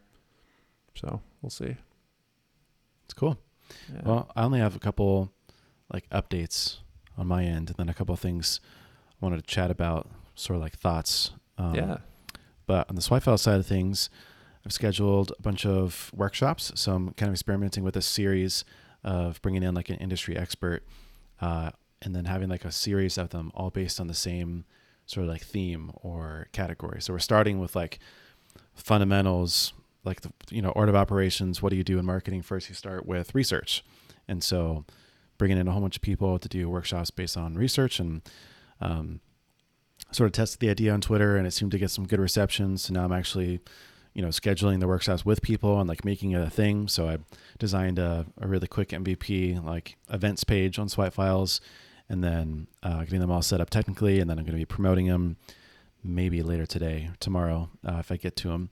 So 0.95 1.21
we'll 1.43 1.51
see. 1.51 1.77
It's 3.05 3.15
cool. 3.15 3.39
Yeah. 3.93 4.03
Well, 4.05 4.33
I 4.37 4.45
only 4.45 4.61
have 4.61 4.77
a 4.77 4.81
couple 4.81 5.33
like 5.93 6.09
updates 6.11 6.79
on 7.17 7.27
my 7.27 7.45
end, 7.45 7.71
and 7.71 7.77
then 7.77 7.89
a 7.89 7.95
couple 7.95 8.13
of 8.13 8.21
things 8.21 8.61
I 9.11 9.25
wanted 9.25 9.37
to 9.37 9.47
chat 9.47 9.71
about, 9.71 10.09
sort 10.35 10.57
of 10.57 10.63
like 10.63 10.77
thoughts. 10.77 11.33
Um, 11.59 11.75
yeah. 11.75 11.97
But 12.67 12.89
on 12.89 12.97
the 12.97 13.03
Swipe 13.03 13.23
File 13.23 13.39
side 13.39 13.61
of 13.61 13.67
things, 13.67 14.11
I've 14.65 14.73
scheduled 14.73 15.33
a 15.39 15.43
bunch 15.43 15.65
of 15.65 16.11
workshops. 16.15 16.73
So 16.75 16.93
I'm 16.93 17.13
kind 17.13 17.29
of 17.29 17.35
experimenting 17.35 17.85
with 17.85 17.97
a 17.97 18.03
series 18.03 18.65
of 19.05 19.41
bringing 19.41 19.63
in 19.63 19.75
like 19.75 19.89
an 19.89 19.97
industry 19.97 20.37
expert, 20.37 20.83
uh, 21.41 21.71
and 22.07 22.15
then 22.15 22.25
having 22.25 22.49
like 22.49 22.65
a 22.65 22.71
series 22.71 23.19
of 23.19 23.31
them 23.31 23.51
all 23.53 23.69
based 23.69 23.99
on 23.99 24.07
the 24.07 24.15
same 24.15 24.65
sort 25.07 25.27
of 25.27 25.33
like 25.33 25.43
theme 25.43 25.91
or 25.97 26.47
category. 26.53 27.03
So 27.03 27.13
we're 27.13 27.19
starting 27.19 27.59
with 27.59 27.75
like 27.75 27.99
fundamentals, 28.75 29.73
like 30.05 30.21
the 30.21 30.31
you 30.49 30.63
know 30.63 30.71
order 30.71 30.91
of 30.91 30.97
operations. 30.97 31.61
What 31.61 31.71
do 31.71 31.77
you 31.77 31.83
do 31.83 31.99
in 31.99 32.07
marketing? 32.07 32.43
First, 32.43 32.69
you 32.69 32.77
start 32.77 33.07
with 33.07 33.35
research, 33.35 33.85
and 34.29 34.43
so 34.43 34.85
bringing 35.37 35.59
in 35.59 35.67
a 35.67 35.73
whole 35.73 35.83
bunch 35.83 35.97
of 35.97 36.03
people 36.03 36.39
to 36.39 36.49
do 36.49 36.71
workshops 36.71 37.11
based 37.11 37.37
on 37.37 37.57
research 37.57 37.99
and 37.99 38.23
um, 38.81 39.21
sort 40.13 40.29
of 40.29 40.33
tested 40.33 40.61
the 40.61 40.71
idea 40.71 40.93
on 40.93 41.01
Twitter 41.01 41.37
and 41.37 41.47
it 41.47 41.51
seemed 41.51 41.73
to 41.73 41.79
get 41.79 41.91
some 41.91 42.07
good 42.07 42.21
reception. 42.21 42.79
So 42.79 42.95
now 42.95 43.05
I'm 43.05 43.13
actually, 43.13 43.61
you 44.15 44.23
know, 44.23 44.29
scheduling 44.29 44.81
the 44.81 44.87
workshops 44.87 45.27
with 45.27 45.43
people 45.43 45.79
and 45.79 45.87
like 45.87 46.07
making 46.07 46.31
it 46.31 46.41
a 46.41 46.49
thing. 46.49 46.89
So 46.89 47.07
I 47.09 47.19
designed 47.59 47.99
a, 47.99 48.25
a 48.41 48.49
really 48.49 48.67
quick 48.67 48.91
MVP 48.91 49.63
like 49.63 49.99
events 50.09 50.43
page 50.43 50.79
on 50.79 50.89
Swipe 50.89 51.13
Files 51.13 51.61
and 52.09 52.23
then 52.23 52.67
uh, 52.83 53.01
getting 53.01 53.21
them 53.21 53.31
all 53.31 53.43
set 53.43 53.61
up 53.61 53.71
technically. 53.71 54.21
And 54.21 54.31
then 54.31 54.39
I'm 54.39 54.45
going 54.45 54.55
to 54.55 54.59
be 54.59 54.65
promoting 54.65 55.07
them 55.07 55.37
maybe 56.03 56.43
later 56.43 56.67
today, 56.67 57.11
tomorrow, 57.21 57.69
uh, 57.85 57.97
if 57.99 58.13
I 58.13 58.17
get 58.17 58.37
to 58.37 58.49
them. 58.49 58.71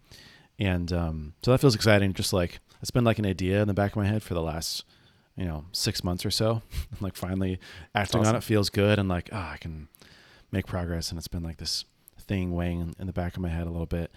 And 0.58 0.92
um, 0.92 1.34
so 1.42 1.50
that 1.50 1.58
feels 1.58 1.74
exciting. 1.74 2.12
Just 2.12 2.32
like 2.32 2.60
it's 2.80 2.90
been 2.90 3.04
like 3.04 3.18
an 3.18 3.26
idea 3.26 3.60
in 3.60 3.68
the 3.68 3.74
back 3.74 3.92
of 3.92 3.96
my 3.96 4.06
head 4.06 4.22
for 4.22 4.34
the 4.34 4.42
last, 4.42 4.84
you 5.36 5.44
know, 5.44 5.64
six 5.72 6.04
months 6.04 6.24
or 6.24 6.30
so. 6.30 6.62
like 7.00 7.16
finally 7.16 7.58
acting 7.94 8.24
on 8.24 8.36
it 8.36 8.44
feels 8.44 8.70
good 8.70 8.98
and 8.98 9.08
like, 9.08 9.30
ah, 9.32 9.52
I 9.52 9.56
can 9.56 9.88
make 10.52 10.66
progress 10.66 11.10
and 11.10 11.18
it's 11.18 11.28
been 11.28 11.42
like 11.42 11.56
this 11.56 11.84
thing 12.20 12.54
weighing 12.54 12.94
in 12.98 13.06
the 13.06 13.12
back 13.12 13.36
of 13.36 13.42
my 13.42 13.48
head 13.48 13.66
a 13.66 13.70
little 13.70 13.86
bit. 13.86 14.10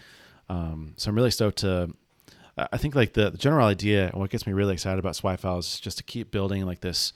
Um, 0.48 0.94
so 0.96 1.10
I'm 1.10 1.16
really 1.16 1.30
stoked 1.30 1.58
to. 1.58 1.94
I 2.56 2.76
think 2.76 2.96
like 2.96 3.12
the, 3.12 3.30
the 3.30 3.38
general 3.38 3.68
idea 3.68 4.06
and 4.06 4.14
what 4.14 4.30
gets 4.30 4.44
me 4.44 4.52
really 4.52 4.72
excited 4.72 4.98
about 4.98 5.14
Swipe 5.14 5.38
Files 5.38 5.74
is 5.74 5.80
just 5.80 5.98
to 5.98 6.02
keep 6.02 6.32
building 6.32 6.66
like 6.66 6.80
this, 6.80 7.12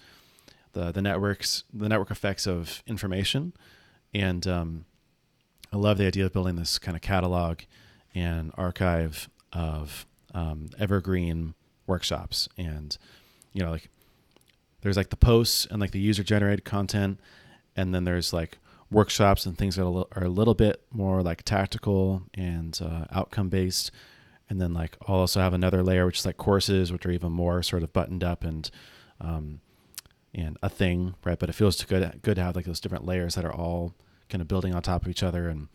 the 0.73 0.93
the 0.93 1.03
networks, 1.03 1.65
the 1.73 1.89
network 1.89 2.11
effects 2.11 2.47
of 2.47 2.83
information, 2.87 3.53
and 4.15 4.47
um, 4.47 4.85
I 5.73 5.77
love 5.77 5.99
the 5.99 6.07
idea 6.07 6.27
of 6.27 6.33
building 6.33 6.57
this 6.57 6.79
kind 6.79 6.97
of 6.97 7.03
catalog 7.03 7.61
and 8.15 8.53
archive 8.57 9.29
of 9.53 10.07
um, 10.35 10.71
evergreen 10.79 11.55
workshops. 11.87 12.49
And 12.59 12.97
you 13.53 13.63
know 13.63 13.71
like 13.71 13.89
there's 14.83 14.97
like 14.97 15.11
the 15.11 15.17
posts 15.17 15.67
and 15.67 15.81
like 15.81 15.93
the 15.93 16.01
user 16.01 16.23
generated 16.23 16.65
content. 16.65 17.21
And 17.75 17.95
then 17.95 18.05
there's 18.05 18.33
like 18.33 18.59
workshops 18.91 19.47
and 19.47 19.57
things 19.57 19.77
that 19.77 19.85
are 19.85 20.25
a 20.25 20.29
little 20.29 20.55
bit 20.55 20.83
more 20.93 21.23
like 21.23 21.43
tactical 21.43 22.23
and 22.35 22.79
uh, 22.83 23.07
outcome 23.11 23.49
based 23.49 23.91
and 24.51 24.61
then 24.61 24.75
like 24.75 24.99
I'll 25.09 25.17
also 25.17 25.41
have 25.41 25.55
another 25.55 25.83
layer 25.83 26.05
which 26.05 26.19
is 26.19 26.27
like 26.27 26.37
courses 26.37 26.93
which 26.93 27.07
are 27.07 27.11
even 27.11 27.33
more 27.33 27.63
sort 27.63 27.83
of 27.83 27.95
buttoned 27.95 28.23
up 28.23 28.45
and 28.45 28.71
um, 29.19 29.61
and 30.35 30.57
a 30.62 30.68
thing 30.68 31.14
right? 31.25 31.38
But 31.38 31.49
it 31.49 31.55
feels 31.55 31.83
good 31.85 32.21
good 32.23 32.37
to 32.37 32.42
have 32.42 32.57
like 32.57 32.64
those 32.64 32.81
different 32.81 33.05
layers 33.05 33.35
that 33.35 33.45
are 33.45 33.55
all 33.55 33.95
kind 34.29 34.40
of 34.40 34.49
building 34.49 34.75
on 34.75 34.83
top 34.83 35.03
of 35.03 35.09
each 35.09 35.23
other 35.23 35.49
and 35.49 35.68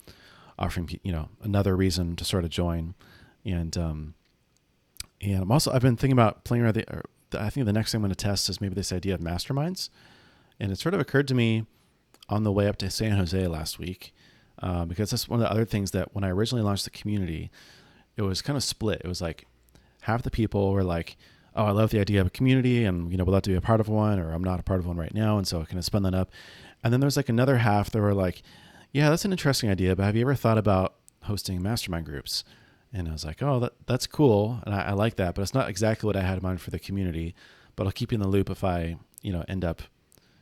offering 0.57 0.89
you 1.03 1.11
know 1.11 1.29
another 1.43 1.75
reason 1.75 2.15
to 2.15 2.25
sort 2.25 2.43
of 2.43 2.49
join. 2.49 2.95
And 3.45 3.77
um, 3.77 4.13
and 5.21 5.43
I'm 5.43 5.51
also 5.51 5.71
I've 5.71 5.81
been 5.81 5.97
thinking 5.97 6.13
about 6.13 6.43
playing 6.43 6.63
around 6.63 6.75
the, 6.75 7.03
I 7.39 7.49
think 7.49 7.65
the 7.65 7.73
next 7.73 7.91
thing 7.91 7.99
I'm 7.99 8.03
going 8.03 8.09
to 8.09 8.15
test 8.15 8.49
is 8.49 8.61
maybe 8.61 8.75
this 8.75 8.91
idea 8.91 9.13
of 9.13 9.19
masterminds, 9.19 9.89
and 10.59 10.71
it 10.71 10.79
sort 10.79 10.93
of 10.93 10.99
occurred 10.99 11.27
to 11.29 11.35
me 11.35 11.65
on 12.29 12.43
the 12.43 12.51
way 12.51 12.67
up 12.67 12.77
to 12.77 12.89
San 12.89 13.11
Jose 13.11 13.47
last 13.47 13.79
week 13.79 14.13
uh, 14.61 14.85
because 14.85 15.11
that's 15.11 15.29
one 15.29 15.39
of 15.39 15.45
the 15.45 15.51
other 15.51 15.65
things 15.65 15.91
that 15.91 16.13
when 16.13 16.23
I 16.23 16.29
originally 16.29 16.63
launched 16.63 16.83
the 16.83 16.89
community, 16.89 17.51
it 18.15 18.23
was 18.23 18.41
kind 18.41 18.57
of 18.57 18.63
split. 18.63 19.01
It 19.03 19.07
was 19.07 19.21
like 19.21 19.45
half 20.01 20.23
the 20.23 20.31
people 20.31 20.71
were 20.71 20.83
like, 20.83 21.17
"Oh, 21.57 21.65
I 21.65 21.71
love 21.71 21.89
the 21.89 21.99
idea 21.99 22.21
of 22.21 22.27
a 22.27 22.31
community, 22.31 22.85
and 22.85 23.11
you 23.11 23.17
know, 23.17 23.23
would 23.25 23.31
love 23.31 23.43
to 23.43 23.49
be 23.49 23.55
a 23.55 23.61
part 23.61 23.81
of 23.81 23.89
one," 23.89 24.19
or 24.19 24.31
"I'm 24.31 24.43
not 24.43 24.59
a 24.59 24.63
part 24.63 24.79
of 24.79 24.87
one 24.87 24.97
right 24.97 25.13
now," 25.13 25.37
and 25.37 25.47
so 25.47 25.61
I 25.61 25.65
kind 25.65 25.77
of 25.77 25.85
spun 25.85 26.03
that 26.03 26.13
up. 26.13 26.31
And 26.83 26.93
then 26.93 26.99
there's 26.99 27.17
like 27.17 27.29
another 27.29 27.57
half 27.57 27.89
that 27.91 27.99
were 27.99 28.13
like, 28.13 28.41
"Yeah, 28.91 29.09
that's 29.09 29.25
an 29.25 29.31
interesting 29.31 29.69
idea, 29.69 29.95
but 29.95 30.03
have 30.03 30.15
you 30.15 30.21
ever 30.21 30.35
thought 30.35 30.57
about 30.57 30.95
hosting 31.23 31.61
mastermind 31.61 32.05
groups?" 32.05 32.43
And 32.93 33.07
I 33.09 33.11
was 33.11 33.25
like, 33.25 33.43
oh, 33.43 33.59
that, 33.59 33.73
that's 33.85 34.07
cool. 34.07 34.61
And 34.65 34.73
I, 34.73 34.83
I, 34.83 34.91
like 34.93 35.17
that, 35.17 35.35
but 35.35 35.41
it's 35.41 35.53
not 35.53 35.69
exactly 35.69 36.07
what 36.07 36.15
I 36.15 36.21
had 36.21 36.37
in 36.37 36.43
mind 36.43 36.61
for 36.61 36.71
the 36.71 36.79
community. 36.79 37.35
But 37.75 37.85
I'll 37.85 37.91
keep 37.91 38.11
you 38.11 38.15
in 38.15 38.21
the 38.21 38.27
loop 38.27 38.49
if 38.49 38.63
I, 38.63 38.97
you 39.21 39.31
know, 39.31 39.43
end 39.47 39.65
up 39.65 39.81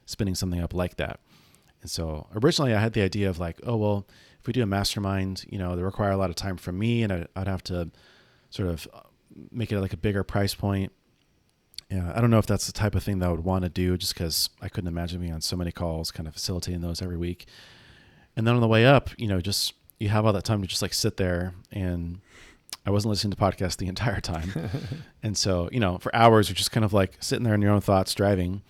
spinning 0.05 0.35
something 0.35 0.61
up 0.61 0.73
like 0.73 0.97
that. 0.97 1.19
And 1.81 1.89
so 1.89 2.27
originally 2.35 2.73
I 2.73 2.79
had 2.79 2.93
the 2.93 3.01
idea 3.01 3.29
of 3.29 3.39
like, 3.39 3.59
oh, 3.63 3.75
well, 3.75 4.07
if 4.39 4.47
we 4.47 4.53
do 4.53 4.63
a 4.63 4.67
mastermind, 4.67 5.45
you 5.49 5.57
know, 5.57 5.75
they 5.75 5.83
require 5.83 6.11
a 6.11 6.17
lot 6.17 6.29
of 6.29 6.35
time 6.35 6.57
from 6.57 6.77
me 6.77 7.03
and 7.03 7.11
I, 7.11 7.27
I'd 7.35 7.47
have 7.47 7.63
to 7.65 7.91
sort 8.49 8.69
of 8.69 8.87
uh, 8.93 9.01
make 9.51 9.71
it 9.71 9.79
like 9.79 9.93
a 9.93 9.97
bigger 9.97 10.23
price 10.23 10.55
point. 10.55 10.91
Yeah, 11.89 12.11
I 12.15 12.21
don't 12.21 12.31
know 12.31 12.39
if 12.39 12.47
that's 12.47 12.65
the 12.65 12.73
type 12.73 12.95
of 12.95 13.03
thing 13.03 13.19
that 13.19 13.27
I 13.27 13.31
would 13.31 13.43
want 13.43 13.63
to 13.63 13.69
do 13.69 13.95
just 13.97 14.13
because 14.13 14.49
I 14.61 14.69
couldn't 14.69 14.87
imagine 14.87 15.19
being 15.19 15.33
on 15.33 15.41
so 15.41 15.55
many 15.55 15.71
calls, 15.71 16.11
kind 16.11 16.27
of 16.27 16.33
facilitating 16.33 16.81
those 16.81 17.01
every 17.01 17.17
week. 17.17 17.45
And 18.35 18.45
then 18.45 18.55
on 18.55 18.61
the 18.61 18.67
way 18.67 18.85
up, 18.85 19.11
you 19.17 19.27
know, 19.27 19.39
just 19.39 19.73
you 19.99 20.09
have 20.09 20.25
all 20.25 20.33
that 20.33 20.43
time 20.43 20.61
to 20.61 20.67
just 20.67 20.81
like 20.81 20.93
sit 20.93 21.17
there 21.17 21.53
and 21.71 22.19
I 22.85 22.91
wasn't 22.91 23.11
listening 23.11 23.31
to 23.31 23.37
podcasts 23.37 23.77
the 23.77 23.87
entire 23.87 24.19
time. 24.19 24.51
and 25.23 25.37
so, 25.37 25.69
you 25.71 25.79
know, 25.79 25.97
for 25.99 26.13
hours 26.15 26.49
you're 26.49 26.55
just 26.55 26.71
kind 26.71 26.83
of 26.85 26.93
like 26.93 27.17
sitting 27.19 27.43
there 27.43 27.53
in 27.53 27.61
your 27.61 27.71
own 27.71 27.81
thoughts 27.81 28.13
driving. 28.13 28.63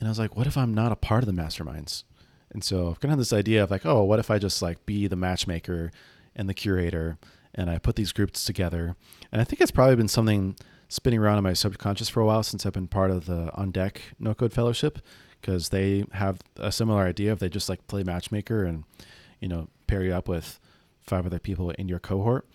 And 0.00 0.08
I 0.08 0.10
was 0.10 0.18
like, 0.18 0.36
what 0.36 0.46
if 0.46 0.56
I'm 0.56 0.72
not 0.72 0.92
a 0.92 0.96
part 0.96 1.22
of 1.22 1.26
the 1.26 1.40
masterminds? 1.40 2.04
And 2.50 2.64
so 2.64 2.90
I've 2.90 3.00
kind 3.00 3.12
of 3.12 3.18
had 3.18 3.20
this 3.20 3.32
idea 3.32 3.62
of 3.62 3.70
like, 3.70 3.84
oh, 3.84 4.04
what 4.04 4.18
if 4.18 4.30
I 4.30 4.38
just 4.38 4.62
like 4.62 4.86
be 4.86 5.06
the 5.06 5.16
matchmaker 5.16 5.92
and 6.34 6.48
the 6.48 6.54
curator 6.54 7.18
and 7.54 7.68
I 7.68 7.78
put 7.78 7.96
these 7.96 8.12
groups 8.12 8.44
together? 8.44 8.96
And 9.30 9.40
I 9.40 9.44
think 9.44 9.60
it's 9.60 9.70
probably 9.70 9.96
been 9.96 10.08
something 10.08 10.56
spinning 10.88 11.20
around 11.20 11.38
in 11.38 11.44
my 11.44 11.52
subconscious 11.52 12.08
for 12.08 12.20
a 12.20 12.26
while 12.26 12.42
since 12.42 12.64
I've 12.64 12.72
been 12.72 12.88
part 12.88 13.10
of 13.10 13.26
the 13.26 13.50
On 13.54 13.70
Deck 13.70 14.00
No 14.18 14.34
Code 14.34 14.52
Fellowship 14.52 14.98
because 15.40 15.68
they 15.68 16.04
have 16.12 16.40
a 16.56 16.72
similar 16.72 17.04
idea 17.04 17.30
of 17.32 17.38
they 17.38 17.48
just 17.48 17.68
like 17.68 17.86
play 17.86 18.02
matchmaker 18.02 18.64
and, 18.64 18.84
you 19.40 19.48
know, 19.48 19.68
pair 19.86 20.02
you 20.02 20.12
up 20.12 20.28
with 20.28 20.58
five 21.00 21.26
other 21.26 21.38
people 21.38 21.70
in 21.70 21.88
your 21.88 21.98
cohort 21.98 22.46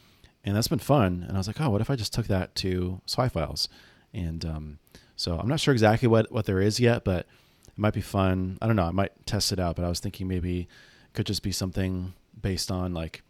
and 0.44 0.56
that's 0.56 0.68
been 0.68 0.80
fun. 0.80 1.26
And 1.28 1.38
I 1.38 1.40
was 1.40 1.48
like, 1.48 1.62
oh, 1.62 1.70
what 1.70 1.82
if 1.82 1.90
I 1.90 1.96
just 1.96 2.14
took 2.14 2.28
that 2.28 2.56
to 2.56 3.02
Swipe 3.06 3.34
Files? 3.34 3.70
And 4.14 4.44
um, 4.46 4.80
so 5.16 5.38
I'm 5.40 5.48
not 5.48 5.60
sure 5.60 5.74
exactly 5.74 6.08
what 6.08 6.32
what 6.32 6.46
there 6.46 6.60
is 6.60 6.80
yet, 6.80 7.04
but 7.04 7.26
it 7.68 7.78
might 7.78 7.94
be 7.94 8.02
fun. 8.02 8.58
I 8.62 8.68
don't 8.68 8.76
know. 8.76 8.86
I 8.86 8.92
might 8.92 9.26
test 9.26 9.52
it 9.52 9.60
out. 9.60 9.76
But 9.76 9.86
I 9.86 9.90
was 9.90 10.00
thinking 10.00 10.28
maybe 10.28 10.62
it 10.62 11.14
could 11.14 11.26
just 11.26 11.44
be 11.44 11.52
something 11.52 12.14
based 12.40 12.72
on 12.72 12.94
like 12.94 13.24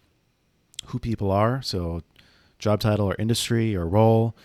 who 0.87 0.99
people 0.99 1.31
are, 1.31 1.61
so 1.61 2.01
job 2.59 2.79
title 2.79 3.05
or 3.05 3.15
industry 3.19 3.75
or 3.75 3.87
role, 3.87 4.35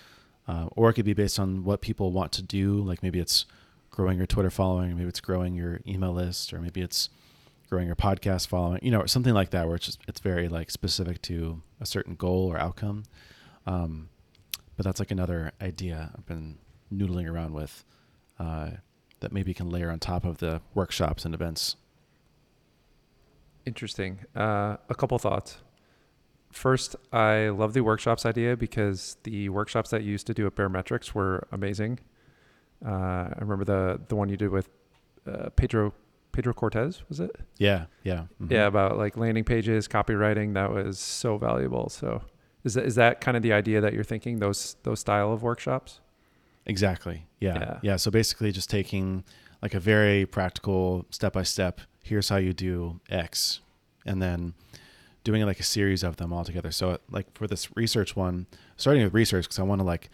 uh, 0.48 0.66
or 0.74 0.90
it 0.90 0.94
could 0.94 1.04
be 1.04 1.14
based 1.14 1.38
on 1.38 1.62
what 1.62 1.80
people 1.80 2.10
want 2.10 2.32
to 2.32 2.42
do. 2.42 2.80
Like 2.80 3.02
maybe 3.02 3.20
it's 3.20 3.44
growing 3.90 4.16
your 4.16 4.26
Twitter 4.26 4.50
following, 4.50 4.96
maybe 4.96 5.08
it's 5.08 5.20
growing 5.20 5.54
your 5.54 5.80
email 5.86 6.12
list, 6.12 6.52
or 6.52 6.60
maybe 6.60 6.80
it's 6.80 7.10
growing 7.68 7.86
your 7.86 7.96
podcast 7.96 8.46
following, 8.46 8.80
you 8.82 8.90
know, 8.90 9.04
something 9.06 9.34
like 9.34 9.50
that, 9.50 9.66
where 9.66 9.76
it's 9.76 9.86
just, 9.86 10.00
it's 10.08 10.20
very 10.20 10.48
like 10.48 10.70
specific 10.70 11.20
to 11.22 11.60
a 11.80 11.86
certain 11.86 12.14
goal 12.14 12.50
or 12.50 12.58
outcome. 12.58 13.04
Um, 13.66 14.08
but 14.76 14.84
that's 14.84 15.00
like 15.00 15.10
another 15.10 15.52
idea 15.60 16.10
I've 16.16 16.24
been 16.24 16.58
noodling 16.92 17.30
around 17.30 17.52
with 17.52 17.84
uh, 18.38 18.70
that 19.20 19.32
maybe 19.32 19.52
can 19.52 19.68
layer 19.68 19.90
on 19.90 19.98
top 19.98 20.24
of 20.24 20.38
the 20.38 20.62
workshops 20.74 21.24
and 21.24 21.34
events. 21.34 21.76
Interesting. 23.66 24.20
Uh, 24.34 24.76
a 24.88 24.94
couple 24.94 25.18
thoughts. 25.18 25.58
First, 26.50 26.96
I 27.12 27.48
love 27.48 27.74
the 27.74 27.82
workshops 27.82 28.24
idea 28.24 28.56
because 28.56 29.16
the 29.22 29.48
workshops 29.48 29.90
that 29.90 30.02
you 30.02 30.10
used 30.10 30.26
to 30.28 30.34
do 30.34 30.46
at 30.46 30.54
Baremetrics 30.54 31.12
were 31.12 31.46
amazing. 31.52 31.98
Uh, 32.84 32.90
I 32.90 33.36
remember 33.40 33.64
the 33.64 34.00
the 34.08 34.16
one 34.16 34.28
you 34.28 34.36
did 34.36 34.50
with 34.50 34.68
uh, 35.26 35.50
Pedro 35.50 35.92
Pedro 36.32 36.54
Cortez, 36.54 37.02
was 37.08 37.20
it? 37.20 37.34
Yeah, 37.56 37.86
yeah, 38.04 38.26
mm-hmm. 38.40 38.52
yeah. 38.52 38.66
About 38.66 38.96
like 38.96 39.16
landing 39.16 39.44
pages, 39.44 39.88
copywriting. 39.88 40.54
That 40.54 40.72
was 40.72 40.98
so 40.98 41.36
valuable. 41.36 41.88
So, 41.88 42.22
is 42.64 42.74
that 42.74 42.84
is 42.84 42.94
that 42.94 43.20
kind 43.20 43.36
of 43.36 43.42
the 43.42 43.52
idea 43.52 43.80
that 43.80 43.92
you're 43.92 44.04
thinking? 44.04 44.38
Those 44.38 44.76
those 44.84 45.00
style 45.00 45.32
of 45.32 45.42
workshops. 45.42 46.00
Exactly. 46.66 47.26
Yeah. 47.40 47.58
Yeah. 47.58 47.78
yeah. 47.82 47.96
So 47.96 48.10
basically, 48.10 48.52
just 48.52 48.70
taking 48.70 49.24
like 49.62 49.74
a 49.74 49.80
very 49.80 50.26
practical 50.26 51.06
step 51.10 51.32
by 51.32 51.42
step. 51.42 51.80
Here's 52.04 52.28
how 52.28 52.36
you 52.36 52.52
do 52.52 53.00
X, 53.10 53.60
and 54.06 54.22
then 54.22 54.54
doing 55.28 55.44
like 55.44 55.60
a 55.60 55.62
series 55.62 56.02
of 56.02 56.16
them 56.16 56.32
all 56.32 56.42
together. 56.42 56.70
So 56.70 56.96
like 57.10 57.26
for 57.36 57.46
this 57.46 57.68
research 57.76 58.16
one, 58.16 58.46
starting 58.78 59.04
with 59.04 59.12
research 59.12 59.44
because 59.44 59.58
I 59.58 59.62
want 59.62 59.82
to 59.82 59.84
like 59.84 60.08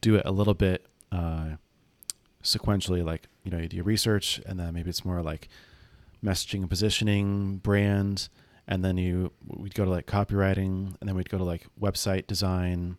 do 0.00 0.16
it 0.16 0.22
a 0.24 0.32
little 0.32 0.54
bit 0.54 0.84
uh, 1.12 1.50
sequentially. 2.42 3.04
Like 3.04 3.28
you 3.44 3.52
know, 3.52 3.58
you 3.58 3.68
do 3.68 3.76
your 3.76 3.84
research, 3.84 4.40
and 4.44 4.58
then 4.58 4.74
maybe 4.74 4.90
it's 4.90 5.04
more 5.04 5.22
like 5.22 5.48
messaging 6.20 6.62
and 6.62 6.68
positioning, 6.68 7.58
brand, 7.58 8.28
and 8.66 8.84
then 8.84 8.96
you 8.96 9.30
we'd 9.46 9.72
go 9.72 9.84
to 9.84 9.90
like 9.90 10.06
copywriting, 10.06 10.96
and 10.98 11.08
then 11.08 11.14
we'd 11.14 11.30
go 11.30 11.38
to 11.38 11.44
like 11.44 11.68
website 11.80 12.26
design 12.26 12.96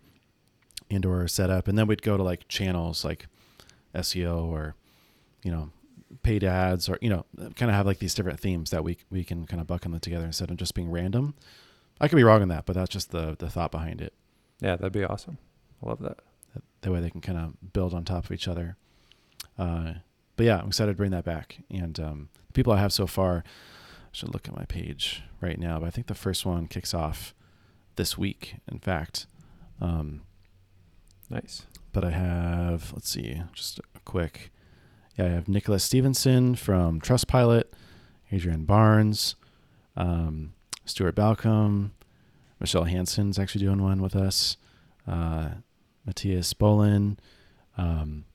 and 0.90 1.06
or 1.06 1.28
setup, 1.28 1.68
and 1.68 1.78
then 1.78 1.86
we'd 1.86 2.02
go 2.02 2.16
to 2.16 2.24
like 2.24 2.48
channels 2.48 3.04
like 3.04 3.28
SEO 3.94 4.46
or 4.46 4.76
you 5.44 5.52
know 5.52 5.72
paid 6.24 6.44
ads 6.44 6.88
or 6.88 6.98
you 7.02 7.10
know 7.10 7.26
kind 7.56 7.70
of 7.70 7.76
have 7.76 7.86
like 7.86 8.00
these 8.00 8.14
different 8.14 8.40
themes 8.40 8.70
that 8.72 8.84
we 8.84 8.98
we 9.10 9.24
can 9.24 9.46
kind 9.46 9.62
of 9.62 9.68
bucket 9.68 9.92
them 9.92 10.00
together 10.00 10.26
instead 10.26 10.52
of 10.52 10.58
just 10.58 10.74
being 10.74 10.90
random. 10.90 11.36
I 12.00 12.08
could 12.08 12.16
be 12.16 12.24
wrong 12.24 12.42
on 12.42 12.48
that, 12.50 12.66
but 12.66 12.74
that's 12.74 12.90
just 12.90 13.12
the 13.12 13.36
the 13.38 13.50
thought 13.50 13.72
behind 13.72 14.02
it. 14.02 14.14
Yeah, 14.60 14.76
that'd 14.76 14.94
be 14.94 15.04
awesome. 15.04 15.38
I 15.84 15.90
love 15.90 16.00
that. 16.02 16.20
That, 16.54 16.64
that 16.82 16.92
way 16.92 17.00
they 17.02 17.10
can 17.10 17.22
kind 17.22 17.38
of 17.38 17.74
build 17.74 17.94
on 17.94 18.04
top 18.04 18.26
of 18.26 18.32
each 18.32 18.48
other. 18.48 18.78
Uh, 19.58 19.94
but 20.36 20.46
yeah, 20.46 20.60
I'm 20.60 20.68
excited 20.68 20.94
to 20.94 20.98
bring 20.98 21.12
that 21.12 21.26
back. 21.26 21.58
And 21.70 22.00
um, 22.00 22.30
the 22.48 22.54
people 22.54 22.74
I 22.74 22.80
have 22.80 22.94
so 22.94 23.08
far, 23.08 23.44
I 23.46 24.10
should 24.12 24.34
look 24.34 24.48
at 24.48 24.56
my 24.56 24.66
page 24.66 25.24
right 25.42 25.60
now, 25.60 25.80
but 25.80 25.88
I 25.88 25.90
think 25.90 26.08
the 26.08 26.16
first 26.16 26.46
one 26.46 26.68
kicks 26.68 26.94
off 26.94 27.34
this 27.96 28.18
week. 28.18 28.56
In 28.72 28.80
fact, 28.80 29.26
um, 29.82 30.22
nice. 31.30 31.64
But 31.92 32.04
I 32.04 32.12
have, 32.12 32.94
let's 32.94 33.10
see, 33.10 33.42
just 33.54 33.80
a 33.80 34.00
quick. 34.06 34.52
Yeah, 35.18 35.26
I 35.26 35.30
have 35.30 35.48
Nicholas 35.48 35.84
Stevenson 35.84 36.56
from 36.56 37.02
Trustpilot, 37.02 37.64
Adrian 38.32 38.66
Barnes, 38.66 39.36
um, 39.96 40.54
Stuart 40.86 41.16
Balcombe, 41.16 41.92
Michele 42.60 42.84
Hansen's 42.84 43.40
actually 43.40 43.66
doing 43.66 43.82
one 43.82 44.02
with 44.02 44.16
us, 44.16 44.58
uh, 45.08 45.50
Matthias 46.06 46.54
Bolin. 46.54 47.18
Um, 47.78 48.26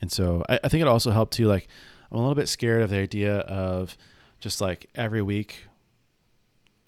and 0.00 0.10
so 0.10 0.44
I, 0.48 0.58
I 0.64 0.68
think 0.68 0.82
it 0.82 0.88
also 0.88 1.12
helped 1.12 1.34
too. 1.34 1.46
Like 1.46 1.68
I'm 2.10 2.18
a 2.18 2.20
little 2.20 2.34
bit 2.34 2.48
scared 2.48 2.82
of 2.82 2.90
the 2.90 2.98
idea 2.98 3.38
of 3.38 3.96
just 4.40 4.60
like 4.60 4.90
every 4.94 5.22
week 5.22 5.66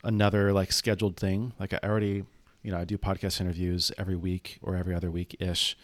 another 0.02 0.52
like 0.52 0.72
scheduled 0.72 1.16
thing. 1.16 1.52
Like 1.58 1.72
I 1.72 1.78
already, 1.84 2.24
you 2.62 2.72
know, 2.72 2.78
I 2.78 2.84
do 2.84 2.98
podcast 2.98 3.40
interviews 3.40 3.92
every 3.96 4.16
week 4.16 4.58
or 4.60 4.76
every 4.76 4.94
other 4.94 5.10
week 5.10 5.36
ish. 5.38 5.76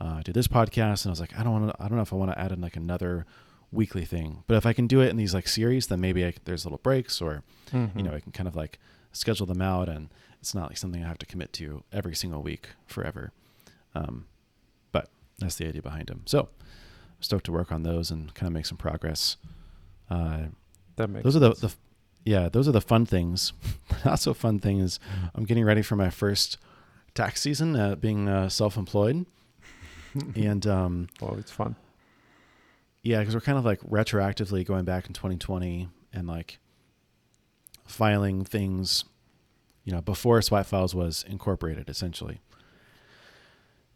Uh, 0.00 0.16
I 0.18 0.22
do 0.22 0.32
this 0.32 0.48
podcast, 0.48 1.04
and 1.04 1.06
I 1.06 1.10
was 1.10 1.20
like, 1.20 1.38
I 1.38 1.42
don't 1.42 1.52
want 1.52 1.76
to. 1.76 1.82
I 1.82 1.88
don't 1.88 1.96
know 1.96 2.02
if 2.02 2.12
I 2.12 2.16
want 2.16 2.32
to 2.32 2.38
add 2.38 2.52
in 2.52 2.60
like 2.60 2.76
another 2.76 3.26
weekly 3.72 4.04
thing. 4.04 4.42
But 4.46 4.56
if 4.56 4.66
I 4.66 4.72
can 4.72 4.86
do 4.86 5.00
it 5.00 5.08
in 5.08 5.16
these 5.16 5.34
like 5.34 5.46
series, 5.46 5.88
then 5.88 6.00
maybe 6.00 6.24
I, 6.24 6.34
there's 6.44 6.64
little 6.64 6.78
breaks, 6.78 7.20
or 7.20 7.42
mm-hmm. 7.72 7.98
you 7.98 8.04
know, 8.04 8.14
I 8.14 8.20
can 8.20 8.32
kind 8.32 8.48
of 8.48 8.56
like 8.56 8.78
schedule 9.12 9.46
them 9.46 9.60
out, 9.60 9.88
and 9.88 10.08
it's 10.40 10.54
not 10.54 10.70
like 10.70 10.78
something 10.78 11.04
I 11.04 11.08
have 11.08 11.18
to 11.18 11.26
commit 11.26 11.52
to 11.54 11.84
every 11.92 12.14
single 12.14 12.42
week 12.42 12.70
forever. 12.86 13.32
Um, 13.94 14.26
but 14.92 15.10
that's 15.38 15.56
the 15.56 15.66
idea 15.66 15.82
behind 15.82 16.08
them. 16.08 16.22
So 16.26 16.40
I'm 16.40 17.22
stoked 17.22 17.44
to 17.46 17.52
work 17.52 17.70
on 17.70 17.82
those 17.82 18.10
and 18.10 18.32
kind 18.34 18.46
of 18.46 18.54
make 18.54 18.66
some 18.66 18.78
progress. 18.78 19.36
Uh, 20.08 20.44
That 20.96 21.08
makes 21.08 21.24
those 21.24 21.36
are 21.36 21.40
the, 21.40 21.54
the 21.54 21.74
yeah 22.24 22.48
those 22.48 22.68
are 22.68 22.72
the 22.72 22.80
fun 22.80 23.06
things 23.06 23.52
not 24.04 24.18
so 24.18 24.34
fun 24.34 24.58
thing 24.58 24.78
is 24.78 24.98
i'm 25.34 25.44
getting 25.44 25.64
ready 25.64 25.80
for 25.82 25.96
my 25.96 26.10
first 26.10 26.58
tax 27.14 27.40
season 27.40 27.76
uh, 27.76 27.94
being 27.94 28.28
uh, 28.28 28.48
self-employed 28.48 29.24
and 30.34 30.66
um, 30.66 31.08
well, 31.20 31.36
it's 31.38 31.50
fun. 31.50 31.76
yeah 33.02 33.20
because 33.20 33.34
we're 33.34 33.40
kind 33.40 33.58
of 33.58 33.64
like 33.64 33.80
retroactively 33.80 34.64
going 34.66 34.84
back 34.84 35.06
in 35.06 35.12
2020 35.12 35.88
and 36.12 36.26
like 36.26 36.58
filing 37.86 38.44
things 38.44 39.04
you 39.84 39.92
know 39.92 40.00
before 40.00 40.40
swipe 40.42 40.66
files 40.66 40.94
was 40.94 41.24
incorporated 41.28 41.88
essentially. 41.88 42.40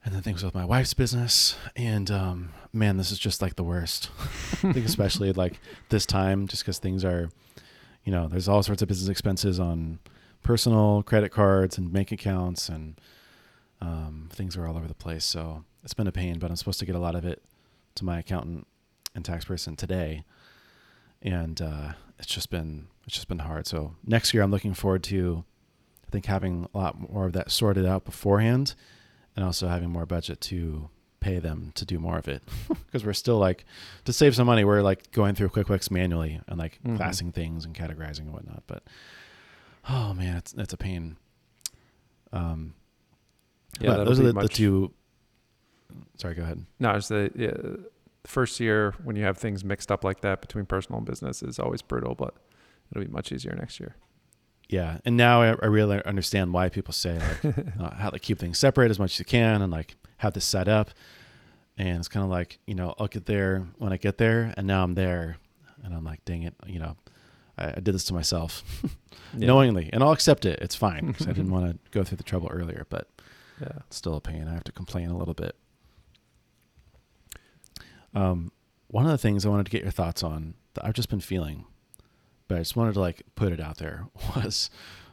And 0.07 0.14
then 0.14 0.20
things 0.20 0.44
with 0.44 0.55
my 0.55 0.66
wife's 0.66 0.92
business. 0.92 1.57
And 1.77 2.11
um, 2.11 2.53
man 2.72 2.96
this 2.96 3.11
is 3.11 3.18
just 3.18 3.40
like 3.40 3.57
the 3.57 3.64
worst. 3.64 4.11
I 4.18 4.72
think 4.72 4.85
especially 4.85 5.33
like 5.33 5.61
this 5.88 6.05
time 6.07 6.46
just 6.46 6.62
because 6.62 6.79
things 6.79 7.05
are 7.05 7.31
you 8.05 8.12
know 8.12 8.29
there's 8.29 8.48
all 8.48 8.62
sorts 8.62 8.83
of 8.83 8.88
business 8.88 9.09
expenses 9.09 9.59
on 9.59 9.98
personal 10.42 11.03
credit 11.03 11.33
cards 11.33 11.79
and 11.79 11.92
bank 11.92 12.12
accounts 12.12 12.68
and 12.68 13.00
um, 13.81 14.29
things 14.33 14.57
are 14.57 14.66
all 14.66 14.77
over 14.77 14.88
the 14.88 14.94
place. 14.94 15.24
So 15.24 15.64
it's 15.85 15.94
been 15.94 16.07
a 16.07 16.12
pain 16.12 16.38
but 16.38 16.51
i'm 16.51 16.57
supposed 16.57 16.79
to 16.81 16.87
get 16.87 16.94
a 16.94 16.99
lot 16.99 17.14
of 17.14 17.25
it 17.25 17.42
to 17.94 18.05
my 18.05 18.18
accountant 18.18 18.66
and 19.14 19.25
tax 19.25 19.44
person 19.44 19.77
today. 19.77 20.25
And 21.23 21.62
uh, 21.62 21.92
it's 22.18 22.27
just 22.27 22.51
been 22.51 22.88
it's 23.07 23.14
just 23.14 23.29
been 23.29 23.38
hard. 23.38 23.66
So 23.66 23.94
next 24.05 24.35
year 24.35 24.42
i'm 24.42 24.51
looking 24.51 24.75
forward 24.75 25.03
to 25.05 25.44
i 26.07 26.11
think 26.11 26.27
having 26.27 26.68
a 26.75 26.79
lot 26.79 26.99
more 27.11 27.27
of 27.27 27.33
that 27.35 27.51
sorted 27.53 27.87
out 27.87 28.05
beforehand 28.05 28.75
and 29.37 29.44
also 29.44 29.68
having 29.68 29.90
more 29.90 30.07
budget 30.07 30.40
to 30.42 30.88
pay 31.20 31.38
them 31.38 31.70
to 31.77 31.85
do 31.85 31.99
more 31.99 32.18
of 32.18 32.27
it. 32.29 32.42
Because 32.87 33.05
we're 33.07 33.12
still 33.12 33.38
like 33.38 33.64
to 34.05 34.12
save 34.12 34.35
some 34.35 34.47
money 34.47 34.64
we're 34.64 34.83
like 34.83 35.11
going 35.12 35.35
through 35.35 35.49
quickbooks 35.51 35.90
manually 35.90 36.40
and 36.49 36.59
like 36.59 36.79
Mhm. 36.85 36.97
classing 36.97 37.31
things 37.33 37.64
and 37.64 37.75
categorizing 37.75 38.20
and 38.27 38.33
whatnot. 38.33 38.64
But 38.66 38.83
oh 39.88 40.12
man 40.14 40.37
it's 40.37 40.53
it's 40.55 40.73
a 40.73 40.77
pain. 40.77 41.16
Um 42.33 42.75
Yeah, 43.81 43.99
those 44.05 44.18
are 44.20 44.25
the, 44.25 44.33
the 44.33 44.49
two 44.49 44.92
sorry 46.16 46.35
go 46.35 46.42
ahead 46.42 46.64
No, 46.78 46.90
it's 46.92 47.09
the 47.09 47.30
yeah, 47.35 47.83
first 48.24 48.59
year 48.61 48.94
when 49.04 49.16
you 49.16 49.24
have 49.24 49.37
things 49.38 49.64
mixed 49.64 49.90
up 49.92 50.04
like 50.04 50.20
that 50.22 50.40
between 50.40 50.66
personal 50.66 50.98
and 50.98 51.07
business 51.07 51.42
is 51.42 51.59
always 51.59 51.83
brutal, 51.83 52.14
but 52.14 52.35
it'll 52.90 53.04
be 53.04 53.11
much 53.11 53.33
easier 53.33 53.54
next 53.54 53.80
year. 53.80 53.96
yeah 54.68 54.98
and 55.04 55.16
now 55.16 55.42
i, 55.42 55.48
I 55.62 55.66
really 55.66 56.02
understand 56.04 56.52
why 56.52 56.68
people 56.68 56.92
say 56.92 57.18
like 57.44 57.57
uh, 57.80 57.94
how 57.96 58.11
to 58.11 58.18
keep 58.18 58.38
things 58.38 58.59
separate 58.59 58.90
as 58.90 58.98
much 58.98 59.12
as 59.14 59.18
you 59.18 59.24
can 59.24 59.62
and 59.62 59.70
like 59.72 59.96
have 60.18 60.33
this 60.35 60.44
set 60.44 60.68
up 60.68 60.90
and 61.76 61.98
it's 61.98 62.09
kind 62.09 62.24
of 62.24 62.30
like 62.30 62.59
you 62.66 62.74
know 62.74 62.94
i'll 62.98 63.09
get 63.09 63.26
there 63.26 63.66
when 63.78 63.92
i 63.92 63.96
get 63.96 64.16
there 64.18 64.54
and 64.57 64.66
now 64.66 64.83
i'm 64.85 64.94
there 64.94 65.37
and 65.83 65.94
i'm 65.94 66.04
like 66.04 66.24
dang 66.24 66.42
it 66.44 66.54
you 66.66 66.78
know 66.78 66.96
i, 67.59 67.68
I 67.76 67.80
did 67.80 67.94
this 67.94 68.04
to 68.04 68.14
myself 68.14 68.62
Yeah. 69.37 69.48
knowingly 69.48 69.90
and 69.92 70.02
i'll 70.02 70.12
accept 70.12 70.44
it 70.46 70.61
it's 70.62 70.76
fine 70.76 71.07
because 71.09 71.26
i 71.26 71.33
didn't 71.33 71.50
want 71.57 71.66
to 71.72 71.78
go 71.90 72.04
through 72.04 72.16
the 72.18 72.22
trouble 72.24 72.48
earlier 72.52 72.87
but 72.88 73.09
Yeah. 73.61 73.68
it's 73.87 73.96
still 73.96 74.14
a 74.14 74.20
pain 74.20 74.46
i 74.48 74.52
have 74.54 74.64
to 74.64 74.72
complain 74.72 75.09
a 75.11 75.16
little 75.16 75.35
bit 75.35 75.57
um, 78.14 78.53
one 78.88 79.05
of 79.05 79.11
the 79.11 79.18
things 79.18 79.44
i 79.44 79.48
wanted 79.48 79.64
to 79.64 79.70
get 79.70 79.83
your 79.83 79.90
thoughts 79.90 80.22
on 80.22 80.55
that 80.74 80.85
i've 80.85 80.94
just 80.94 81.09
been 81.09 81.20
feeling 81.20 81.64
but 82.48 82.57
i 82.57 82.59
just 82.59 82.77
wanted 82.77 82.94
to 82.94 83.00
like 83.00 83.22
put 83.35 83.53
it 83.53 83.61
out 83.61 83.79
there 83.79 84.07
was 84.37 84.70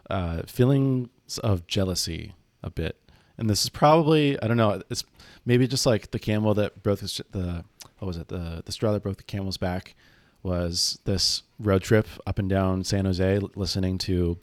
uh, 0.10 0.42
feelings 0.44 1.38
of 1.40 1.66
jealousy 1.68 2.34
a 2.62 2.70
bit. 2.70 2.98
And 3.38 3.50
this 3.50 3.64
is 3.64 3.70
probably 3.70 4.40
i 4.42 4.48
don't 4.48 4.58
know 4.58 4.82
it's 4.90 5.04
maybe 5.46 5.68
just 5.68 5.86
like 5.86 6.12
the 6.12 6.20
camel 6.20 6.54
that 6.56 6.84
broke 6.84 7.00
the, 7.00 7.24
the 7.32 7.66
what 7.98 8.08
was 8.08 8.18
it? 8.18 8.28
The 8.28 8.62
the 8.66 8.72
straw 8.72 8.92
that 8.92 9.02
broke 9.02 9.18
the 9.18 9.24
camel's 9.24 9.58
back 9.58 9.96
was 10.44 11.00
this 11.06 11.44
road 11.60 11.82
trip 11.82 12.08
up 12.28 12.38
and 12.40 12.50
down 12.50 12.84
san 12.84 13.06
jose 13.06 13.40
listening 13.56 13.98
to 14.00 14.38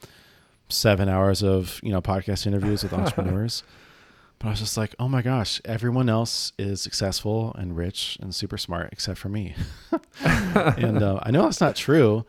seven 0.68 1.09
hours 1.09 1.42
of 1.42 1.81
you 1.83 1.92
know 1.92 2.01
podcast 2.01 2.47
interviews 2.47 2.83
with 2.83 2.92
entrepreneurs 3.01 3.62
but 4.38 4.48
i 4.48 4.51
was 4.51 4.61
just 4.61 4.77
like 4.77 4.94
oh 4.98 5.09
my 5.09 5.22
gosh 5.22 5.61
everyone 5.64 6.09
else 6.09 6.53
is 6.59 6.81
successful 6.81 7.55
and 7.59 7.77
rich 7.77 8.16
and 8.20 8.35
super 8.35 8.59
smart 8.59 8.88
except 8.92 9.18
for 9.18 9.29
me. 9.29 9.55
And 10.24 11.03
uh, 11.03 11.20
i 11.22 11.31
know 11.31 11.42
that's 11.44 11.61
not 11.61 11.77
true. 11.77 12.24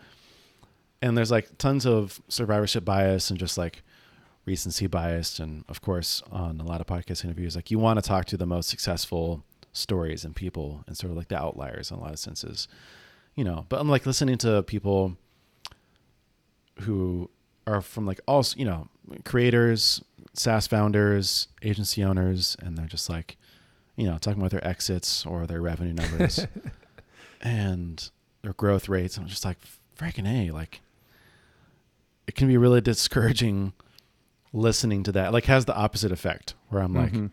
And 1.02 1.18
there's 1.18 1.32
like 1.32 1.58
tons 1.58 1.86
of 1.86 2.22
survivorship 2.28 2.84
bias 2.86 3.30
and 3.30 3.40
just 3.40 3.58
like 3.58 3.84
recency 4.46 4.88
bias. 4.88 5.40
And 5.40 5.64
of 5.70 5.82
course 5.82 6.22
on 6.32 6.60
a 6.60 6.66
lot 6.66 6.82
of 6.82 6.88
podcast 6.88 7.24
interviews 7.24 7.56
like 7.56 7.72
you 7.72 7.80
want 7.80 8.02
to 8.02 8.08
talk 8.08 8.26
to 8.26 8.38
the 8.38 8.46
most 8.46 8.70
successful 8.70 9.44
stories 9.72 10.26
and 10.26 10.36
people 10.36 10.84
and 10.88 10.98
sort 10.98 11.12
of 11.12 11.18
like 11.18 11.28
the 11.30 11.38
outliers 11.38 11.92
in 11.92 11.98
a 11.98 12.02
lot 12.02 12.12
of 12.12 12.20
senses 12.20 12.68
you 13.36 13.46
know? 13.46 13.66
But 13.70 13.80
i'm 13.80 13.88
like 13.88 14.06
listening 14.06 14.38
to 14.40 14.64
people 14.64 15.16
who 16.82 17.30
are 17.68 17.82
from 17.82 18.06
like 18.06 18.20
all 18.28 18.44
you 18.56 18.66
know 18.66 18.88
creators 19.26 20.04
saas 20.34 20.68
founders 20.68 21.48
agency 21.62 22.04
owners 22.04 22.56
and 22.62 22.78
they're 22.78 22.86
just 22.86 23.10
like 23.10 23.38
you 23.96 24.06
know 24.06 24.18
talking 24.18 24.40
about 24.40 24.52
their 24.52 24.66
exits 24.66 25.26
or 25.26 25.46
their 25.48 25.62
revenue 25.62 25.94
numbers 25.94 26.46
and 27.42 28.10
their 28.42 28.54
growth 28.54 28.88
rates 28.90 29.16
and 29.18 29.24
i'm 29.26 29.30
just 29.30 29.46
like 29.46 29.58
freaking 29.98 30.28
a 30.28 30.52
like 30.52 30.82
it 32.28 32.36
can 32.36 32.48
be 32.48 32.58
really 32.58 32.82
discouraging 32.82 33.74
listening 34.54 35.04
to 35.04 35.12
that 35.12 35.34
like 35.34 35.46
has 35.46 35.66
the 35.66 35.76
opposite 35.76 36.12
effect 36.12 36.54
where 36.70 36.82
i'm 36.82 36.94
like 36.94 37.12
Mhm. 37.12 37.32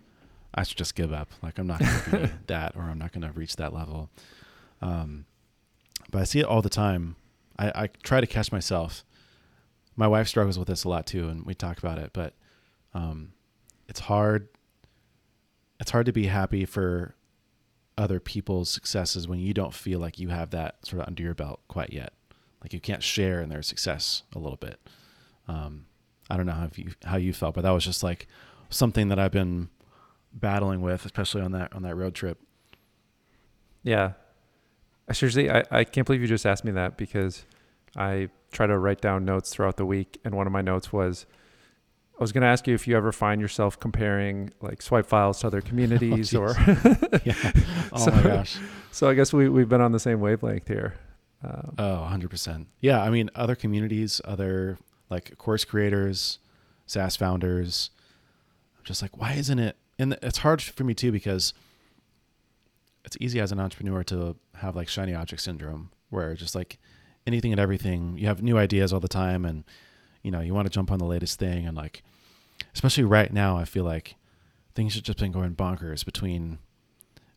I 0.59 0.63
should 0.63 0.79
just 0.79 0.95
give 0.95 1.13
up. 1.13 1.29
Like 1.43 1.59
I'm 1.59 1.67
not 1.67 1.81
going 1.81 2.01
to 2.01 2.11
be 2.29 2.33
that, 2.47 2.77
or 2.77 2.85
I'm 2.85 2.97
not 2.97 3.13
going 3.13 3.31
to 3.31 3.39
reach 3.39 3.57
that 3.57 3.75
level. 3.75 4.09
Um, 4.81 5.27
but 6.11 6.23
I 6.23 6.25
see 6.25 6.41
it 6.41 6.47
all 6.47 6.63
the 6.63 6.71
time. 6.71 7.17
I, 7.59 7.83
I 7.83 7.87
try 8.03 8.23
to 8.23 8.27
catch 8.27 8.51
myself. 8.51 9.05
My 9.97 10.07
wife 10.07 10.29
struggles 10.29 10.59
with 10.59 10.69
this 10.69 10.85
a 10.85 10.89
lot 10.89 11.07
too, 11.07 11.29
and 11.29 11.45
we 11.45 11.55
talk 11.55 11.79
about 11.79 11.99
it. 11.99 12.11
But 12.13 12.35
um, 12.95 13.33
it's 13.89 14.01
hard. 14.01 14.49
It's 15.81 15.91
hard 15.91 16.07
to 16.07 16.13
be 16.13 16.27
happy 16.27 16.65
for 16.65 17.15
other 17.99 18.21
people's 18.21 18.69
successes 18.69 19.27
when 19.27 19.39
you 19.39 19.55
don't 19.55 19.73
feel 19.73 19.99
like 19.99 20.19
you 20.19 20.29
have 20.29 20.51
that 20.51 20.77
sort 20.85 21.01
of 21.01 21.09
under 21.09 21.23
your 21.23 21.35
belt 21.35 21.61
quite 21.69 21.93
yet. 21.93 22.13
Like 22.63 22.73
you 22.73 22.81
can't 22.81 23.03
share 23.03 23.41
in 23.41 23.49
their 23.49 23.63
success 23.63 24.23
a 24.35 24.39
little 24.39 24.57
bit. 24.57 24.79
Um, 25.49 25.87
I 26.29 26.37
don't 26.37 26.47
know 26.47 26.53
how 26.53 26.69
you 26.75 26.93
how 27.05 27.17
you 27.17 27.33
felt, 27.33 27.55
but 27.55 27.63
that 27.63 27.71
was 27.71 27.85
just 27.85 28.03
like 28.03 28.27
something 28.69 29.09
that 29.09 29.19
I've 29.19 29.33
been 29.33 29.69
battling 30.33 30.83
with, 30.83 31.05
especially 31.05 31.43
on 31.43 31.53
that 31.53 31.73
on 31.73 31.83
that 31.83 31.95
road 31.95 32.15
trip. 32.15 32.39
Yeah. 33.83 34.13
Seriously, 35.13 35.49
I, 35.51 35.63
I 35.71 35.85
can't 35.85 36.05
believe 36.05 36.21
you 36.21 36.27
just 36.27 36.45
asked 36.45 36.65
me 36.65 36.73
that 36.73 36.97
because 36.97 37.45
I 37.97 38.29
try 38.57 38.67
to 38.67 38.79
write 38.79 39.01
down 39.01 39.25
notes 39.25 39.51
throughout 39.51 39.77
the 39.77 39.85
week. 39.87 40.19
And 40.25 40.35
one 40.35 40.47
of 40.47 40.53
my 40.53 40.63
notes 40.63 40.93
was 40.93 41.27
I 42.19 42.23
was 42.23 42.33
going 42.33 42.41
to 42.43 42.49
ask 42.49 42.67
you 42.67 42.75
if 42.75 42.89
you 42.89 42.97
ever 42.97 43.13
find 43.13 43.41
yourself 43.41 43.79
comparing 43.79 44.51
like 44.63 44.81
swipe 44.81 45.07
files 45.07 45.41
to 45.41 45.47
other 45.49 45.61
communities 45.71 46.35
or. 46.35 46.55
yeah. 47.25 47.35
Oh 47.93 48.05
So- 48.05 48.11
my 48.11 48.23
gosh. 48.23 48.59
so 48.91 49.09
I 49.09 49.15
guess 49.15 49.33
we, 49.33 49.49
we've 49.49 49.69
been 49.69 49.81
on 49.81 49.93
the 49.93 50.01
same 50.01 50.21
wavelength 50.21 50.67
here. 50.69 50.95
Um, 51.45 51.75
Oh, 51.79 52.09
100%. 52.11 52.67
Yeah, 52.81 53.03
I 53.03 53.11
mean 53.11 53.31
other 53.35 53.55
communities, 53.55 54.21
other 54.25 54.79
like 55.11 55.37
course 55.39 55.65
creators, 55.65 56.39
SaaS 56.87 57.15
founders. 57.17 57.91
I'm 58.79 58.85
just 58.85 59.03
like 59.03 59.17
why 59.19 59.33
isn't 59.35 59.59
it 59.59 59.77
and 59.99 60.17
it's 60.23 60.39
hard 60.39 60.61
for 60.63 60.85
me 60.85 60.95
too 60.95 61.13
because 61.13 61.53
it's 63.05 63.17
easy 63.21 63.39
as 63.41 63.53
an 63.53 63.61
entrepreneur 63.61 64.03
to 64.05 64.37
have 64.57 64.75
like 64.77 64.89
shiny 64.89 65.15
object 65.15 65.43
syndrome 65.43 65.91
where 66.11 66.35
just 66.35 66.55
like 66.55 66.79
anything 67.27 67.53
and 67.53 67.61
everything, 67.61 68.17
you 68.19 68.27
have 68.27 68.43
new 68.43 68.57
ideas 68.59 68.93
all 68.93 69.01
the 69.01 69.09
time 69.09 69.45
and 69.45 69.65
you 70.23 70.31
know, 70.31 70.41
you 70.41 70.55
want 70.55 70.67
to 70.67 70.71
jump 70.71 70.91
on 70.91 70.99
the 70.99 71.05
latest 71.05 71.39
thing 71.39 71.67
and 71.67 71.77
like 71.77 72.03
especially 72.75 73.05
right 73.05 73.33
now 73.33 73.57
I 73.57 73.65
feel 73.65 73.85
like 73.85 74.17
things 74.75 74.95
have 74.95 75.05
just 75.05 75.19
been 75.19 75.33
going 75.33 75.55
bonkers 75.55 76.05
between 76.05 76.59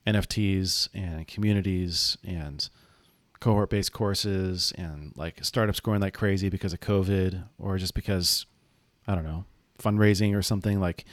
NFTs 0.07 0.89
and 0.93 1.27
communities 1.27 2.17
and 2.25 2.67
cohort 3.39 3.69
based 3.69 3.93
courses 3.93 4.73
and 4.77 5.13
like 5.15 5.43
startups 5.43 5.79
growing 5.79 6.01
like 6.01 6.13
crazy 6.13 6.49
because 6.49 6.73
of 6.73 6.79
COVID 6.79 7.43
or 7.57 7.77
just 7.77 7.93
because 7.93 8.45
I 9.07 9.15
don't 9.15 9.23
know, 9.23 9.45
fundraising 9.79 10.35
or 10.35 10.41
something 10.41 10.79
like 10.79 11.05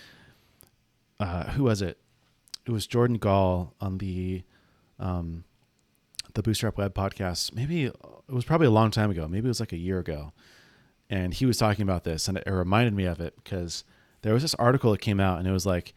uh 1.20 1.50
who 1.50 1.64
was 1.64 1.82
it? 1.82 1.98
It 2.66 2.72
was 2.72 2.86
Jordan 2.86 3.18
Gal 3.18 3.74
on 3.80 3.98
the 3.98 4.42
um 4.98 5.44
the 6.36 6.42
Bootstrapped 6.42 6.76
Web 6.76 6.94
podcast. 6.94 7.54
Maybe 7.54 7.84
it 7.84 7.96
was 8.28 8.44
probably 8.44 8.66
a 8.66 8.70
long 8.70 8.90
time 8.90 9.10
ago. 9.10 9.26
Maybe 9.26 9.46
it 9.46 9.48
was 9.48 9.60
like 9.60 9.72
a 9.72 9.78
year 9.78 9.98
ago. 9.98 10.32
And 11.08 11.34
he 11.34 11.46
was 11.46 11.56
talking 11.58 11.82
about 11.82 12.04
this 12.04 12.28
and 12.28 12.38
it 12.38 12.46
reminded 12.46 12.94
me 12.94 13.04
of 13.04 13.20
it 13.20 13.34
because 13.36 13.84
there 14.22 14.34
was 14.34 14.42
this 14.42 14.54
article 14.54 14.92
that 14.92 15.00
came 15.00 15.20
out 15.20 15.38
and 15.38 15.46
it 15.46 15.52
was 15.52 15.66
like 15.66 15.94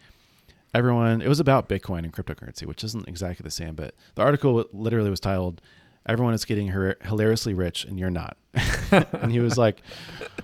everyone 0.73 1.21
it 1.21 1.27
was 1.27 1.39
about 1.39 1.67
Bitcoin 1.67 1.99
and 1.99 2.13
cryptocurrency, 2.13 2.65
which 2.65 2.83
isn't 2.83 3.07
exactly 3.07 3.43
the 3.43 3.51
same, 3.51 3.75
but 3.75 3.95
the 4.15 4.21
article 4.21 4.65
literally 4.71 5.09
was 5.09 5.19
titled 5.19 5.61
everyone 6.05 6.33
is 6.33 6.45
getting 6.45 6.69
her 6.69 6.97
hilariously 7.03 7.53
rich 7.53 7.85
and 7.85 7.99
you're 7.99 8.09
not. 8.09 8.37
and 8.91 9.31
he 9.31 9.39
was 9.39 9.57
like, 9.57 9.81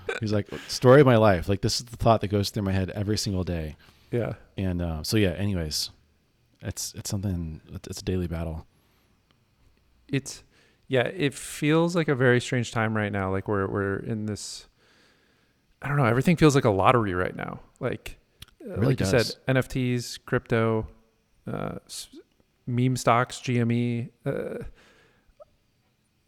he 0.06 0.18
was 0.22 0.32
like, 0.32 0.48
story 0.68 1.00
of 1.00 1.06
my 1.06 1.16
life. 1.16 1.48
Like 1.48 1.60
this 1.60 1.80
is 1.80 1.86
the 1.86 1.96
thought 1.96 2.20
that 2.20 2.28
goes 2.28 2.50
through 2.50 2.62
my 2.62 2.72
head 2.72 2.90
every 2.90 3.18
single 3.18 3.44
day. 3.44 3.76
Yeah. 4.10 4.34
And 4.56 4.80
uh, 4.80 5.02
so 5.02 5.16
yeah. 5.16 5.30
Anyways, 5.30 5.90
it's 6.62 6.94
it's 6.94 7.10
something. 7.10 7.60
It's 7.88 8.00
a 8.00 8.04
daily 8.04 8.28
battle. 8.28 8.66
It's 10.08 10.42
yeah. 10.88 11.02
It 11.02 11.34
feels 11.34 11.96
like 11.96 12.08
a 12.08 12.14
very 12.14 12.40
strange 12.40 12.72
time 12.72 12.96
right 12.96 13.12
now. 13.12 13.30
Like 13.30 13.48
we're 13.48 13.66
we're 13.66 13.96
in 13.98 14.26
this. 14.26 14.68
I 15.82 15.88
don't 15.88 15.96
know. 15.96 16.04
Everything 16.04 16.36
feels 16.36 16.54
like 16.54 16.64
a 16.64 16.70
lottery 16.70 17.14
right 17.14 17.36
now. 17.36 17.60
Like 17.80 18.18
really 18.60 18.86
like 18.88 18.98
does. 18.98 19.12
you 19.12 19.18
said, 19.18 19.36
NFTs, 19.48 20.18
crypto, 20.24 20.86
uh, 21.50 21.76
meme 22.66 22.96
stocks, 22.96 23.38
GME. 23.38 24.10
Uh, 24.24 24.64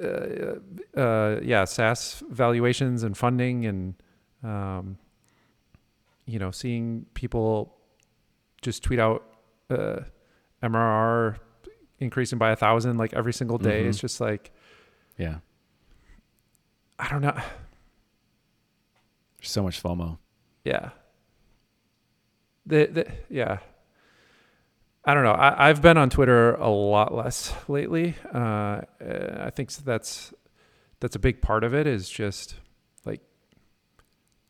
uh, 0.03 1.01
uh, 1.01 1.41
yeah, 1.43 1.65
SaaS 1.65 2.23
valuations 2.31 3.03
and 3.03 3.17
funding, 3.17 3.67
and 3.67 3.95
um, 4.43 4.99
you 6.27 6.39
know, 6.39 6.51
seeing 6.51 7.07
people 7.15 7.77
just 8.63 8.83
tweet 8.83 9.01
out 9.01 9.25
uh, 9.71 10.01
MRR 10.63 11.39
increasing 12.01 12.39
by 12.39 12.51
a 12.51 12.57
thousand 12.57 12.97
like 12.99 13.13
every 13.15 13.33
single 13.33 13.59
day. 13.59 13.85
Mhm. 13.85 13.89
It's 13.89 13.99
just 13.99 14.21
like 14.21 14.51
Yeah. 15.17 15.39
I 16.99 17.09
don't 17.09 17.23
know. 17.23 17.33
There's 19.39 19.51
so 19.51 19.63
much 19.63 19.83
FOMO. 19.83 20.19
Yeah. 20.65 20.91
The, 22.67 22.87
the 22.87 23.07
yeah. 23.31 23.59
I 25.05 25.15
don't 25.15 25.25
know. 25.25 25.33
I, 25.33 25.69
I've 25.71 25.81
been 25.81 25.97
on 25.97 26.11
Twitter 26.11 26.55
a 26.55 26.69
lot 26.69 27.15
less 27.15 27.55
lately. 27.69 28.15
Uh, 28.35 28.39
uh, 28.39 28.83
I 29.41 29.51
think 29.51 29.73
that's 29.73 30.35
that's 31.01 31.17
a 31.17 31.19
big 31.19 31.41
part 31.41 31.65
of 31.65 31.73
it. 31.75 31.87
Is 31.87 32.11
just 32.11 32.57
like 33.07 33.21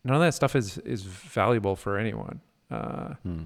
none 0.05 0.17
of 0.17 0.21
that 0.23 0.35
stuff 0.35 0.57
is 0.57 0.79
is 0.79 1.03
valuable 1.05 1.77
for 1.77 1.97
anyone. 1.99 2.41
Uh, 2.71 3.15
Hmm. 3.23 3.43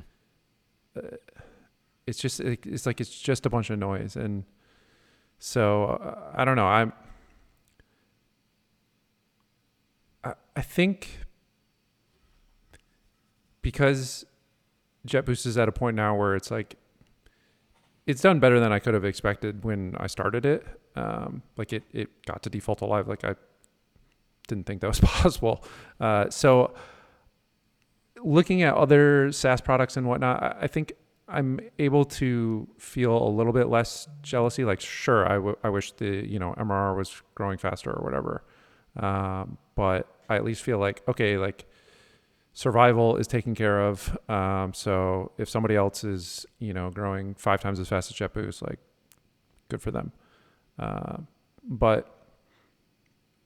It's 2.06 2.18
just 2.18 2.40
it's 2.40 2.86
like 2.86 3.00
it's 3.00 3.18
just 3.18 3.46
a 3.46 3.50
bunch 3.50 3.70
of 3.70 3.78
noise, 3.78 4.16
and 4.16 4.44
so 5.38 5.84
uh, 5.84 6.32
I 6.34 6.44
don't 6.44 6.56
know. 6.56 6.66
I'm 6.66 6.92
I, 10.24 10.34
I 10.56 10.62
think 10.62 11.18
because 13.60 14.24
JetBoost 15.06 15.46
is 15.46 15.56
at 15.56 15.68
a 15.68 15.72
point 15.72 15.96
now 15.96 16.16
where 16.16 16.34
it's 16.34 16.50
like 16.50 16.76
it's 18.06 18.20
done 18.20 18.40
better 18.40 18.58
than 18.58 18.72
I 18.72 18.78
could 18.78 18.94
have 18.94 19.04
expected 19.04 19.64
when 19.64 19.96
I 19.98 20.08
started 20.08 20.44
it. 20.44 20.66
Um, 20.96 21.42
like 21.56 21.72
it, 21.72 21.84
it 21.92 22.26
got 22.26 22.42
to 22.42 22.50
default 22.50 22.80
alive. 22.80 23.08
Like 23.08 23.24
I 23.24 23.36
didn't 24.48 24.66
think 24.66 24.80
that 24.80 24.88
was 24.88 25.00
possible. 25.00 25.64
Uh, 26.00 26.28
so 26.28 26.74
looking 28.22 28.62
at 28.62 28.74
other 28.74 29.30
SaaS 29.32 29.60
products 29.60 29.96
and 29.96 30.06
whatnot, 30.06 30.42
I, 30.42 30.56
I 30.62 30.66
think 30.66 30.92
I'm 31.32 31.60
able 31.78 32.04
to 32.04 32.68
feel 32.78 33.16
a 33.16 33.30
little 33.30 33.52
bit 33.52 33.68
less 33.68 34.06
jealousy. 34.22 34.64
Like, 34.64 34.80
sure, 34.80 35.26
I, 35.26 35.34
w- 35.34 35.56
I 35.64 35.70
wish 35.70 35.92
the 35.92 36.28
you 36.28 36.38
know 36.38 36.54
MRR 36.58 36.96
was 36.96 37.22
growing 37.34 37.58
faster 37.58 37.90
or 37.90 38.04
whatever, 38.04 38.44
um, 38.96 39.58
but 39.74 40.06
I 40.28 40.36
at 40.36 40.44
least 40.44 40.62
feel 40.62 40.78
like 40.78 41.02
okay, 41.08 41.38
like 41.38 41.66
survival 42.52 43.16
is 43.16 43.26
taken 43.26 43.54
care 43.54 43.80
of. 43.80 44.16
Um, 44.28 44.74
so 44.74 45.32
if 45.38 45.48
somebody 45.48 45.74
else 45.74 46.04
is 46.04 46.46
you 46.58 46.74
know 46.74 46.90
growing 46.90 47.34
five 47.34 47.60
times 47.60 47.80
as 47.80 47.88
fast 47.88 48.10
as 48.10 48.16
JetBoost, 48.16 48.62
like 48.62 48.78
good 49.68 49.80
for 49.80 49.90
them. 49.90 50.12
Uh, 50.78 51.18
but 51.64 52.22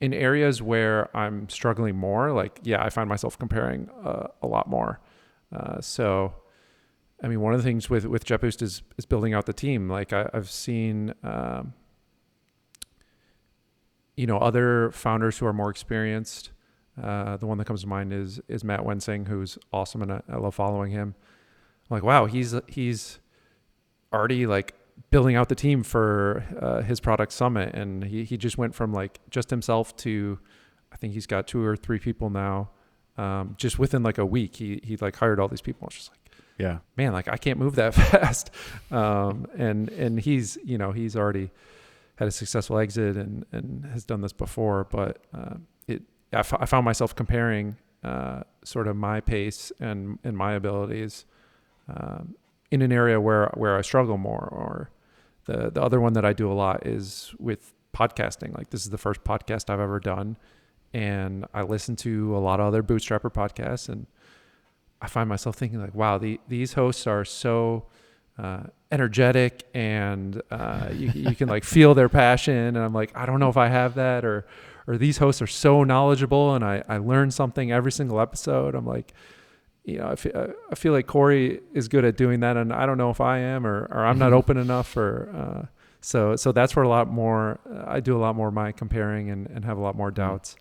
in 0.00 0.12
areas 0.12 0.60
where 0.60 1.16
I'm 1.16 1.48
struggling 1.48 1.96
more, 1.96 2.32
like 2.32 2.60
yeah, 2.64 2.82
I 2.84 2.90
find 2.90 3.08
myself 3.08 3.38
comparing 3.38 3.88
uh, 4.04 4.28
a 4.42 4.46
lot 4.46 4.68
more. 4.68 5.00
Uh, 5.54 5.80
so, 5.80 6.34
I 7.22 7.28
mean, 7.28 7.40
one 7.40 7.54
of 7.54 7.62
the 7.62 7.64
things 7.64 7.88
with 7.88 8.04
with 8.06 8.24
JetBoost 8.24 8.62
is 8.62 8.82
is 8.98 9.06
building 9.06 9.34
out 9.34 9.46
the 9.46 9.52
team. 9.52 9.88
Like 9.88 10.12
I, 10.12 10.28
I've 10.34 10.50
seen, 10.50 11.14
um, 11.22 11.72
you 14.16 14.26
know, 14.26 14.38
other 14.38 14.90
founders 14.92 15.38
who 15.38 15.46
are 15.46 15.52
more 15.52 15.70
experienced. 15.70 16.50
Uh, 17.02 17.36
the 17.36 17.46
one 17.46 17.58
that 17.58 17.66
comes 17.66 17.82
to 17.82 17.86
mind 17.86 18.12
is 18.12 18.40
is 18.48 18.64
Matt 18.64 18.84
Wensing, 18.84 19.26
who's 19.26 19.58
awesome, 19.72 20.02
and 20.02 20.12
I, 20.12 20.22
I 20.30 20.36
love 20.36 20.54
following 20.54 20.90
him. 20.90 21.14
I'm 21.90 21.94
like, 21.94 22.02
wow, 22.02 22.26
he's 22.26 22.54
he's 22.68 23.18
already 24.12 24.46
like 24.46 24.74
building 25.10 25.36
out 25.36 25.48
the 25.48 25.54
team 25.54 25.82
for 25.82 26.44
uh, 26.60 26.82
his 26.82 27.00
product 27.00 27.32
summit, 27.32 27.74
and 27.74 28.04
he 28.04 28.24
he 28.24 28.36
just 28.36 28.58
went 28.58 28.74
from 28.74 28.92
like 28.92 29.20
just 29.30 29.50
himself 29.50 29.96
to, 29.98 30.38
I 30.92 30.96
think 30.96 31.12
he's 31.12 31.26
got 31.26 31.46
two 31.46 31.62
or 31.62 31.76
three 31.76 31.98
people 31.98 32.30
now. 32.30 32.70
Um, 33.18 33.54
just 33.58 33.78
within 33.78 34.02
like 34.02 34.18
a 34.18 34.26
week, 34.26 34.56
he 34.56 34.80
he 34.82 34.96
like 34.96 35.16
hired 35.16 35.40
all 35.40 35.48
these 35.48 35.62
people. 35.62 35.86
It's 35.88 35.96
just 35.96 36.10
like, 36.10 36.25
Yeah. 36.58 36.78
man, 36.96 37.12
like 37.12 37.28
I 37.28 37.36
can't 37.36 37.58
move 37.58 37.74
that 37.76 37.94
fast. 37.94 38.50
Um, 38.90 39.46
and 39.56 39.88
and 39.90 40.18
he's 40.20 40.56
you 40.64 40.78
know 40.78 40.92
he's 40.92 41.16
already 41.16 41.50
had 42.16 42.28
a 42.28 42.30
successful 42.30 42.78
exit 42.78 43.16
and 43.16 43.44
and 43.52 43.84
has 43.86 44.04
done 44.04 44.20
this 44.22 44.32
before, 44.32 44.84
but 44.90 45.18
uh, 45.34 45.56
it 45.86 46.02
I, 46.32 46.38
f- 46.38 46.54
I 46.58 46.64
found 46.66 46.84
myself 46.84 47.14
comparing 47.14 47.76
uh, 48.02 48.42
sort 48.64 48.88
of 48.88 48.96
my 48.96 49.20
pace 49.20 49.70
and 49.80 50.18
and 50.24 50.36
my 50.36 50.54
abilities 50.54 51.24
um, 51.88 52.34
in 52.70 52.82
an 52.82 52.92
area 52.92 53.20
where 53.20 53.50
where 53.54 53.76
I 53.76 53.82
struggle 53.82 54.16
more. 54.16 54.48
Or 54.50 54.90
the 55.44 55.70
the 55.70 55.82
other 55.82 56.00
one 56.00 56.14
that 56.14 56.24
I 56.24 56.32
do 56.32 56.50
a 56.50 56.54
lot 56.54 56.86
is 56.86 57.34
with 57.38 57.74
podcasting. 57.94 58.56
Like 58.56 58.70
this 58.70 58.82
is 58.84 58.90
the 58.90 58.98
first 58.98 59.24
podcast 59.24 59.68
I've 59.70 59.80
ever 59.80 60.00
done, 60.00 60.36
and 60.94 61.44
I 61.52 61.62
listen 61.62 61.96
to 61.96 62.36
a 62.36 62.40
lot 62.40 62.60
of 62.60 62.66
other 62.66 62.82
bootstrapper 62.82 63.32
podcasts, 63.32 63.88
and 63.88 64.06
I 65.00 65.08
find 65.08 65.28
myself 65.28 65.56
thinking 65.56 65.80
like, 65.80 65.94
wow, 65.94 66.18
the, 66.18 66.40
these 66.48 66.72
hosts 66.72 67.06
are 67.06 67.24
so 67.24 67.86
uh, 68.38 68.64
energetic, 68.90 69.64
and 69.74 70.42
uh, 70.50 70.88
you 70.92 71.10
you 71.14 71.34
can 71.34 71.48
like 71.48 71.64
feel 71.64 71.94
their 71.94 72.08
passion, 72.08 72.54
and 72.54 72.78
I'm 72.78 72.92
like, 72.92 73.12
I 73.16 73.26
don't 73.26 73.40
know 73.40 73.48
if 73.48 73.56
I 73.56 73.68
have 73.68 73.94
that, 73.94 74.24
or 74.24 74.46
or 74.86 74.96
these 74.98 75.18
hosts 75.18 75.40
are 75.42 75.46
so 75.46 75.84
knowledgeable, 75.84 76.54
and 76.54 76.64
I 76.64 76.82
I 76.88 76.98
learn 76.98 77.30
something 77.30 77.72
every 77.72 77.92
single 77.92 78.20
episode. 78.20 78.74
I'm 78.74 78.86
like. 78.86 79.12
You 79.88 79.98
know, 79.98 80.08
I 80.08 80.16
feel, 80.16 80.52
I 80.68 80.74
feel 80.74 80.92
like 80.92 81.06
Corey 81.06 81.60
is 81.72 81.86
good 81.86 82.04
at 82.04 82.16
doing 82.16 82.40
that, 82.40 82.56
and 82.56 82.72
I 82.72 82.86
don't 82.86 82.98
know 82.98 83.10
if 83.10 83.20
I 83.20 83.38
am, 83.38 83.64
or, 83.64 83.86
or 83.92 84.04
I'm 84.04 84.18
not 84.18 84.32
open 84.32 84.56
enough, 84.56 84.96
or 84.96 85.30
uh, 85.32 85.66
so 86.00 86.34
so 86.34 86.50
that's 86.50 86.74
where 86.74 86.84
a 86.84 86.88
lot 86.88 87.06
more 87.08 87.60
uh, 87.72 87.84
I 87.86 88.00
do 88.00 88.16
a 88.16 88.18
lot 88.18 88.34
more 88.34 88.48
of 88.48 88.54
my 88.54 88.72
comparing 88.72 89.30
and, 89.30 89.46
and 89.46 89.64
have 89.64 89.78
a 89.78 89.80
lot 89.80 89.94
more 89.94 90.10
doubts 90.10 90.56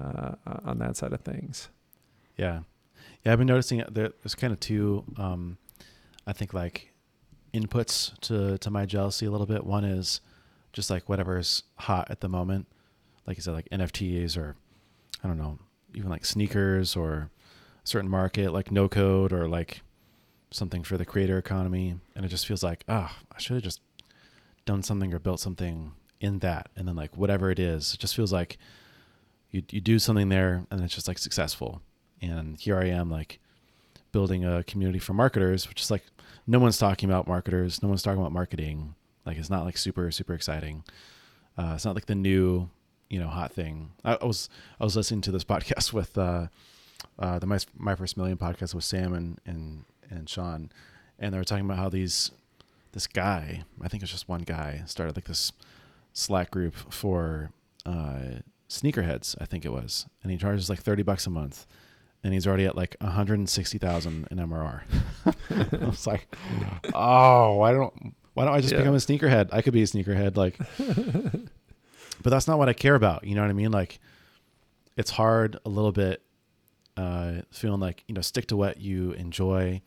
uh, 0.00 0.36
on 0.64 0.78
that 0.78 0.96
side 0.96 1.12
of 1.12 1.20
things. 1.22 1.68
Yeah. 2.36 2.60
Yeah. 3.24 3.32
I've 3.32 3.38
been 3.38 3.46
noticing 3.46 3.78
that 3.78 3.94
there's 3.94 4.34
kind 4.34 4.52
of 4.52 4.60
two, 4.60 5.04
um, 5.16 5.58
I 6.26 6.32
think 6.32 6.54
like 6.54 6.92
inputs 7.52 8.18
to, 8.20 8.58
to 8.58 8.70
my 8.70 8.86
jealousy 8.86 9.26
a 9.26 9.30
little 9.30 9.46
bit. 9.46 9.64
One 9.64 9.84
is 9.84 10.20
just 10.72 10.90
like 10.90 11.08
whatever's 11.08 11.64
hot 11.76 12.10
at 12.10 12.20
the 12.20 12.28
moment. 12.28 12.66
Like 13.26 13.36
you 13.36 13.42
said, 13.42 13.54
like 13.54 13.68
NFTs 13.70 14.36
or 14.36 14.56
I 15.22 15.28
don't 15.28 15.38
know, 15.38 15.58
even 15.94 16.10
like 16.10 16.24
sneakers 16.24 16.96
or 16.96 17.30
a 17.84 17.86
certain 17.86 18.10
market, 18.10 18.52
like 18.52 18.70
no 18.70 18.88
code 18.88 19.32
or 19.32 19.48
like 19.48 19.82
something 20.50 20.82
for 20.82 20.96
the 20.96 21.04
creator 21.04 21.38
economy. 21.38 21.96
And 22.14 22.24
it 22.24 22.28
just 22.28 22.46
feels 22.46 22.62
like, 22.62 22.84
ah, 22.88 23.16
I 23.34 23.38
should 23.38 23.54
have 23.54 23.62
just 23.62 23.80
done 24.64 24.82
something 24.82 25.12
or 25.12 25.18
built 25.18 25.40
something 25.40 25.92
in 26.20 26.38
that. 26.40 26.68
And 26.76 26.86
then 26.88 26.96
like 26.96 27.16
whatever 27.16 27.50
it 27.50 27.58
is, 27.58 27.94
it 27.94 28.00
just 28.00 28.14
feels 28.14 28.32
like 28.32 28.58
you, 29.50 29.62
you 29.70 29.80
do 29.80 29.98
something 29.98 30.28
there 30.28 30.64
and 30.70 30.80
it's 30.82 30.94
just 30.94 31.08
like 31.08 31.18
successful. 31.18 31.82
And 32.22 32.58
here 32.58 32.78
I 32.78 32.86
am 32.86 33.10
like 33.10 33.40
building 34.12 34.44
a 34.44 34.62
community 34.64 34.98
for 34.98 35.12
marketers, 35.14 35.68
which 35.68 35.80
is 35.80 35.90
like 35.90 36.04
no 36.46 36.58
one's 36.58 36.78
talking 36.78 37.08
about 37.08 37.28
marketers. 37.28 37.82
No 37.82 37.88
one's 37.88 38.02
talking 38.02 38.20
about 38.20 38.32
marketing. 38.32 38.94
Like 39.24 39.38
it's 39.38 39.50
not 39.50 39.64
like 39.64 39.76
super, 39.76 40.10
super 40.10 40.34
exciting. 40.34 40.84
Uh, 41.56 41.72
it's 41.74 41.84
not 41.84 41.94
like 41.94 42.06
the 42.06 42.14
new, 42.14 42.68
you 43.08 43.20
know, 43.20 43.28
hot 43.28 43.52
thing. 43.52 43.90
I, 44.04 44.18
I 44.20 44.24
was, 44.24 44.48
I 44.80 44.84
was 44.84 44.96
listening 44.96 45.20
to 45.22 45.30
this 45.32 45.44
podcast 45.52 45.92
with, 45.92 46.16
uh, 46.16 46.46
uh, 47.18 47.38
the 47.38 47.46
my, 47.46 47.58
my 47.76 47.94
first 47.94 48.16
million 48.16 48.36
podcast 48.36 48.74
with 48.74 48.84
Sam 48.84 49.14
and, 49.14 49.38
and, 49.46 49.84
and 50.10 50.28
Sean, 50.28 50.70
and 51.18 51.32
they 51.32 51.38
were 51.38 51.44
talking 51.44 51.64
about 51.64 51.78
how 51.78 51.88
these, 51.88 52.30
this 52.92 53.06
guy, 53.06 53.62
I 53.80 53.88
think 53.88 54.02
it's 54.02 54.12
just 54.12 54.28
one 54.28 54.42
guy 54.42 54.82
started 54.86 55.16
like 55.16 55.26
this 55.26 55.52
Slack 56.12 56.50
group 56.50 56.74
for, 56.74 57.52
uh, 57.86 58.40
sneakerheads, 58.68 59.36
I 59.40 59.44
think 59.46 59.64
it 59.64 59.72
was, 59.72 60.06
and 60.22 60.30
he 60.32 60.38
charges 60.38 60.68
like 60.70 60.80
30 60.80 61.02
bucks 61.02 61.26
a 61.26 61.30
month 61.30 61.66
and 62.22 62.32
he's 62.34 62.46
already 62.46 62.66
at 62.66 62.76
like 62.76 62.96
160,000 63.00 64.28
in 64.30 64.38
MRR. 64.38 64.82
I 65.82 65.86
was 65.86 66.06
like, 66.06 66.26
oh, 66.94 67.56
why 67.56 67.72
don't 67.72 68.14
why 68.34 68.44
don't 68.44 68.54
I 68.54 68.60
just 68.60 68.72
Yeah. 68.72 68.78
become 68.80 68.94
a 68.94 68.98
sneakerhead? 68.98 69.48
I 69.52 69.62
could 69.62 69.72
be 69.72 69.82
a 69.82 69.86
sneakerhead, 69.86 70.36
like, 70.36 70.56
but 72.22 72.30
that's 72.30 72.46
not 72.46 72.58
what 72.58 72.68
I 72.68 72.72
care 72.72 72.94
about. 72.94 73.24
You 73.24 73.34
know 73.34 73.42
what 73.42 73.50
I 73.50 73.54
mean? 73.54 73.72
Like, 73.72 73.98
it's 74.96 75.10
hard 75.10 75.58
a 75.64 75.68
little 75.68 75.92
bit, 75.92 76.22
uh, 76.96 77.42
feeling 77.50 77.80
like 77.80 78.04
you 78.06 78.14
know 78.14 78.20
stick 78.20 78.46
to 78.48 78.56
what 78.56 78.78
you 78.80 79.12
enjoy, 79.12 79.80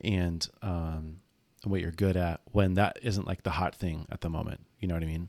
and 0.00 0.46
um, 0.62 1.18
what 1.64 1.80
you're 1.80 1.90
good 1.92 2.16
at 2.16 2.40
when 2.52 2.74
that 2.74 2.98
isn't 3.02 3.26
like 3.26 3.42
the 3.42 3.50
hot 3.50 3.74
thing 3.74 4.06
at 4.10 4.20
the 4.22 4.30
moment. 4.30 4.60
You 4.78 4.88
know 4.88 4.94
what 4.94 5.02
I 5.02 5.06
mean? 5.06 5.28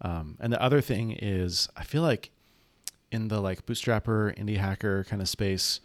Um, 0.00 0.36
and 0.40 0.52
the 0.52 0.60
other 0.60 0.80
thing 0.80 1.12
is, 1.12 1.68
I 1.76 1.84
feel 1.84 2.02
like 2.02 2.32
in 3.12 3.28
the 3.28 3.40
like 3.40 3.66
bootstrapper 3.66 4.36
indie 4.36 4.56
hacker 4.56 5.04
kind 5.04 5.22
of 5.22 5.28
space, 5.28 5.80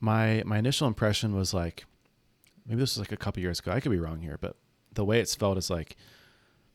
my 0.00 0.42
my 0.44 0.58
initial 0.58 0.88
impression 0.88 1.36
was 1.36 1.54
like, 1.54 1.84
maybe 2.66 2.80
this 2.80 2.96
was 2.96 3.06
like 3.06 3.12
a 3.12 3.16
couple 3.16 3.42
years 3.42 3.60
ago. 3.60 3.70
I 3.70 3.80
could 3.80 3.92
be 3.92 4.00
wrong 4.00 4.20
here, 4.20 4.38
but 4.40 4.56
the 4.94 5.04
way 5.04 5.20
it's 5.20 5.34
felt 5.34 5.58
is 5.58 5.70
like 5.70 5.96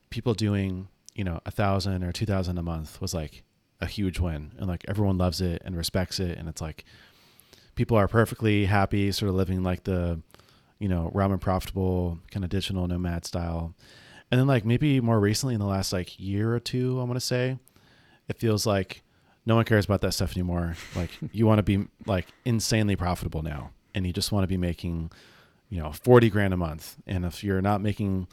people 0.09 0.33
doing 0.33 0.87
you 1.15 1.23
know 1.23 1.41
a 1.45 1.51
thousand 1.51 2.03
or 2.03 2.11
two 2.11 2.25
thousand 2.25 2.57
a 2.57 2.63
month 2.63 3.01
was 3.01 3.13
like 3.13 3.43
a 3.81 3.87
huge 3.87 4.19
win, 4.19 4.51
and 4.57 4.67
like 4.67 4.85
everyone 4.87 5.17
loves 5.17 5.41
it 5.41 5.61
and 5.65 5.75
respects 5.75 6.19
it, 6.19 6.37
and 6.37 6.47
it's 6.47 6.61
like 6.61 6.85
people 7.75 7.97
are 7.97 8.07
perfectly 8.07 8.65
happy, 8.65 9.11
sort 9.11 9.29
of 9.29 9.35
living 9.35 9.63
like 9.63 9.83
the 9.83 10.21
you 10.79 10.87
know 10.87 11.11
ramen 11.13 11.39
profitable 11.39 12.19
kind 12.29 12.43
of 12.43 12.49
digital 12.51 12.87
nomad 12.87 13.25
style. 13.25 13.73
And 14.31 14.39
then 14.39 14.47
like 14.47 14.65
maybe 14.65 14.99
more 14.99 15.19
recently 15.19 15.53
in 15.53 15.59
the 15.59 15.67
last 15.67 15.93
like 15.93 16.19
year 16.19 16.55
or 16.55 16.59
two, 16.59 16.99
I 16.99 17.03
want 17.03 17.15
to 17.15 17.19
say, 17.19 17.59
it 18.27 18.39
feels 18.39 18.65
like 18.65 19.03
no 19.45 19.55
one 19.55 19.65
cares 19.65 19.85
about 19.85 20.01
that 20.01 20.13
stuff 20.13 20.31
anymore. 20.33 20.75
Like 20.95 21.11
you 21.31 21.45
want 21.45 21.59
to 21.59 21.63
be 21.63 21.87
like 22.05 22.27
insanely 22.45 22.95
profitable 22.95 23.41
now, 23.41 23.71
and 23.93 24.05
you 24.05 24.13
just 24.13 24.31
want 24.31 24.43
to 24.43 24.47
be 24.47 24.57
making, 24.57 25.11
you 25.69 25.79
know, 25.79 25.91
forty 25.91 26.29
grand 26.29 26.53
a 26.53 26.57
month. 26.57 26.95
And 27.07 27.25
if 27.25 27.43
you're 27.43 27.61
not 27.61 27.81
making 27.81 28.27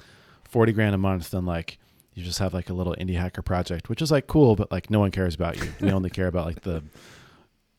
forty 0.49 0.73
grand 0.73 0.95
a 0.95 0.99
month, 0.99 1.31
then 1.31 1.47
like 1.47 1.79
you 2.15 2.25
just 2.25 2.39
have 2.39 2.53
like 2.55 2.71
a 2.71 2.75
little 2.75 2.95
indie 2.99 3.17
hacker 3.17 3.43
project, 3.43 3.89
which 3.89 4.03
is 4.03 4.11
like 4.11 4.27
cool, 4.27 4.57
but 4.57 4.71
like 4.71 4.91
no 4.91 5.01
one 5.01 5.11
cares 5.11 5.35
about 5.35 5.57
you. 5.57 5.73
We 5.81 5.91
only 5.93 6.11
care 6.11 6.27
about 6.27 6.47
like 6.47 6.63
the, 6.63 6.83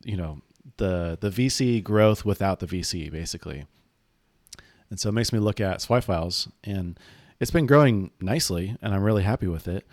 you 0.03 0.17
know, 0.17 0.41
the 0.77 1.17
the 1.19 1.29
VC 1.29 1.83
growth 1.83 2.25
without 2.25 2.59
the 2.59 2.67
VC 2.67 3.11
basically. 3.11 3.65
And 4.89 4.99
so 4.99 5.09
it 5.09 5.13
makes 5.13 5.31
me 5.31 5.39
look 5.39 5.61
at 5.61 5.81
Swipe 5.81 6.03
Files, 6.03 6.49
and 6.65 6.99
it's 7.39 7.51
been 7.51 7.65
growing 7.65 8.11
nicely, 8.19 8.75
and 8.81 8.93
I'm 8.93 9.03
really 9.03 9.23
happy 9.23 9.47
with 9.47 9.69
it. 9.69 9.87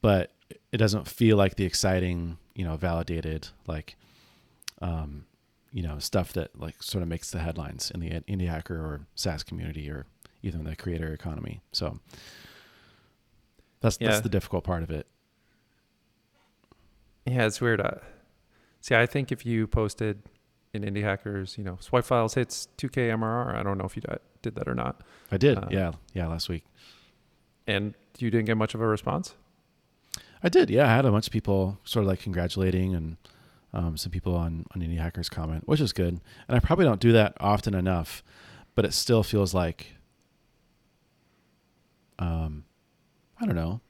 But 0.00 0.30
it 0.72 0.76
doesn't 0.78 1.08
feel 1.08 1.36
like 1.36 1.56
the 1.56 1.64
exciting, 1.64 2.38
you 2.54 2.64
know, 2.64 2.76
validated 2.76 3.48
like, 3.66 3.96
um, 4.80 5.24
you 5.72 5.82
know, 5.82 5.98
stuff 5.98 6.32
that 6.34 6.58
like 6.58 6.82
sort 6.82 7.02
of 7.02 7.08
makes 7.08 7.30
the 7.30 7.38
headlines 7.40 7.90
in 7.90 8.00
the 8.00 8.10
indie 8.10 8.48
hacker 8.48 8.76
or 8.76 9.06
SaaS 9.14 9.42
community 9.42 9.90
or 9.90 10.06
even 10.42 10.64
the 10.64 10.76
creator 10.76 11.12
economy. 11.12 11.60
So 11.72 11.98
that's 13.80 13.98
Yeah. 14.00 14.08
that's 14.08 14.20
the 14.22 14.28
difficult 14.28 14.64
part 14.64 14.82
of 14.82 14.90
it. 14.90 15.06
Yeah, 17.24 17.46
it's 17.46 17.60
weird. 17.60 17.80
Uh, 17.80 17.96
see, 18.80 18.94
I 18.94 19.06
think 19.06 19.32
if 19.32 19.44
you 19.44 19.66
posted 19.66 20.22
in 20.72 20.82
Indie 20.82 21.02
Hackers, 21.02 21.56
you 21.58 21.64
know, 21.64 21.76
Swipe 21.80 22.04
Files 22.04 22.34
hits 22.34 22.68
2K 22.78 23.10
MRR. 23.10 23.54
I 23.56 23.62
don't 23.62 23.78
know 23.78 23.84
if 23.84 23.96
you 23.96 24.02
did 24.42 24.54
that 24.54 24.68
or 24.68 24.74
not. 24.74 25.00
I 25.32 25.36
did, 25.38 25.58
Uh, 25.58 25.66
yeah, 25.70 25.92
yeah, 26.12 26.26
last 26.28 26.48
week. 26.48 26.64
And 27.66 27.94
you 28.18 28.30
didn't 28.30 28.46
get 28.46 28.56
much 28.56 28.74
of 28.74 28.80
a 28.80 28.86
response? 28.86 29.34
I 30.42 30.48
did, 30.48 30.70
yeah. 30.70 30.84
I 30.86 30.94
had 30.96 31.04
a 31.04 31.10
bunch 31.10 31.26
of 31.26 31.32
people 31.32 31.78
sort 31.84 32.04
of 32.04 32.08
like 32.08 32.20
congratulating 32.20 32.94
and 32.94 33.16
um, 33.72 33.96
some 33.96 34.12
people 34.12 34.34
on 34.34 34.64
on 34.74 34.80
Indie 34.80 34.98
Hackers 34.98 35.28
comment, 35.28 35.66
which 35.66 35.80
is 35.80 35.92
good. 35.92 36.20
And 36.48 36.56
I 36.56 36.60
probably 36.60 36.84
don't 36.84 37.00
do 37.00 37.12
that 37.12 37.36
often 37.40 37.74
enough, 37.74 38.22
but 38.74 38.84
it 38.84 38.94
still 38.94 39.22
feels 39.22 39.52
like, 39.52 39.94
um, 42.18 42.64
I 43.40 43.46
don't 43.46 43.56
know. 43.56 43.80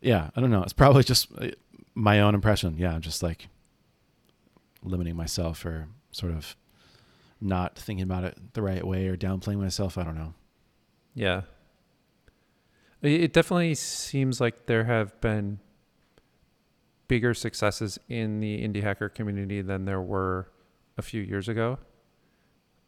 Yeah, 0.00 0.30
I 0.36 0.40
don't 0.40 0.50
know. 0.50 0.62
It's 0.62 0.72
probably 0.72 1.02
just 1.04 1.28
uh, 1.38 1.48
my 1.94 2.20
own 2.20 2.34
impression. 2.34 2.76
Yeah, 2.78 2.94
I'm 2.94 3.00
just 3.00 3.22
like 3.22 3.48
limiting 4.82 5.16
myself 5.16 5.64
or 5.64 5.88
sort 6.10 6.32
of 6.32 6.56
not 7.40 7.76
thinking 7.76 8.04
about 8.04 8.24
it 8.24 8.54
the 8.54 8.62
right 8.62 8.86
way 8.86 9.08
or 9.08 9.16
downplaying 9.16 9.58
myself. 9.60 9.98
I 9.98 10.04
don't 10.04 10.16
know. 10.16 10.34
Yeah. 11.14 11.42
It 13.04 13.20
it 13.22 13.32
definitely 13.32 13.74
seems 13.74 14.40
like 14.40 14.66
there 14.66 14.84
have 14.84 15.20
been 15.20 15.58
bigger 17.08 17.34
successes 17.34 17.98
in 18.08 18.40
the 18.40 18.66
indie 18.66 18.82
hacker 18.82 19.08
community 19.08 19.60
than 19.62 19.84
there 19.84 20.00
were 20.00 20.48
a 20.96 21.02
few 21.02 21.20
years 21.22 21.48
ago. 21.48 21.78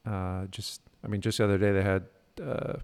Uh, 0.07 0.47
just, 0.47 0.81
I 1.05 1.09
mean, 1.09 1.21
just 1.21 1.39
the 1.39 1.45
other 1.45 1.59
day 1.59 1.73
they 1.73 1.83
had 1.83 2.05
uh, 2.43 2.75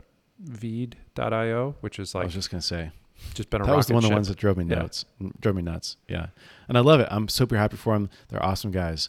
Veed.io, 0.41 1.77
which 1.81 1.99
is 1.99 2.15
like 2.15 2.23
I 2.23 2.25
was 2.27 2.35
just 2.35 2.51
gonna 2.51 2.61
say. 2.63 2.91
just 3.35 3.49
been 3.51 3.63
a 3.63 3.67
that 3.67 3.77
was 3.77 3.89
one 3.89 4.03
of 4.05 4.11
the 4.11 4.15
ones 4.15 4.29
that 4.29 4.37
drove 4.39 4.57
me 4.57 4.65
Yeah. 4.65 4.81
nuts. 4.81 5.05
Drove 5.41 5.55
me 5.55 5.63
nuts. 5.63 5.97
Yeah, 6.09 6.27
and 6.69 6.77
I 6.77 6.81
love 6.81 7.01
it. 7.01 7.09
I'm 7.11 7.29
super 7.29 7.57
happy 7.57 7.77
for 7.77 7.95
them. 7.95 8.11
They're 8.29 8.45
awesome 8.45 8.71
guys. 8.73 9.09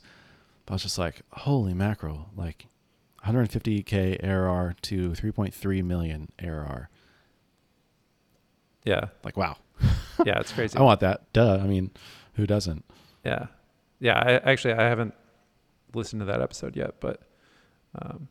But 0.66 0.74
I 0.74 0.76
was 0.76 0.84
just 0.84 0.98
like, 0.98 1.24
holy 1.32 1.74
mackerel! 1.74 2.30
Like, 2.38 2.68
150k 3.26 4.24
ARR 4.24 4.76
to 4.84 5.10
3.3 5.12 5.84
million 5.84 6.32
ARR. 6.42 6.90
Yeah, 8.86 9.06
Like, 9.24 9.38
wow. 9.38 9.58
yeah, 10.26 10.40
it's 10.40 10.52
crazy. 10.52 10.78
I 10.80 10.82
want 10.82 11.00
that. 11.02 11.32
Duh. 11.34 11.60
I 11.62 11.68
mean, 11.68 11.92
who 12.34 12.46
doesn't? 12.46 12.84
Yeah, 13.24 13.48
yeah. 14.00 14.20
I 14.20 14.52
actually 14.52 14.74
I 14.74 14.84
haven't 14.84 15.14
listened 15.94 16.20
to 16.22 16.26
that 16.26 16.42
episode 16.42 16.76
yet, 16.76 16.96
but 17.00 17.22
um, 18.02 18.28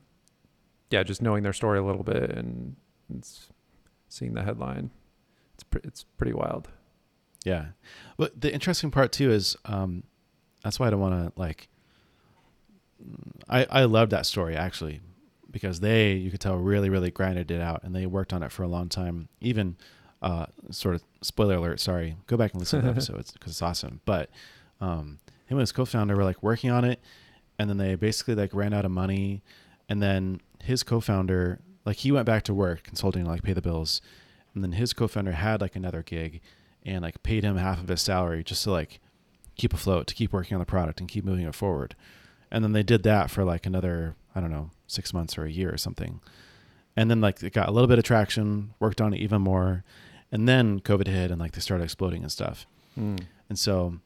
yeah, 0.91 1.03
just 1.03 1.23
knowing 1.23 1.43
their 1.43 1.53
story 1.53 1.79
a 1.79 1.83
little 1.83 2.03
bit 2.03 2.31
and, 2.31 2.77
and 3.09 3.27
seeing 4.09 4.35
the 4.35 4.43
headline, 4.43 4.91
it's 5.55 5.63
pre- 5.65 5.81
it's 5.85 6.05
pretty 6.19 6.33
wild. 6.35 6.69
Yeah. 7.45 7.67
But 8.17 8.41
the 8.41 8.53
interesting 8.53 8.91
part 8.91 9.13
too 9.13 9.31
is 9.31 9.57
um, 9.65 10.05
that's 10.63 10.79
why 10.79 10.89
I 10.89 10.91
don't 10.91 11.01
want 11.01 11.35
to 11.35 11.41
like. 11.41 11.69
I 13.49 13.67
I 13.71 13.85
love 13.85 14.11
that 14.11 14.27
story 14.27 14.55
actually, 14.57 15.01
because 15.51 15.81
they 15.81 16.13
you 16.13 16.31
could 16.31 16.41
tell 16.41 16.57
really 16.57 16.89
really 16.91 17.11
grinded 17.11 17.51
it 17.51 17.61
out 17.61 17.83
and 17.83 17.95
they 17.95 18.07
worked 18.07 18.33
on 18.33 18.43
it 18.43 18.53
for 18.53 18.63
a 18.63 18.69
long 18.69 18.89
time. 18.89 19.29
Even 19.41 19.77
uh, 20.23 20.47
sort 20.71 20.95
of 20.95 21.03
spoiler 21.21 21.57
alert. 21.57 21.81
Sorry, 21.81 22.17
go 22.27 22.37
back 22.37 22.53
and 22.53 22.61
listen 22.61 22.81
to 22.81 22.87
the 22.87 22.91
episodes 22.93 23.33
because 23.33 23.53
it's 23.53 23.63
awesome. 23.63 24.01
But 24.05 24.31
um, 24.81 25.19
him 25.47 25.59
and 25.59 25.61
his 25.61 25.73
co-founder 25.73 26.17
were 26.17 26.25
like 26.25 26.43
working 26.43 26.71
on 26.71 26.85
it, 26.85 27.01
and 27.59 27.69
then 27.69 27.77
they 27.77 27.95
basically 27.95 28.35
like 28.35 28.55
ran 28.55 28.73
out 28.73 28.85
of 28.85 28.91
money, 28.91 29.43
and 29.89 30.03
then 30.03 30.41
his 30.63 30.83
co-founder 30.83 31.61
like 31.85 31.99
he 31.99 32.13
went 32.13 32.27
back 32.27 32.45
to 32.45 32.55
work 32.55 32.85
consulting 32.85 33.25
to 33.25 33.31
like 33.31 33.43
pay 33.43 33.53
the 33.53 33.63
bills, 33.63 34.01
and 34.55 34.63
then 34.63 34.73
his 34.73 34.93
co-founder 34.93 35.33
had 35.33 35.61
like 35.61 35.77
another 35.77 36.03
gig 36.03 36.41
and 36.85 37.03
like 37.03 37.23
paid 37.23 37.45
him 37.45 37.57
half 37.57 37.81
of 37.81 37.89
his 37.89 38.03
salary 38.03 38.43
just 38.43 38.65
to 38.65 38.71
like 38.71 39.01
keep 39.57 39.75
afloat, 39.75 40.07
to 40.07 40.15
keep 40.15 40.33
working 40.33 40.55
on 40.55 40.61
the 40.61 40.67
product 40.67 41.01
and 41.01 41.09
keep 41.09 41.25
moving 41.25 41.47
it 41.47 41.55
forward. 41.55 41.95
And 42.51 42.63
then 42.63 42.73
they 42.73 42.83
did 42.83 43.03
that 43.05 43.31
for 43.31 43.45
like 43.45 43.67
another, 43.67 44.15
I 44.35 44.41
don't 44.41 44.51
know, 44.51 44.71
six 44.87 45.13
months 45.15 45.39
or 45.39 45.45
a 45.45 45.51
year 45.51 45.73
or 45.73 45.79
something. 45.79 46.21
And 46.97 47.11
then 47.11 47.21
like 47.21 47.43
it 47.43 47.53
got 47.53 47.69
a 47.69 47.73
little 47.73 47.89
bit 47.89 47.99
of 47.99 48.05
traction, 48.05 48.75
worked 48.79 49.01
on 49.01 49.15
it 49.15 49.21
even 49.21 49.43
more. 49.43 49.85
And 50.33 50.49
then 50.49 50.81
COVID 50.81 51.07
hit 51.07 51.31
and 51.31 51.39
like 51.39 51.53
they 51.53 51.61
started 51.61 51.85
exploding 51.85 52.23
and 52.23 52.33
stuff. 52.33 52.67
Mm. 52.99 53.21
And 53.49 53.59
so 53.59 53.99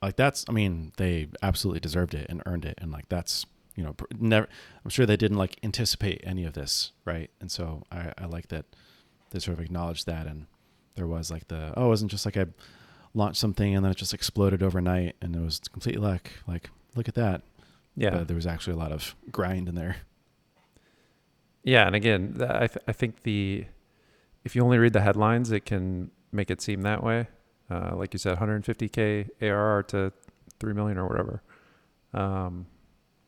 like 0.00 0.16
that's 0.16 0.44
I 0.48 0.52
mean, 0.52 0.92
they 0.96 1.28
absolutely 1.42 1.80
deserved 1.80 2.14
it 2.14 2.26
and 2.30 2.42
earned 2.46 2.64
it 2.64 2.78
and 2.78 2.90
like 2.92 3.08
that's 3.08 3.44
you 3.74 3.84
know, 3.84 3.94
never 4.18 4.48
I'm 4.84 4.90
sure 4.90 5.06
they 5.06 5.16
didn't 5.16 5.38
like 5.38 5.58
anticipate 5.62 6.20
any 6.24 6.44
of 6.44 6.54
this, 6.54 6.92
right? 7.04 7.30
And 7.40 7.50
so 7.50 7.82
I, 7.90 8.12
I 8.16 8.26
like 8.26 8.48
that 8.48 8.64
they 9.30 9.40
sort 9.40 9.58
of 9.58 9.64
acknowledged 9.64 10.06
that 10.06 10.26
and 10.26 10.46
there 10.94 11.06
was 11.06 11.30
like 11.30 11.48
the 11.48 11.74
oh, 11.76 11.86
it 11.86 11.88
wasn't 11.88 12.10
just 12.10 12.24
like 12.24 12.36
I 12.36 12.46
launched 13.14 13.40
something 13.40 13.74
and 13.74 13.84
then 13.84 13.92
it 13.92 13.96
just 13.96 14.14
exploded 14.14 14.62
overnight 14.62 15.16
and 15.20 15.34
it 15.34 15.40
was 15.40 15.60
complete 15.72 16.00
luck. 16.00 16.30
Like, 16.46 16.70
look 16.94 17.08
at 17.08 17.14
that. 17.14 17.42
Yeah, 17.96 18.10
But 18.10 18.28
there 18.28 18.36
was 18.36 18.46
actually 18.46 18.74
a 18.74 18.78
lot 18.78 18.92
of 18.92 19.16
grind 19.32 19.68
in 19.68 19.74
there. 19.74 19.96
Yeah, 21.68 21.86
and 21.86 21.94
again, 21.94 22.36
I 22.40 22.66
th- 22.66 22.82
I 22.88 22.92
think 22.92 23.22
the 23.24 23.66
if 24.42 24.56
you 24.56 24.62
only 24.62 24.78
read 24.78 24.94
the 24.94 25.02
headlines, 25.02 25.52
it 25.52 25.66
can 25.66 26.10
make 26.32 26.50
it 26.50 26.62
seem 26.62 26.80
that 26.82 27.02
way. 27.02 27.28
Uh, 27.70 27.94
like 27.94 28.14
you 28.14 28.18
said, 28.18 28.38
150k 28.38 29.28
ARR 29.42 29.82
to 29.84 30.10
three 30.58 30.72
million 30.72 30.96
or 30.96 31.06
whatever. 31.06 31.42
Um, 32.14 32.66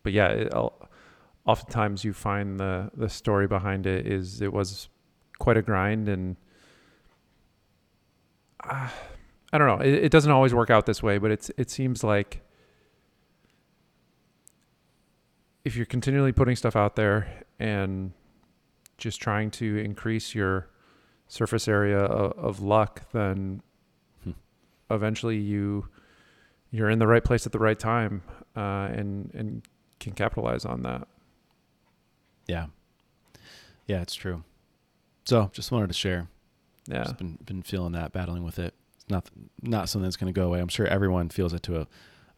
but 0.02 0.14
yeah, 0.14 0.28
it, 0.28 0.54
oftentimes 1.44 2.02
you 2.02 2.14
find 2.14 2.58
the 2.58 2.90
the 2.94 3.10
story 3.10 3.46
behind 3.46 3.86
it 3.86 4.06
is 4.06 4.40
it 4.40 4.52
was 4.54 4.88
quite 5.38 5.58
a 5.58 5.62
grind 5.62 6.08
and 6.08 6.36
uh, 8.64 8.88
I 9.52 9.58
don't 9.58 9.66
know. 9.66 9.84
It, 9.84 10.04
it 10.04 10.12
doesn't 10.12 10.30
always 10.30 10.54
work 10.54 10.70
out 10.70 10.86
this 10.86 11.02
way, 11.02 11.18
but 11.18 11.30
it's 11.30 11.50
it 11.58 11.68
seems 11.68 12.02
like 12.02 12.40
if 15.62 15.76
you're 15.76 15.84
continually 15.84 16.32
putting 16.32 16.56
stuff 16.56 16.74
out 16.74 16.96
there 16.96 17.44
and 17.58 18.12
just 19.00 19.20
trying 19.20 19.50
to 19.52 19.76
increase 19.78 20.34
your 20.34 20.68
surface 21.26 21.66
area 21.68 21.98
of, 21.98 22.32
of 22.38 22.60
luck, 22.60 23.10
then 23.12 23.62
Hmm. 24.24 24.32
eventually 24.90 25.38
you 25.38 25.88
you're 26.70 26.88
in 26.90 27.00
the 27.00 27.06
right 27.08 27.24
place 27.24 27.46
at 27.46 27.52
the 27.52 27.58
right 27.58 27.78
time 27.78 28.22
uh, 28.56 28.88
and 28.92 29.30
and 29.34 29.62
can 29.98 30.12
capitalize 30.12 30.64
on 30.64 30.82
that. 30.82 31.08
Yeah. 32.46 32.66
Yeah, 33.86 34.02
it's 34.02 34.14
true. 34.14 34.44
So 35.24 35.50
just 35.52 35.72
wanted 35.72 35.88
to 35.88 35.94
share. 35.94 36.28
Yeah, 36.86 37.02
Just 37.04 37.18
been 37.18 37.38
been 37.44 37.62
feeling 37.62 37.92
that, 37.92 38.12
battling 38.12 38.42
with 38.44 38.58
it. 38.58 38.74
It's 38.96 39.08
not 39.08 39.28
not 39.62 39.88
something 39.88 40.04
that's 40.04 40.16
going 40.16 40.32
to 40.32 40.38
go 40.40 40.46
away. 40.46 40.60
I'm 40.60 40.68
sure 40.68 40.86
everyone 40.86 41.28
feels 41.28 41.52
it 41.52 41.62
to 41.64 41.80
a, 41.80 41.86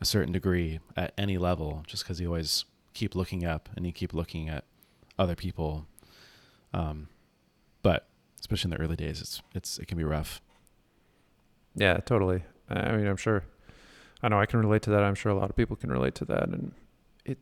a 0.01 0.05
certain 0.05 0.33
degree 0.33 0.81
at 0.97 1.13
any 1.17 1.39
level, 1.39 1.83
just 1.87 2.05
because 2.05 2.21
you 2.21 2.27
always 2.29 2.65
keep 2.95 3.15
looking 3.15 3.45
up 3.45 3.69
and 3.77 3.87
you 3.87 3.93
keep 3.93 4.13
looking 4.13 4.49
at 4.49 4.65
other 5.19 5.35
people. 5.35 5.87
Um, 6.73 7.09
but 7.83 8.07
especially 8.43 8.73
in 8.73 8.77
the 8.77 8.85
early 8.85 8.97
days. 8.97 9.20
It's 9.20 9.41
it's 9.55 9.79
it 9.79 9.87
can 9.87 9.97
be 9.97 10.05
rough. 10.05 10.43
Yeah, 11.75 11.99
totally. 11.99 12.43
I 12.68 12.93
mean, 12.93 13.07
I'm 13.07 13.16
sure. 13.16 13.45
I 14.23 14.29
know 14.29 14.39
I 14.39 14.47
can 14.47 14.61
relate 14.61 14.83
to 14.83 14.91
that. 14.91 15.03
I'm 15.03 15.14
sure 15.14 15.33
a 15.33 15.35
lot 15.35 15.51
of 15.51 15.57
people 15.57 15.75
can 15.77 15.91
relate 15.91 16.14
to 16.16 16.25
that, 16.27 16.49
and 16.49 16.73
it. 17.25 17.39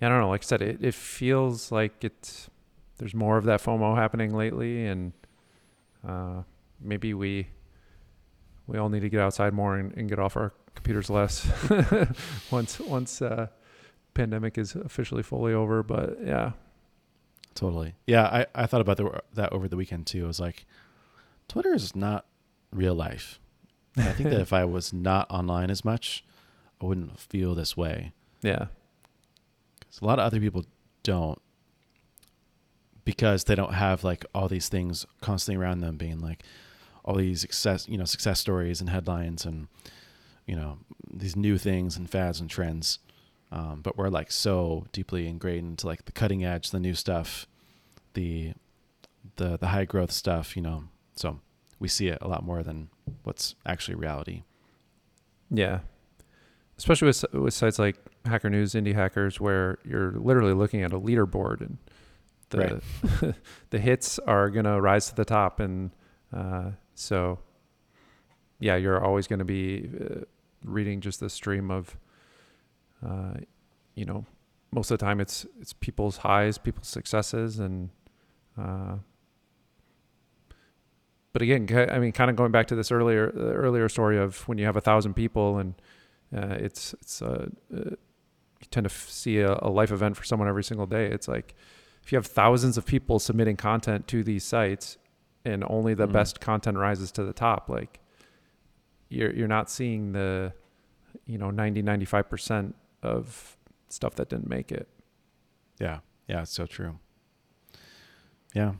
Yeah, 0.00 0.08
I 0.08 0.10
don't 0.10 0.20
know. 0.20 0.28
Like 0.28 0.42
I 0.42 0.46
said, 0.46 0.62
it, 0.62 0.78
it 0.82 0.94
feels 0.94 1.70
like 1.70 2.04
it's 2.04 2.50
there's 2.98 3.14
more 3.14 3.36
of 3.36 3.44
that 3.44 3.62
FOMO 3.62 3.96
happening 3.96 4.34
lately, 4.34 4.86
and 4.86 5.12
uh, 6.06 6.42
maybe 6.80 7.14
we 7.14 7.48
we 8.66 8.78
all 8.78 8.88
need 8.88 9.00
to 9.00 9.08
get 9.08 9.20
outside 9.20 9.52
more 9.52 9.76
and, 9.76 9.92
and 9.96 10.08
get 10.08 10.18
off 10.18 10.36
our 10.36 10.52
computers 10.74 11.10
less 11.10 11.48
once 12.50 12.80
once 12.80 13.22
uh, 13.22 13.48
pandemic 14.14 14.58
is 14.58 14.74
officially 14.74 15.22
fully 15.22 15.52
over. 15.52 15.82
But 15.82 16.18
yeah, 16.24 16.52
totally. 17.58 17.94
Yeah, 18.06 18.24
I, 18.24 18.46
I 18.54 18.66
thought 18.66 18.80
about 18.80 18.96
the, 18.96 19.22
that 19.34 19.52
over 19.52 19.68
the 19.68 19.76
weekend 19.76 20.06
too. 20.06 20.24
I 20.24 20.28
was 20.28 20.40
like, 20.40 20.64
Twitter 21.48 21.74
is 21.74 21.96
not 21.96 22.26
real 22.72 22.94
life. 22.94 23.40
And 23.96 24.08
I 24.08 24.12
think 24.12 24.30
that 24.30 24.40
if 24.40 24.52
I 24.52 24.64
was 24.64 24.92
not 24.92 25.30
online 25.30 25.70
as 25.70 25.84
much, 25.84 26.24
I 26.80 26.86
wouldn't 26.86 27.18
feel 27.18 27.54
this 27.54 27.76
way. 27.76 28.12
Yeah. 28.42 28.66
Because 29.80 30.00
a 30.00 30.04
lot 30.04 30.18
of 30.18 30.24
other 30.24 30.40
people 30.40 30.64
don't 31.02 31.40
because 33.04 33.44
they 33.44 33.54
don't 33.54 33.72
have 33.72 34.04
like 34.04 34.26
all 34.34 34.48
these 34.48 34.68
things 34.68 35.06
constantly 35.22 35.58
around 35.58 35.80
them 35.80 35.96
being 35.96 36.20
like 36.20 36.42
all 37.06 37.14
these 37.14 37.40
success, 37.40 37.88
you 37.88 37.96
know, 37.96 38.04
success 38.04 38.38
stories 38.38 38.82
and 38.82 38.90
headlines 38.90 39.46
and, 39.46 39.66
you 40.46 40.54
know, 40.54 40.76
these 41.10 41.34
new 41.34 41.56
things 41.56 41.96
and 41.96 42.10
fads 42.10 42.38
and 42.38 42.50
trends. 42.50 42.98
Um, 43.50 43.80
but 43.82 43.96
we're 43.96 44.08
like 44.08 44.30
so 44.30 44.86
deeply 44.92 45.26
ingrained 45.26 45.68
into 45.68 45.86
like 45.86 46.04
the 46.04 46.12
cutting 46.12 46.44
edge, 46.44 46.70
the 46.70 46.80
new 46.80 46.94
stuff, 46.94 47.46
the, 48.14 48.52
the, 49.36 49.56
the 49.56 49.68
high 49.68 49.86
growth 49.86 50.12
stuff, 50.12 50.54
you 50.54 50.62
know, 50.62 50.84
so 51.14 51.40
we 51.78 51.88
see 51.88 52.08
it 52.08 52.18
a 52.20 52.28
lot 52.28 52.44
more 52.44 52.62
than 52.62 52.88
what's 53.22 53.54
actually 53.66 53.94
reality. 53.94 54.42
Yeah, 55.50 55.80
especially 56.76 57.06
with 57.06 57.24
with 57.32 57.54
sites 57.54 57.78
like 57.78 57.96
Hacker 58.24 58.50
News, 58.50 58.74
Indie 58.74 58.94
Hackers, 58.94 59.40
where 59.40 59.78
you're 59.84 60.12
literally 60.12 60.52
looking 60.52 60.82
at 60.82 60.92
a 60.92 61.00
leaderboard 61.00 61.60
and 61.60 61.78
the 62.50 62.82
right. 63.22 63.34
the 63.70 63.78
hits 63.78 64.18
are 64.20 64.50
gonna 64.50 64.80
rise 64.80 65.08
to 65.08 65.14
the 65.14 65.24
top, 65.24 65.60
and 65.60 65.90
uh, 66.32 66.70
so 66.94 67.38
yeah, 68.60 68.76
you're 68.76 69.02
always 69.02 69.26
gonna 69.26 69.44
be 69.44 69.88
uh, 70.00 70.20
reading 70.64 71.00
just 71.00 71.20
the 71.20 71.30
stream 71.30 71.70
of, 71.70 71.96
uh, 73.06 73.34
you 73.94 74.04
know, 74.04 74.24
most 74.70 74.90
of 74.90 74.98
the 74.98 75.04
time 75.04 75.20
it's 75.20 75.46
it's 75.60 75.72
people's 75.72 76.18
highs, 76.18 76.58
people's 76.58 76.88
successes, 76.88 77.58
and 77.58 77.90
uh, 78.60 78.96
but 81.32 81.42
again, 81.42 81.68
I 81.90 81.98
mean, 81.98 82.12
kind 82.12 82.30
of 82.30 82.36
going 82.36 82.52
back 82.52 82.66
to 82.68 82.74
this 82.74 82.90
earlier 82.90 83.30
earlier 83.36 83.88
story 83.88 84.18
of 84.18 84.46
when 84.48 84.58
you 84.58 84.66
have 84.66 84.76
a 84.76 84.80
thousand 84.80 85.14
people 85.14 85.58
and 85.58 85.74
uh, 86.36 86.56
it's 86.58 86.94
it's 86.94 87.22
uh, 87.22 87.48
uh, 87.74 87.90
you 87.90 88.66
tend 88.70 88.84
to 88.84 88.92
f- 88.92 89.08
see 89.08 89.38
a, 89.38 89.58
a, 89.62 89.70
life 89.70 89.90
event 89.90 90.16
for 90.16 90.24
someone 90.24 90.48
every 90.48 90.64
single 90.64 90.86
day. 90.86 91.06
It's 91.06 91.28
like 91.28 91.54
if 92.02 92.12
you 92.12 92.16
have 92.16 92.26
thousands 92.26 92.76
of 92.76 92.84
people 92.84 93.18
submitting 93.18 93.56
content 93.56 94.06
to 94.08 94.22
these 94.22 94.44
sites 94.44 94.98
and 95.44 95.64
only 95.68 95.94
the 95.94 96.06
mm 96.06 96.12
best 96.12 96.40
content 96.40 96.76
rises 96.76 97.10
to 97.12 97.24
the 97.24 97.32
top, 97.32 97.68
like 97.68 98.00
you're 99.08 99.32
you're 99.32 99.48
not 99.48 99.70
seeing 99.70 100.12
the 100.12 100.52
you 101.26 101.38
know 101.38 101.50
90 101.50 101.82
95% 101.82 102.74
of 103.02 103.56
stuff 103.88 104.14
that 104.16 104.28
didn't 104.28 104.48
make 104.48 104.72
it. 104.72 104.88
Yeah. 105.80 105.98
Yeah, 106.26 106.42
it's 106.42 106.52
so 106.52 106.66
true. 106.66 106.98
Yeah. 108.54 108.72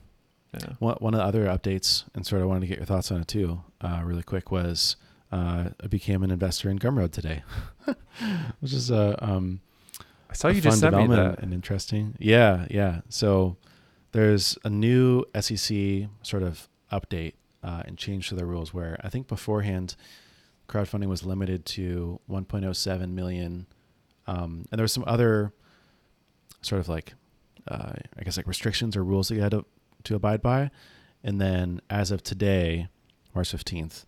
Yeah. 0.54 0.74
One, 0.78 0.96
one 1.00 1.14
of 1.14 1.18
the 1.18 1.24
other 1.24 1.46
updates, 1.46 2.04
and 2.14 2.26
sort 2.26 2.42
of 2.42 2.48
wanted 2.48 2.60
to 2.60 2.66
get 2.66 2.78
your 2.78 2.86
thoughts 2.86 3.12
on 3.12 3.20
it 3.20 3.28
too, 3.28 3.62
uh, 3.80 4.00
really 4.02 4.22
quick, 4.22 4.50
was 4.50 4.96
uh, 5.30 5.70
I 5.82 5.86
became 5.88 6.22
an 6.22 6.30
investor 6.30 6.70
in 6.70 6.78
Gumroad 6.78 7.12
today, 7.12 7.42
which 8.60 8.72
is 8.72 8.90
a. 8.90 9.22
Um, 9.22 9.60
I 10.30 10.34
saw 10.34 10.48
you 10.48 10.60
just 10.60 10.80
sent 10.80 10.96
me 10.96 11.06
that. 11.08 11.40
And 11.40 11.52
interesting. 11.54 12.14
Yeah, 12.18 12.66
yeah. 12.70 13.00
So 13.08 13.56
there's 14.12 14.58
a 14.64 14.70
new 14.70 15.24
SEC 15.38 16.08
sort 16.22 16.42
of 16.42 16.68
update 16.92 17.34
uh, 17.62 17.82
and 17.86 17.96
change 17.96 18.28
to 18.28 18.34
the 18.34 18.46
rules 18.46 18.72
where 18.72 18.98
I 19.02 19.08
think 19.08 19.26
beforehand 19.26 19.96
crowdfunding 20.68 21.08
was 21.08 21.24
limited 21.24 21.64
to 21.64 22.20
1.07 22.30 23.10
million, 23.10 23.66
um, 24.28 24.66
and 24.70 24.78
there 24.78 24.84
was 24.84 24.92
some 24.92 25.04
other 25.06 25.52
sort 26.62 26.80
of 26.80 26.88
like 26.88 27.14
uh, 27.66 27.92
I 28.18 28.22
guess 28.22 28.36
like 28.36 28.46
restrictions 28.46 28.96
or 28.96 29.02
rules 29.02 29.28
that 29.28 29.34
you 29.34 29.40
had 29.40 29.50
to 29.52 29.64
to 30.04 30.14
abide 30.14 30.42
by. 30.42 30.70
And 31.24 31.40
then 31.40 31.80
as 31.90 32.10
of 32.10 32.22
today, 32.22 32.88
March 33.34 33.50
15th, 33.52 34.04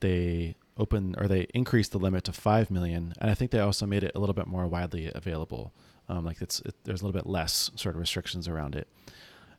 they 0.00 0.56
open 0.76 1.14
or 1.18 1.26
they 1.26 1.46
increased 1.54 1.92
the 1.92 1.98
limit 1.98 2.24
to 2.24 2.32
5 2.32 2.70
million. 2.70 3.14
And 3.20 3.30
I 3.30 3.34
think 3.34 3.50
they 3.50 3.60
also 3.60 3.86
made 3.86 4.04
it 4.04 4.12
a 4.14 4.18
little 4.18 4.34
bit 4.34 4.46
more 4.46 4.66
widely 4.66 5.10
available. 5.14 5.72
Um, 6.08 6.24
like 6.24 6.42
it's, 6.42 6.60
it, 6.60 6.74
there's 6.84 7.00
a 7.00 7.06
little 7.06 7.18
bit 7.18 7.28
less 7.28 7.70
sort 7.76 7.94
of 7.94 8.00
restrictions 8.00 8.48
around 8.48 8.74
it. 8.74 8.88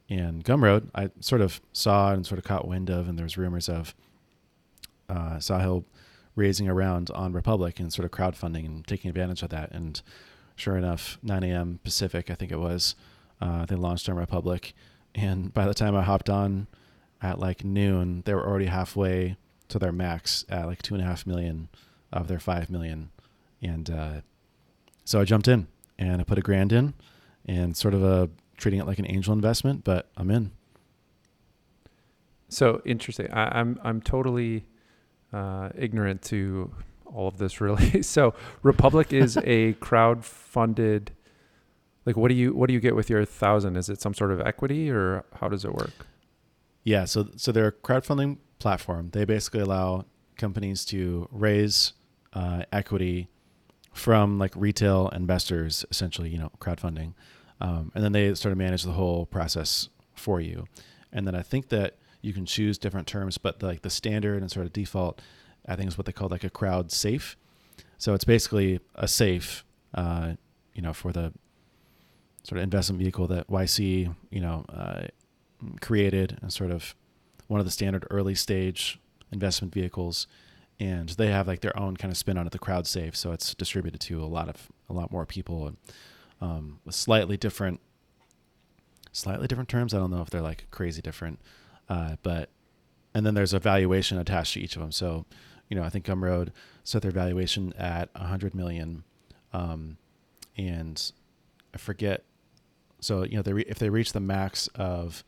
And 0.10 0.44
Gumroad, 0.44 0.90
I 0.94 1.10
sort 1.22 1.42
of 1.42 1.62
saw 1.74 2.12
and 2.12 2.26
sort 2.26 2.38
of 2.38 2.44
caught 2.44 2.68
wind 2.68 2.90
of, 2.90 3.08
and 3.08 3.18
there 3.18 3.26
was 3.26 3.38
rumors 3.38 3.70
of 3.70 3.96
uh, 5.10 5.38
Sahil 5.38 5.86
raising 6.36 6.68
around 6.68 7.12
on 7.12 7.34
Republic 7.34 7.80
and 7.80 7.92
sort 7.92 8.06
of 8.06 8.12
crowdfunding 8.12 8.66
and 8.66 8.88
taking 8.88 9.10
advantage 9.10 9.44
of 9.44 9.50
that. 9.50 9.72
And 9.72 10.02
sure 10.56 10.78
enough, 10.78 11.18
9 11.24 11.44
a.m. 11.44 11.80
Pacific, 11.84 12.30
I 12.30 12.36
think 12.36 12.52
it 12.52 12.60
was, 12.60 12.96
uh, 13.42 13.66
they 13.66 13.76
launched 13.76 14.08
on 14.10 14.16
Republic 14.16 14.74
and 15.16 15.54
by 15.54 15.66
the 15.66 15.74
time 15.74 15.96
I 15.96 16.04
hopped 16.04 16.30
on 16.30 16.68
at 17.22 17.40
like 17.40 17.64
noon, 17.64 18.24
they 18.26 18.34
were 18.34 18.46
already 18.46 18.66
halfway 18.66 19.38
to 19.70 19.80
their 19.80 19.92
max 19.92 20.46
at 20.50 20.66
like 20.66 20.82
two 20.82 20.96
and 20.96 21.04
a 21.04 21.06
half 21.06 21.26
million 21.26 21.70
of 22.12 22.28
their 22.28 22.40
five 22.40 22.70
million. 22.70 23.12
And 23.62 23.90
uh, 23.90 24.22
so 25.06 25.22
I 25.22 25.26
jumped 25.26 25.48
in 25.48 25.68
and 26.00 26.22
I 26.22 26.24
put 26.24 26.38
a 26.38 26.42
grand 26.42 26.72
in 26.72 26.94
and 27.46 27.76
sort 27.76 27.94
of 27.94 28.04
a 28.04 28.30
treating 28.58 28.80
it 28.80 28.88
like 28.88 29.00
an 29.00 29.10
angel 29.10 29.34
investment, 29.34 29.84
but 29.84 30.10
I'm 30.16 30.32
in. 30.32 30.52
So 32.50 32.82
interesting. 32.86 33.32
I, 33.32 33.60
I'm, 33.60 33.80
I'm 33.84 34.02
totally 34.02 34.66
uh, 35.34 35.70
ignorant 35.76 36.22
to 36.24 36.72
all 37.06 37.28
of 37.28 37.38
this 37.38 37.62
really. 37.62 38.02
so 38.02 38.34
Republic 38.64 39.14
is 39.14 39.38
a 39.44 39.74
crowd 39.74 40.26
funded 40.26 41.12
like 42.06 42.18
what 42.18 42.30
do 42.30 42.36
you 42.36 42.54
what 42.54 42.68
do 42.68 42.74
you 42.74 42.80
get 42.80 42.96
with 42.96 43.10
your 43.10 43.24
thousand? 43.26 43.76
Is 43.76 43.90
it 43.90 44.02
some 44.02 44.14
sort 44.14 44.32
of 44.32 44.42
equity 44.42 44.90
or 44.90 45.24
how 45.40 45.48
does 45.48 45.66
it 45.66 45.74
work? 45.74 46.08
Yeah 46.84 47.06
so 47.06 47.28
so 47.36 47.52
they're 47.52 47.68
a 47.68 47.72
crowdfunding 47.72 48.38
platform. 48.60 49.10
They 49.12 49.26
basically 49.26 49.62
allow 49.62 50.06
companies 50.38 50.86
to 50.86 51.28
raise 51.32 51.94
uh, 52.34 52.64
equity 52.72 53.28
from 53.94 54.40
like 54.40 54.54
retail 54.56 55.10
investors 55.10 55.86
essentially 55.92 56.30
you 56.30 56.38
know 56.38 56.52
crowdfunding. 56.60 57.14
Um, 57.60 57.92
and 57.94 58.04
then 58.04 58.12
they 58.12 58.34
sort 58.34 58.52
of 58.52 58.58
manage 58.58 58.84
the 58.84 58.94
whole 58.94 59.28
process 59.28 59.90
for 60.16 60.42
you. 60.42 60.66
And 61.14 61.28
then 61.28 61.36
i 61.36 61.42
think 61.42 61.70
that 61.70 61.98
you 62.22 62.34
can 62.34 62.46
choose 62.46 62.78
different 62.78 63.08
terms 63.08 63.38
but 63.38 63.60
the, 63.60 63.66
like 63.66 63.82
the 63.82 63.90
standard 63.90 64.42
and 64.42 64.52
sort 64.52 64.66
of 64.66 64.74
default 64.74 65.22
i 65.68 65.76
think 65.76 65.88
is 65.88 65.98
what 65.98 66.06
they 66.06 66.12
call 66.12 66.28
like 66.30 66.44
a 66.44 66.50
crowd 66.50 66.92
safe 66.92 67.38
so 67.98 68.14
it's 68.14 68.24
basically 68.24 68.80
a 68.96 69.08
safe 69.08 69.64
uh, 69.94 70.34
you 70.74 70.82
know 70.82 70.94
for 70.94 71.12
the 71.12 71.34
sort 72.44 72.58
of 72.58 72.64
investment 72.64 73.00
vehicle 73.00 73.28
that 73.28 73.48
YC, 73.48 74.14
you 74.30 74.42
know, 74.42 74.66
uh, 74.70 75.04
created 75.80 76.38
and 76.42 76.52
sort 76.52 76.72
of 76.72 76.96
one 77.48 77.60
of 77.60 77.66
the 77.66 77.72
standard 77.72 78.06
early 78.10 78.36
stage 78.36 79.00
investment 79.32 79.74
vehicles. 79.74 80.28
And 80.80 81.10
they 81.10 81.28
have 81.28 81.48
like 81.48 81.62
their 81.62 81.78
own 81.78 81.96
kind 81.96 82.12
of 82.12 82.18
spin 82.18 82.38
on 82.38 82.48
it, 82.48 82.52
the 82.52 82.60
crowd 82.60 82.88
safe. 82.88 83.16
So 83.16 83.32
it's 83.32 83.54
distributed 83.54 84.02
to 84.02 84.24
a 84.24 84.26
lot 84.26 84.50
of, 84.50 84.70
a 84.90 84.94
lot 84.94 85.12
more 85.12 85.26
people 85.26 85.68
and 85.68 85.78
um, 86.42 86.80
with 86.86 86.96
slightly 86.96 87.38
different, 87.38 87.80
slightly 89.12 89.48
different 89.48 89.70
terms. 89.70 89.94
I 89.94 89.98
don't 89.98 90.10
know 90.10 90.22
if 90.22 90.32
they're 90.32 90.42
like 90.42 90.66
crazy 90.72 91.02
different, 91.02 91.40
uh, 91.90 92.16
but, 92.24 92.50
and 93.14 93.26
then 93.26 93.34
there's 93.34 93.54
a 93.54 93.60
valuation 93.60 94.18
attached 94.18 94.54
to 94.54 94.62
each 94.62 94.76
of 94.76 94.82
them. 94.82 94.92
So, 94.92 95.26
you 95.70 95.76
know, 95.76 95.84
I 95.84 95.90
think 95.90 96.06
Gumroad 96.06 96.50
set 96.84 97.02
their 97.02 97.12
valuation 97.12 97.74
at 97.78 98.10
a 98.16 98.26
hundred 98.26 98.56
million. 98.56 99.04
Um, 99.54 99.98
and 100.58 101.12
I 101.74 101.78
forget 101.78 102.24
so 103.02 103.24
you 103.24 103.36
know, 103.36 103.42
they 103.42 103.54
re- 103.54 103.66
if 103.68 103.80
they 103.80 103.90
reach 103.90 104.14
the 104.14 104.20
max 104.20 104.68
of 104.76 105.24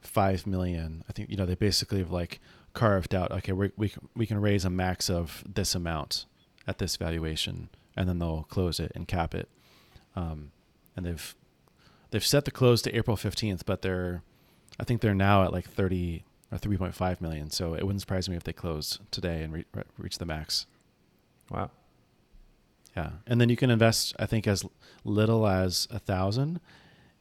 five 0.00 0.46
million, 0.46 1.04
I 1.08 1.12
think 1.12 1.30
you 1.30 1.36
know 1.36 1.46
they 1.46 1.54
basically 1.54 1.98
have 1.98 2.10
like 2.10 2.40
carved 2.72 3.14
out. 3.14 3.30
Okay, 3.30 3.52
we 3.52 3.70
we 3.76 3.92
we 4.16 4.26
can 4.26 4.40
raise 4.40 4.64
a 4.64 4.70
max 4.70 5.08
of 5.08 5.44
this 5.46 5.74
amount 5.74 6.24
at 6.66 6.78
this 6.78 6.96
valuation, 6.96 7.68
and 7.94 8.08
then 8.08 8.18
they'll 8.18 8.46
close 8.48 8.80
it 8.80 8.90
and 8.94 9.06
cap 9.06 9.34
it. 9.34 9.48
Um, 10.16 10.50
and 10.96 11.04
they've 11.04 11.36
they've 12.10 12.26
set 12.26 12.46
the 12.46 12.50
close 12.50 12.80
to 12.82 12.96
April 12.96 13.16
fifteenth, 13.16 13.66
but 13.66 13.82
they're 13.82 14.22
I 14.78 14.84
think 14.84 15.00
they're 15.00 15.14
now 15.14 15.44
at 15.44 15.52
like 15.52 15.68
thirty 15.68 16.24
or 16.52 16.58
three 16.58 16.76
point 16.76 16.94
five 16.94 17.20
million. 17.20 17.50
So 17.50 17.74
it 17.74 17.84
wouldn't 17.84 18.00
surprise 18.00 18.28
me 18.28 18.36
if 18.36 18.44
they 18.44 18.52
close 18.52 18.98
today 19.10 19.42
and 19.42 19.52
re- 19.52 19.64
reach 19.98 20.18
the 20.18 20.26
max. 20.26 20.66
Wow. 21.50 21.70
Yeah, 22.96 23.10
and 23.26 23.40
then 23.40 23.48
you 23.50 23.56
can 23.56 23.70
invest. 23.70 24.14
I 24.18 24.26
think 24.26 24.46
as 24.46 24.64
little 25.04 25.46
as 25.46 25.86
a 25.90 25.98
thousand, 25.98 26.60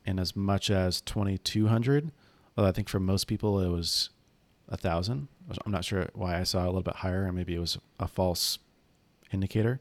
and 0.06 0.20
as 0.20 0.36
much 0.36 0.70
as 0.70 1.02
2200 1.02 2.12
Well, 2.56 2.66
I 2.66 2.72
think 2.72 2.88
for 2.88 3.00
most 3.00 3.28
people 3.28 3.60
it 3.60 3.68
was 3.68 4.10
a 4.70 4.78
thousand. 4.78 5.28
I'm 5.66 5.72
not 5.72 5.86
sure 5.86 6.08
why 6.14 6.40
I 6.40 6.44
saw 6.44 6.64
a 6.64 6.68
little 6.68 6.82
bit 6.82 6.98
higher, 6.98 7.26
and 7.26 7.36
maybe 7.36 7.56
it 7.56 7.60
was 7.60 7.78
a 8.00 8.08
false 8.08 8.58
indicator. 9.32 9.80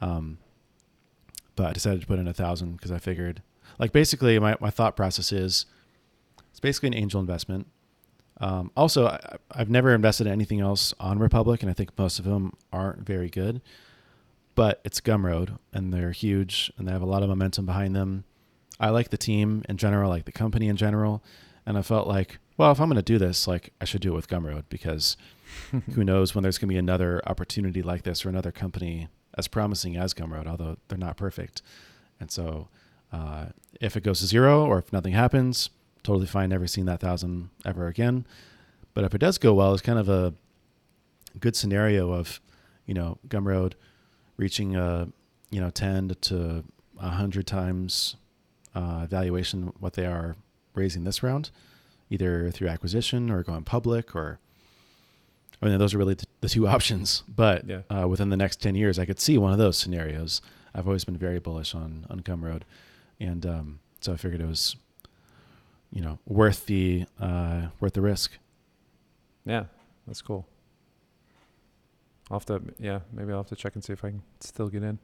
Um, 0.00 0.38
but 1.56 1.66
I 1.66 1.72
decided 1.72 2.00
to 2.00 2.06
put 2.06 2.18
in 2.18 2.26
a 2.26 2.32
thousand 2.32 2.72
because 2.72 2.90
I 2.90 2.98
figured, 2.98 3.42
like, 3.78 3.92
basically 3.92 4.38
my, 4.38 4.56
my 4.60 4.70
thought 4.70 4.96
process 4.96 5.30
is 5.30 5.66
it's 6.54 6.60
basically 6.60 6.86
an 6.86 6.94
angel 6.94 7.18
investment. 7.18 7.66
Um, 8.40 8.70
also, 8.76 9.08
I, 9.08 9.38
I've 9.50 9.70
never 9.70 9.92
invested 9.92 10.28
in 10.28 10.32
anything 10.32 10.60
else 10.60 10.94
on 11.00 11.18
Republic, 11.18 11.62
and 11.62 11.70
I 11.70 11.74
think 11.74 11.98
most 11.98 12.20
of 12.20 12.24
them 12.24 12.52
aren't 12.72 13.00
very 13.00 13.28
good. 13.28 13.60
But 14.54 14.80
it's 14.84 15.00
Gumroad, 15.00 15.58
and 15.72 15.92
they're 15.92 16.12
huge, 16.12 16.72
and 16.78 16.86
they 16.86 16.92
have 16.92 17.02
a 17.02 17.06
lot 17.06 17.24
of 17.24 17.28
momentum 17.28 17.66
behind 17.66 17.96
them. 17.96 18.22
I 18.78 18.90
like 18.90 19.10
the 19.10 19.16
team 19.16 19.64
in 19.68 19.78
general, 19.78 20.08
like 20.08 20.26
the 20.26 20.32
company 20.32 20.68
in 20.68 20.76
general, 20.76 21.24
and 21.66 21.76
I 21.76 21.82
felt 21.82 22.06
like, 22.06 22.38
well, 22.56 22.70
if 22.70 22.80
I'm 22.80 22.88
going 22.88 22.94
to 22.94 23.02
do 23.02 23.18
this, 23.18 23.48
like 23.48 23.72
I 23.80 23.84
should 23.84 24.00
do 24.00 24.12
it 24.12 24.16
with 24.16 24.28
Gumroad 24.28 24.62
because 24.68 25.16
who 25.94 26.04
knows 26.04 26.36
when 26.36 26.42
there's 26.42 26.58
going 26.58 26.68
to 26.68 26.72
be 26.74 26.78
another 26.78 27.20
opportunity 27.26 27.82
like 27.82 28.04
this 28.04 28.24
or 28.24 28.28
another 28.28 28.52
company 28.52 29.08
as 29.36 29.48
promising 29.48 29.96
as 29.96 30.14
Gumroad, 30.14 30.46
although 30.46 30.76
they're 30.86 30.96
not 30.98 31.16
perfect. 31.16 31.62
And 32.20 32.30
so, 32.30 32.68
uh, 33.12 33.46
if 33.80 33.96
it 33.96 34.04
goes 34.04 34.20
to 34.20 34.26
zero 34.26 34.64
or 34.64 34.78
if 34.78 34.92
nothing 34.92 35.14
happens, 35.14 35.70
totally 36.04 36.26
fine. 36.26 36.50
Never 36.50 36.66
seen 36.68 36.86
that 36.86 37.00
thousand 37.00 37.50
ever 37.64 37.88
again. 37.88 38.24
But 38.94 39.02
if 39.04 39.14
it 39.14 39.18
does 39.18 39.38
go 39.38 39.52
well, 39.54 39.72
it's 39.72 39.82
kind 39.82 39.98
of 39.98 40.08
a 40.08 40.32
good 41.40 41.56
scenario 41.56 42.12
of, 42.12 42.40
you 42.86 42.94
know, 42.94 43.18
Gumroad 43.28 43.72
reaching 44.36 44.76
a, 44.76 45.08
you 45.50 45.60
know, 45.60 45.70
10 45.70 46.14
to 46.22 46.62
100 46.94 47.46
times 47.46 48.14
uh, 48.74 49.06
valuation 49.06 49.72
what 49.80 49.94
they 49.94 50.06
are 50.06 50.36
raising 50.74 51.02
this 51.02 51.22
round, 51.24 51.50
either 52.10 52.50
through 52.52 52.68
acquisition 52.68 53.30
or 53.30 53.42
going 53.42 53.64
public 53.64 54.14
or 54.14 54.38
I 55.62 55.66
mean, 55.66 55.78
those 55.78 55.94
are 55.94 55.98
really 55.98 56.16
the 56.40 56.48
two 56.48 56.68
options. 56.76 57.22
But 57.28 57.66
Yeah. 57.66 57.80
uh, 57.90 58.06
within 58.06 58.28
the 58.28 58.36
next 58.36 58.60
ten 58.60 58.74
years, 58.74 58.98
I 58.98 59.06
could 59.06 59.18
see 59.18 59.38
one 59.38 59.52
of 59.52 59.58
those 59.58 59.78
scenarios. 59.78 60.42
I've 60.74 60.86
always 60.86 61.04
been 61.04 61.16
very 61.16 61.38
bullish 61.38 61.74
on 61.74 62.04
on 62.10 62.20
Gumroad, 62.20 62.62
and 63.18 63.46
um, 63.46 63.78
so 64.00 64.12
I 64.12 64.16
figured 64.16 64.40
it 64.42 64.46
was, 64.46 64.76
you 65.92 66.00
know, 66.00 66.18
worth 66.26 66.66
the 66.66 67.06
uh, 67.20 67.68
worth 67.80 67.92
the 67.92 68.00
risk. 68.00 68.32
Yeah, 69.46 69.64
that's 70.06 70.22
cool. 70.22 70.46
I'll 72.30 72.38
have 72.38 72.46
to, 72.46 72.62
yeah, 72.78 73.00
maybe 73.12 73.32
I'll 73.32 73.38
have 73.38 73.48
to 73.48 73.56
check 73.56 73.74
and 73.74 73.84
see 73.84 73.92
if 73.92 74.02
I 74.02 74.10
can 74.10 74.22
still 74.40 74.68
get 74.68 74.82
in. 74.82 74.98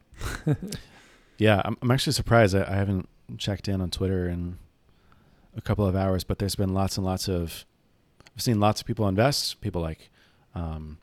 Yeah, 1.40 1.62
I'm, 1.64 1.74
I'm 1.80 1.90
actually 1.90 2.12
surprised. 2.12 2.54
I, 2.54 2.64
I 2.70 2.74
haven't 2.74 3.08
checked 3.38 3.66
in 3.66 3.80
on 3.80 3.88
Twitter 3.90 4.28
in 4.28 4.58
a 5.56 5.62
couple 5.62 5.86
of 5.86 5.96
hours, 5.96 6.22
but 6.22 6.38
there's 6.38 6.54
been 6.54 6.74
lots 6.74 6.98
and 6.98 7.06
lots 7.06 7.28
of. 7.28 7.64
I've 8.36 8.42
seen 8.42 8.60
lots 8.60 8.82
of 8.82 8.86
people 8.86 9.08
invest. 9.08 9.62
People 9.62 9.80
like 9.80 10.10
um, 10.54 10.98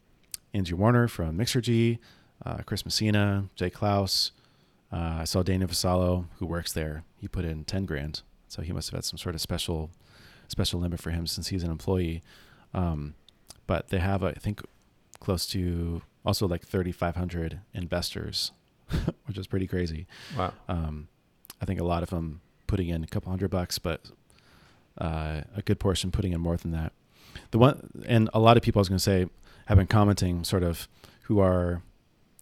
Andrew 0.53 0.77
Warner 0.77 1.07
from 1.07 1.39
Mixergy, 1.39 1.97
uh, 2.45 2.57
Chris 2.67 2.85
Messina, 2.85 3.49
Jay 3.55 3.71
Clouse. 3.71 4.31
Uh, 4.93 5.17
I 5.21 5.23
saw 5.23 5.41
Dana 5.41 5.67
Vassallo, 5.67 6.27
who 6.37 6.45
works 6.45 6.71
there. 6.71 7.03
He 7.19 7.27
put 7.27 7.43
in 7.43 7.63
ten 7.63 7.85
grand, 7.85 8.21
so 8.47 8.61
he 8.61 8.71
must 8.73 8.89
have 8.89 8.97
had 8.97 9.05
some 9.05 9.17
sort 9.17 9.35
of 9.35 9.41
special 9.41 9.91
special 10.47 10.79
limit 10.79 10.99
for 10.99 11.11
him 11.11 11.27
since 11.27 11.49
he's 11.49 11.63
an 11.63 11.71
employee. 11.71 12.23
Um, 12.73 13.15
but 13.65 13.89
they 13.89 13.99
have, 13.99 14.23
I 14.23 14.31
think, 14.31 14.61
close 15.19 15.45
to 15.47 16.01
also 16.25 16.47
like 16.47 16.65
3,500 16.65 17.59
investors, 17.73 18.51
which 19.25 19.37
is 19.37 19.47
pretty 19.47 19.67
crazy. 19.67 20.07
Wow. 20.37 20.53
Um, 20.69 21.07
I 21.61 21.65
think 21.65 21.79
a 21.79 21.83
lot 21.83 22.03
of 22.03 22.09
them 22.09 22.41
putting 22.65 22.89
in 22.89 23.03
a 23.03 23.07
couple 23.07 23.29
hundred 23.29 23.49
bucks, 23.49 23.79
but 23.79 24.11
uh, 24.99 25.41
a 25.55 25.61
good 25.63 25.79
portion 25.79 26.11
putting 26.11 26.33
in 26.33 26.41
more 26.41 26.57
than 26.57 26.71
that. 26.71 26.93
The 27.51 27.57
one, 27.59 28.03
and 28.05 28.29
a 28.33 28.39
lot 28.39 28.57
of 28.57 28.63
people 28.63 28.79
I 28.79 28.81
was 28.81 28.89
going 28.89 28.97
to 28.97 29.03
say 29.03 29.27
have 29.65 29.77
been 29.77 29.87
commenting, 29.87 30.43
sort 30.43 30.63
of, 30.63 30.87
who 31.23 31.39
are 31.39 31.81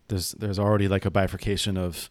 there's 0.07 0.31
there's 0.33 0.59
already 0.59 0.87
like 0.87 1.05
a 1.05 1.11
bifurcation 1.11 1.77
of 1.77 2.09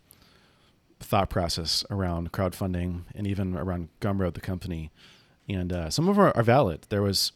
thought 1.04 1.30
process 1.30 1.84
around 1.90 2.32
crowdfunding 2.32 3.02
and 3.14 3.26
even 3.26 3.56
around 3.56 3.88
Gumroad, 4.00 4.34
the 4.34 4.40
company, 4.40 4.90
and 5.48 5.72
uh, 5.72 5.90
some 5.90 6.08
of 6.08 6.16
them 6.16 6.32
are, 6.34 6.42
valid. 6.42 6.86
There 6.88 7.02
was 7.02 7.32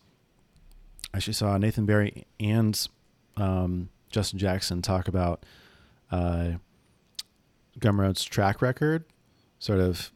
I 1.12 1.18
actually 1.18 1.34
saw 1.34 1.56
Nathan 1.56 1.86
Barry 1.86 2.26
and 2.38 2.88
um, 3.36 3.88
Justin 4.10 4.38
Jackson 4.38 4.82
talk 4.82 5.08
about 5.08 5.44
uh, 6.10 6.52
Gumroad's 7.78 8.24
track 8.24 8.60
record, 8.60 9.04
sort 9.58 9.80
of 9.80 10.10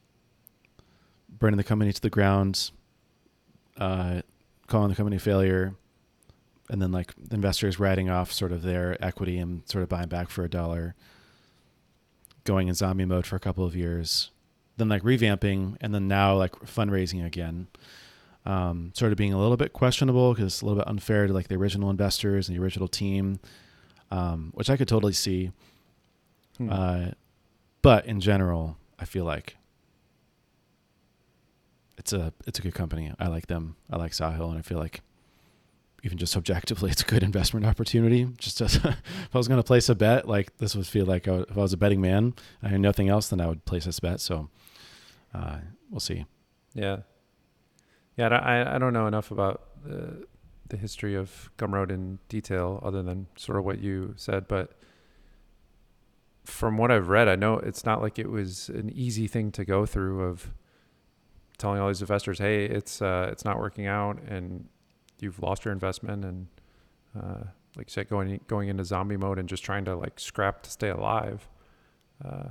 burning 1.29 1.57
the 1.57 1.65
company 1.65 1.93
to 1.93 2.01
the 2.01 2.11
ground, 2.11 2.71
uh, 3.77 4.23
calling 4.67 4.91
the 4.91 4.97
company 4.97 5.19
failure, 5.19 5.75
and 6.69 6.81
then 6.81 6.93
like 6.93 7.15
investors 7.31 7.79
writing 7.79 8.09
off 8.11 8.33
sort 8.33 8.53
of 8.53 8.63
their 8.63 9.03
equity 9.05 9.39
and 9.39 9.63
sort 9.69 9.83
of 9.83 9.89
buying 9.89 10.09
back 10.09 10.31
for 10.31 10.45
a 10.45 10.49
dollar, 10.49 10.95
going 12.45 12.69
in 12.69 12.75
zombie 12.75 13.05
mode 13.05 13.27
for 13.27 13.37
a 13.37 13.41
couple 13.41 13.65
of 13.65 13.77
years, 13.77 14.31
then 14.77 14.89
like 14.89 15.03
revamping, 15.03 15.77
and 15.81 15.95
then 15.95 16.09
now 16.09 16.37
like 16.37 16.53
fundraising 16.61 17.25
again. 17.25 17.69
Um, 18.45 18.91
sort 18.95 19.13
of 19.13 19.19
being 19.19 19.33
a 19.33 19.39
little 19.39 19.57
bit 19.57 19.73
questionable 19.73 20.35
because 20.35 20.47
it's 20.47 20.63
a 20.63 20.67
little 20.67 20.81
bit 20.81 20.89
unfair 20.89 21.29
to 21.29 21.33
like 21.33 21.47
the 21.47 21.55
original 21.55 21.91
investors 21.91 22.49
and 22.49 22.59
the 22.59 22.63
original 22.63 22.89
team, 22.89 23.39
um, 24.11 24.51
which 24.55 24.69
I 24.69 24.77
could 24.77 24.89
totally 24.89 25.13
see. 25.13 25.53
Hmm. 26.59 26.69
Uh, 26.71 27.07
but 27.83 28.05
in 28.07 28.21
general, 28.21 28.79
I 28.99 29.05
feel 29.05 29.25
like 29.25 29.57
it's 31.97 32.13
a 32.13 32.33
it's 32.47 32.59
a 32.59 32.63
good 32.63 32.75
company. 32.75 33.13
I 33.19 33.29
like 33.29 33.47
them. 33.47 33.77
I 33.91 33.97
like 33.97 34.13
Sahil, 34.13 34.51
and 34.51 34.59
I 34.59 34.63
feel 34.63 34.79
like 34.79 35.03
even 36.03 36.19
just 36.19 36.37
objectively, 36.37 36.91
it's 36.93 37.03
a 37.03 37.07
good 37.07 37.23
investment 37.23 37.67
opportunity. 37.67 38.29
Just 38.39 38.61
as, 38.61 38.77
if 38.77 38.87
I 39.33 39.39
was 39.39 39.49
going 39.49 39.61
to 39.61 39.67
place 39.67 39.89
a 39.89 39.95
bet, 39.95 40.29
like 40.29 40.57
this 40.59 40.75
would 40.75 40.87
feel 40.87 41.07
like 41.07 41.29
I 41.29 41.33
would, 41.33 41.51
if 41.51 41.57
I 41.57 41.61
was 41.61 41.73
a 41.73 41.77
betting 41.77 42.01
man, 42.01 42.35
I 42.63 42.69
had 42.69 42.81
nothing 42.81 43.09
else, 43.09 43.29
then 43.29 43.41
I 43.41 43.47
would 43.47 43.65
place 43.65 43.85
this 43.85 44.01
bet. 44.01 44.21
So 44.21 44.49
uh, 45.35 45.59
we'll 45.91 46.01
see. 46.01 46.27
Yeah. 46.75 46.99
Yeah, 48.17 48.29
I, 48.29 48.77
I 48.77 48.79
don't 48.79 48.93
know 48.93 49.07
enough 49.07 49.31
about 49.31 49.63
the, 49.85 50.27
the 50.69 50.77
history 50.77 51.15
of 51.15 51.51
Gumroad 51.57 51.91
in 51.91 52.19
detail 52.29 52.81
other 52.83 53.03
than 53.03 53.27
sort 53.37 53.59
of 53.59 53.65
what 53.65 53.79
you 53.81 54.15
said, 54.17 54.47
but 54.49 54.73
from 56.45 56.77
what 56.77 56.91
I've 56.91 57.09
read, 57.09 57.29
I 57.29 57.37
know 57.37 57.59
it's 57.59 57.85
not 57.85 58.03
like 58.03 58.19
it 58.19 58.31
was 58.31 58.69
an 58.69 58.91
easy 58.95 59.27
thing 59.27 59.53
to 59.53 59.65
go 59.65 59.87
through 59.87 60.25
of 60.25 60.53
telling 61.57 61.81
all 61.81 61.89
these 61.89 62.01
investors, 62.01 62.39
"Hey, 62.39 62.65
it's 62.65 63.01
uh, 63.01 63.29
it's 63.31 63.45
not 63.45 63.59
working 63.59 63.87
out, 63.87 64.21
and 64.27 64.69
you've 65.23 65.41
lost 65.43 65.65
your 65.65 65.73
investment," 65.73 66.25
and 66.25 66.47
uh, 67.19 67.45
like 67.77 67.89
you 67.89 67.93
said, 67.93 68.09
going 68.09 68.41
going 68.49 68.69
into 68.69 68.85
zombie 68.85 69.17
mode 69.17 69.39
and 69.39 69.49
just 69.49 69.65
trying 69.65 69.85
to 69.87 69.97
like 69.97 70.19
scrap 70.21 70.63
to 70.65 70.71
stay 70.71 70.89
alive. 70.89 71.49
Uh, 72.25 72.49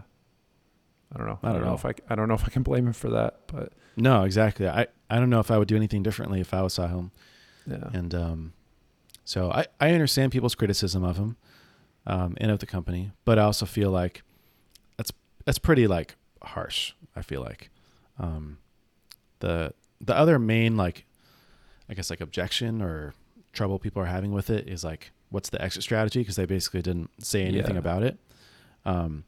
I 1.13 1.17
don't 1.17 1.27
know. 1.27 1.39
I 1.43 1.51
don't 1.51 1.63
know. 1.63 1.73
if 1.73 1.85
I 1.85 1.93
I 2.09 2.15
don't 2.15 2.27
know 2.27 2.33
if 2.35 2.45
I 2.45 2.49
can 2.49 2.63
blame 2.63 2.87
him 2.87 2.93
for 2.93 3.09
that, 3.09 3.39
but 3.47 3.73
No, 3.97 4.23
exactly. 4.23 4.67
I, 4.67 4.87
I 5.09 5.19
don't 5.19 5.29
know 5.29 5.39
if 5.41 5.51
I 5.51 5.57
would 5.57 5.67
do 5.67 5.75
anything 5.75 6.03
differently 6.03 6.39
if 6.39 6.53
I 6.53 6.61
was 6.61 6.75
Sahil. 6.77 7.11
yeah. 7.67 7.89
And 7.93 8.15
um, 8.15 8.53
so 9.25 9.51
I, 9.51 9.65
I 9.79 9.91
understand 9.91 10.31
people's 10.31 10.55
criticism 10.55 11.03
of 11.03 11.17
him 11.17 11.35
um, 12.07 12.35
and 12.39 12.49
of 12.49 12.59
the 12.59 12.65
company, 12.65 13.11
but 13.25 13.37
I 13.37 13.43
also 13.43 13.65
feel 13.65 13.91
like 13.91 14.23
that's 14.97 15.11
that's 15.45 15.59
pretty 15.59 15.85
like 15.87 16.15
harsh. 16.41 16.93
I 17.15 17.21
feel 17.21 17.41
like 17.41 17.69
um, 18.17 18.57
the 19.39 19.73
the 19.99 20.15
other 20.15 20.39
main 20.39 20.77
like 20.77 21.05
I 21.91 21.93
guess 21.93 22.09
like 22.09 22.21
objection 22.21 22.81
or 22.81 23.13
trouble 23.53 23.77
people 23.77 24.01
are 24.01 24.05
having 24.05 24.31
with 24.31 24.49
it 24.49 24.67
is 24.67 24.83
like 24.83 25.11
what's 25.29 25.49
the 25.49 25.61
exit 25.61 25.83
strategy 25.83 26.19
because 26.21 26.37
they 26.37 26.45
basically 26.45 26.81
didn't 26.81 27.09
say 27.23 27.43
anything 27.43 27.73
Yeah. 27.75 27.79
about 27.79 28.01
it. 28.03 28.17
Um, 28.85 29.25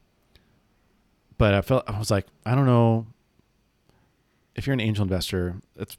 but 1.38 1.52
I 1.54 1.60
felt 1.60 1.84
I 1.88 1.98
was 1.98 2.10
like 2.10 2.26
I 2.46 2.54
don't 2.54 2.66
know 2.66 3.06
if 4.54 4.66
you're 4.66 4.74
an 4.74 4.80
angel 4.80 5.02
investor, 5.02 5.56
it's 5.76 5.96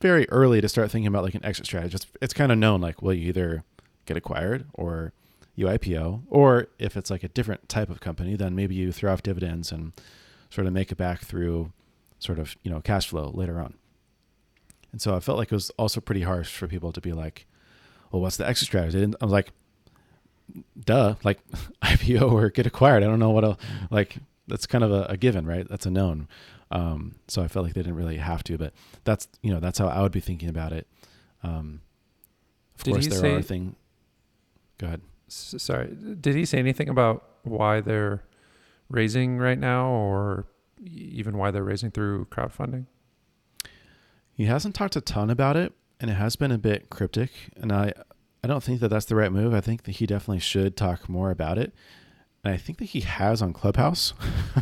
very 0.00 0.28
early 0.30 0.60
to 0.60 0.68
start 0.68 0.90
thinking 0.90 1.06
about 1.06 1.22
like 1.22 1.34
an 1.36 1.44
exit 1.44 1.64
strategy. 1.64 1.94
It's, 1.94 2.06
it's 2.20 2.34
kind 2.34 2.50
of 2.50 2.58
known 2.58 2.80
like, 2.80 3.00
well, 3.02 3.14
you 3.14 3.28
either 3.28 3.62
get 4.04 4.16
acquired 4.16 4.66
or 4.74 5.12
you 5.54 5.66
IPO, 5.66 6.22
or 6.28 6.66
if 6.80 6.96
it's 6.96 7.08
like 7.08 7.22
a 7.22 7.28
different 7.28 7.68
type 7.68 7.88
of 7.88 8.00
company, 8.00 8.34
then 8.34 8.56
maybe 8.56 8.74
you 8.74 8.90
throw 8.90 9.12
off 9.12 9.22
dividends 9.22 9.70
and 9.70 9.92
sort 10.50 10.66
of 10.66 10.72
make 10.72 10.90
it 10.90 10.96
back 10.96 11.20
through 11.20 11.72
sort 12.18 12.40
of, 12.40 12.56
you 12.64 12.70
know, 12.70 12.80
cash 12.80 13.06
flow 13.06 13.30
later 13.32 13.60
on. 13.60 13.74
And 14.92 15.00
so 15.00 15.14
I 15.16 15.20
felt 15.20 15.38
like 15.38 15.50
it 15.50 15.54
was 15.54 15.70
also 15.78 16.00
pretty 16.00 16.22
harsh 16.22 16.54
for 16.54 16.68
people 16.68 16.92
to 16.92 17.00
be 17.00 17.12
like, 17.12 17.46
well, 18.10 18.20
what's 18.22 18.36
the 18.36 18.46
exit 18.46 18.66
strategy? 18.66 19.02
And 19.02 19.16
I 19.20 19.24
was 19.24 19.32
like, 19.32 19.52
duh, 20.84 21.14
like 21.24 21.38
IPO 21.82 22.30
or 22.30 22.50
get 22.50 22.66
acquired. 22.66 23.02
I 23.02 23.06
don't 23.06 23.18
know 23.18 23.30
what 23.30 23.44
else, 23.44 23.58
like, 23.90 24.16
that's 24.48 24.66
kind 24.66 24.84
of 24.84 24.90
a, 24.92 25.04
a 25.04 25.16
given, 25.16 25.46
right? 25.46 25.66
That's 25.68 25.86
a 25.86 25.90
known. 25.90 26.28
Um, 26.70 27.14
so 27.28 27.42
I 27.42 27.48
felt 27.48 27.64
like 27.64 27.74
they 27.74 27.82
didn't 27.82 27.96
really 27.96 28.16
have 28.16 28.42
to, 28.44 28.58
but 28.58 28.72
that's 29.04 29.28
you 29.42 29.52
know 29.52 29.60
that's 29.60 29.78
how 29.78 29.88
I 29.88 30.00
would 30.02 30.12
be 30.12 30.20
thinking 30.20 30.48
about 30.48 30.72
it. 30.72 30.86
Um, 31.42 31.80
of 32.76 32.84
Did 32.84 32.92
course, 32.94 33.06
there 33.08 33.18
say- 33.18 33.34
are 33.34 33.42
things. 33.42 33.76
Go 34.78 34.86
ahead. 34.88 35.00
S- 35.28 35.54
sorry, 35.58 35.94
did 36.20 36.34
he 36.34 36.44
say 36.44 36.58
anything 36.58 36.88
about 36.88 37.24
why 37.44 37.80
they're 37.82 38.24
raising 38.88 39.38
right 39.38 39.58
now, 39.58 39.86
or 39.90 40.46
even 40.84 41.36
why 41.38 41.50
they're 41.50 41.62
raising 41.62 41.90
through 41.90 42.24
crowdfunding? 42.26 42.86
He 44.34 44.46
hasn't 44.46 44.74
talked 44.74 44.96
a 44.96 45.00
ton 45.00 45.30
about 45.30 45.56
it, 45.56 45.72
and 46.00 46.10
it 46.10 46.14
has 46.14 46.36
been 46.36 46.50
a 46.52 46.58
bit 46.58 46.90
cryptic. 46.90 47.30
And 47.56 47.72
I, 47.72 47.92
I 48.42 48.48
don't 48.48 48.62
think 48.62 48.80
that 48.80 48.88
that's 48.88 49.06
the 49.06 49.16
right 49.16 49.32
move. 49.32 49.54
I 49.54 49.60
think 49.60 49.84
that 49.84 49.92
he 49.92 50.06
definitely 50.06 50.40
should 50.40 50.76
talk 50.76 51.08
more 51.08 51.30
about 51.30 51.58
it. 51.58 51.72
And 52.44 52.52
I 52.52 52.56
think 52.56 52.78
that 52.78 52.86
he 52.86 53.00
has 53.00 53.40
on 53.40 53.52
Clubhouse 53.52 54.14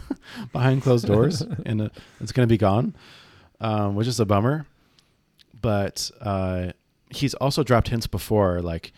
behind 0.52 0.82
closed 0.82 1.06
doors, 1.06 1.40
and 1.66 1.82
uh, 1.82 1.88
it's 2.20 2.32
going 2.32 2.46
to 2.46 2.52
be 2.52 2.58
gone, 2.58 2.94
um, 3.60 3.94
which 3.94 4.06
is 4.06 4.20
a 4.20 4.26
bummer. 4.26 4.66
But 5.58 6.10
uh, 6.20 6.72
he's 7.10 7.34
also 7.34 7.62
dropped 7.62 7.88
hints 7.88 8.06
before, 8.06 8.60
like 8.60 8.92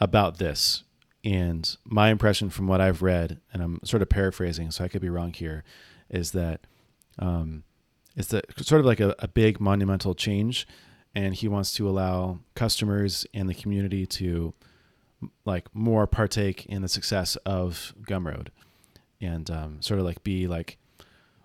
about 0.00 0.38
this. 0.38 0.84
And 1.24 1.76
my 1.84 2.10
impression 2.10 2.48
from 2.48 2.68
what 2.68 2.80
I've 2.80 3.02
read, 3.02 3.40
and 3.52 3.62
I'm 3.62 3.80
sort 3.84 4.02
of 4.02 4.08
paraphrasing, 4.08 4.70
so 4.70 4.84
I 4.84 4.88
could 4.88 5.02
be 5.02 5.08
wrong 5.08 5.32
here, 5.32 5.62
is 6.08 6.32
that 6.32 6.66
um, 7.18 7.64
it's 8.18 8.28
that 8.28 8.44
sort 8.66 8.80
of 8.80 8.86
like 8.86 9.00
a, 9.00 9.14
a 9.20 9.28
big 9.28 9.60
monumental 9.60 10.14
change, 10.14 10.66
and 11.14 11.34
he 11.34 11.48
wants 11.48 11.72
to 11.74 11.88
allow 11.88 12.40
customers 12.54 13.26
and 13.32 13.48
the 13.48 13.54
community 13.54 14.04
to 14.06 14.52
like 15.44 15.74
more 15.74 16.06
partake 16.06 16.66
in 16.66 16.82
the 16.82 16.88
success 16.88 17.36
of 17.46 17.94
Gumroad, 18.02 18.48
and 19.20 19.50
um, 19.50 19.82
sort 19.82 19.98
of 20.00 20.06
like 20.06 20.22
be 20.22 20.46
like 20.46 20.78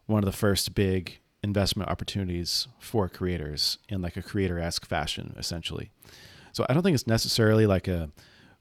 one 0.06 0.20
of 0.20 0.26
the 0.26 0.38
first 0.38 0.76
big 0.76 1.20
investment 1.44 1.90
opportunities 1.90 2.68
for 2.80 3.10
creators 3.10 3.78
in 3.90 4.02
like 4.02 4.16
a 4.18 4.22
creator-esque 4.22 4.86
fashion, 4.86 5.34
essentially. 5.38 5.92
So 6.52 6.66
I 6.70 6.74
don't 6.74 6.84
think 6.84 6.96
it's 6.96 7.08
necessarily 7.08 7.66
like 7.66 7.88
a 7.88 8.10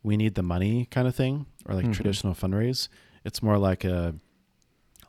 we 0.03 0.17
need 0.17 0.35
the 0.35 0.43
money 0.43 0.87
kind 0.91 1.07
of 1.07 1.15
thing 1.15 1.47
or 1.67 1.75
like 1.75 1.87
Mhm. 1.87 1.93
traditional 1.95 2.35
fundraise. 2.35 2.89
It's 3.25 3.43
more 3.43 3.59
like 3.59 3.85
a 3.85 4.15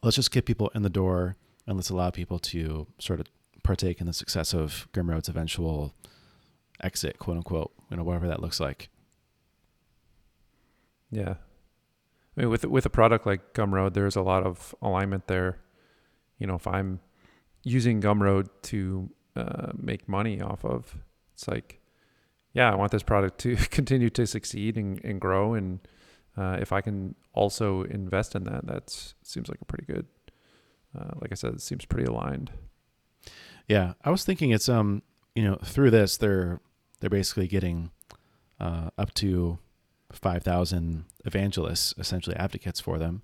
let's 0.03 0.15
just 0.17 0.31
get 0.31 0.45
people 0.45 0.69
in 0.75 0.81
the 0.83 0.89
door 0.89 1.35
and 1.67 1.77
let's 1.77 1.89
allow 1.89 2.09
people 2.09 2.39
to 2.39 2.87
sort 2.99 3.19
of 3.19 3.27
partake 3.63 4.01
in 4.01 4.07
the 4.07 4.13
success 4.13 4.53
of 4.53 4.87
Gumroad's 4.93 5.29
eventual 5.29 5.93
exit, 6.81 7.19
quote 7.19 7.37
unquote, 7.37 7.71
you 7.89 7.97
know, 7.97 8.03
whatever 8.03 8.27
that 8.27 8.41
looks 8.41 8.59
like. 8.59 8.89
Yeah. 11.09 11.35
I 12.35 12.41
mean, 12.41 12.49
with 12.49 12.65
with 12.65 12.85
a 12.85 12.89
product 12.89 13.25
like 13.25 13.53
Gumroad, 13.53 13.93
there's 13.93 14.15
a 14.15 14.21
lot 14.21 14.43
of 14.43 14.73
alignment 14.81 15.27
there. 15.27 15.59
You 16.39 16.47
know, 16.47 16.55
if 16.55 16.67
I'm 16.67 16.99
using 17.63 18.01
Gumroad 18.01 18.47
to 18.63 19.09
uh, 19.35 19.71
make 19.77 20.09
money 20.09 20.41
off 20.41 20.65
of, 20.65 20.97
it's 21.33 21.47
like, 21.47 21.79
yeah, 22.53 22.71
I 22.71 22.75
want 22.75 22.91
this 22.91 23.03
product 23.03 23.39
to 23.41 23.55
continue 23.69 24.09
to 24.11 24.25
succeed 24.25 24.77
and, 24.77 24.99
and 25.03 25.21
grow. 25.21 25.53
And 25.53 25.79
uh, 26.35 26.57
if 26.59 26.71
I 26.71 26.81
can 26.81 27.15
also 27.33 27.83
invest 27.83 28.35
in 28.35 28.43
that, 28.45 28.65
that 28.65 29.13
seems 29.21 29.47
like 29.47 29.61
a 29.61 29.65
pretty 29.65 29.85
good. 29.85 30.07
Uh, 30.97 31.11
like 31.21 31.31
I 31.31 31.35
said, 31.35 31.53
it 31.53 31.61
seems 31.61 31.85
pretty 31.85 32.05
aligned. 32.05 32.51
Yeah, 33.67 33.93
I 34.03 34.09
was 34.09 34.23
thinking 34.25 34.51
it's 34.51 34.69
um, 34.69 35.01
you 35.35 35.43
know, 35.43 35.57
through 35.63 35.91
this 35.91 36.17
they're 36.17 36.59
they're 36.99 37.09
basically 37.09 37.47
getting 37.47 37.91
uh, 38.59 38.89
up 38.97 39.13
to 39.15 39.57
five 40.11 40.43
thousand 40.43 41.05
evangelists, 41.25 41.93
essentially 41.97 42.35
advocates 42.35 42.79
for 42.79 42.97
them, 42.99 43.21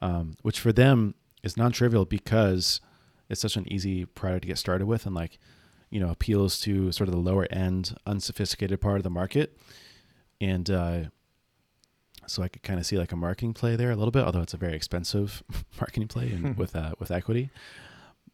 um, 0.00 0.36
which 0.42 0.60
for 0.60 0.72
them 0.72 1.14
is 1.42 1.56
non-trivial 1.56 2.06
because 2.06 2.80
it's 3.28 3.40
such 3.40 3.56
an 3.56 3.70
easy 3.70 4.04
product 4.04 4.42
to 4.42 4.48
get 4.48 4.58
started 4.58 4.86
with, 4.86 5.06
and 5.06 5.14
like, 5.14 5.38
you 5.90 6.00
know, 6.00 6.10
appeals 6.10 6.58
to 6.60 6.92
sort 6.92 7.08
of 7.08 7.14
the 7.14 7.20
lower 7.20 7.46
end, 7.50 7.96
unsophisticated 8.06 8.80
part 8.80 8.96
of 8.96 9.02
the 9.02 9.10
market, 9.10 9.58
and 10.40 10.70
uh, 10.70 11.02
so 12.26 12.42
I 12.42 12.48
could 12.48 12.62
kind 12.62 12.78
of 12.80 12.86
see 12.86 12.98
like 12.98 13.12
a 13.12 13.16
marketing 13.16 13.54
play 13.54 13.76
there 13.76 13.90
a 13.90 13.96
little 13.96 14.10
bit, 14.10 14.24
although 14.24 14.40
it's 14.42 14.54
a 14.54 14.58
very 14.58 14.74
expensive 14.74 15.42
marketing 15.80 16.08
play 16.08 16.30
and 16.30 16.56
with 16.56 16.74
uh, 16.76 16.92
with 16.98 17.10
equity. 17.10 17.50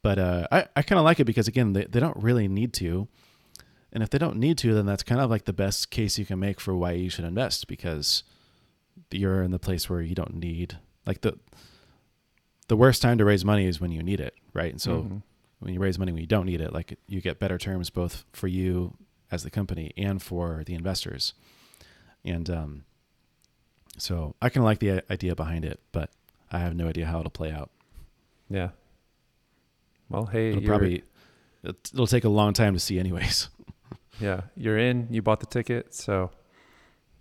But 0.03 0.18
uh, 0.18 0.47
I, 0.51 0.66
I 0.76 0.82
kind 0.82 0.99
of 0.99 1.05
like 1.05 1.20
it 1.20 1.24
because 1.24 1.47
again 1.49 1.72
they, 1.74 1.84
they 1.84 2.01
don't 2.01 2.16
really 2.16 2.49
need 2.49 2.72
to. 2.74 3.09
And 3.93 4.03
if 4.03 4.11
they 4.11 4.18
don't 4.18 4.36
need 4.36 4.57
to 4.59 4.72
then 4.72 4.86
that's 4.86 5.03
kind 5.03 5.20
of 5.20 5.28
like 5.30 5.45
the 5.45 5.53
best 5.53 5.91
case 5.91 6.18
you 6.18 6.24
can 6.24 6.38
make 6.38 6.61
for 6.61 6.74
why 6.76 6.93
you 6.93 7.11
should 7.11 7.24
invest 7.24 7.66
because 7.66 8.22
you're 9.11 9.43
in 9.43 9.51
the 9.51 9.59
place 9.59 9.91
where 9.91 10.01
you 10.01 10.14
don't 10.14 10.34
need 10.34 10.78
like 11.07 11.22
the 11.22 11.38
the 12.68 12.76
worst 12.76 13.03
time 13.03 13.18
to 13.18 13.24
raise 13.24 13.45
money 13.45 13.66
is 13.66 13.80
when 13.80 13.91
you 13.93 14.03
need 14.03 14.20
it 14.20 14.34
right? 14.55 14.70
And 14.70 14.80
so 14.80 15.03
Mhm. 15.03 15.22
when 15.59 15.74
you 15.74 15.80
raise 15.80 15.99
money 15.99 16.12
when 16.12 16.20
you 16.20 16.26
don't 16.28 16.47
need 16.47 16.61
it 16.61 16.72
like 16.72 16.99
you 17.09 17.20
get 17.20 17.38
better 17.41 17.59
terms 17.59 17.91
both 17.91 18.24
for 18.32 18.47
you 18.49 18.97
as 19.32 19.43
the 19.43 19.51
company 19.51 19.93
and 19.97 20.22
for 20.22 20.62
the 20.64 20.74
investors. 20.74 21.34
And 22.24 22.49
um 22.49 22.84
so 24.01 24.35
i 24.43 24.49
kind 24.49 24.59
of 24.59 24.65
like 24.65 24.79
the 24.81 25.03
idea 25.13 25.35
behind 25.37 25.65
it 25.65 25.79
but 25.93 26.11
i 26.51 26.59
have 26.59 26.75
no 26.75 26.89
idea 26.89 27.07
how 27.07 27.19
it'll 27.21 27.31
play 27.31 27.51
out 27.53 27.71
yeah. 28.49 28.71
Well, 30.09 30.27
hey, 30.27 30.49
it'll 30.51 30.63
you're, 30.63 30.69
probably 30.71 31.05
it- 31.63 31.91
it'll 31.95 32.07
take 32.09 32.25
a 32.25 32.29
long 32.29 32.53
time 32.53 32.75
to 32.75 32.81
see 32.81 32.99
anyways 32.99 33.49
yeah, 34.21 34.41
you're 34.57 34.77
in. 34.79 35.07
You 35.11 35.23
bought 35.23 35.39
the 35.41 35.47
ticket, 35.47 35.95
so 35.95 36.31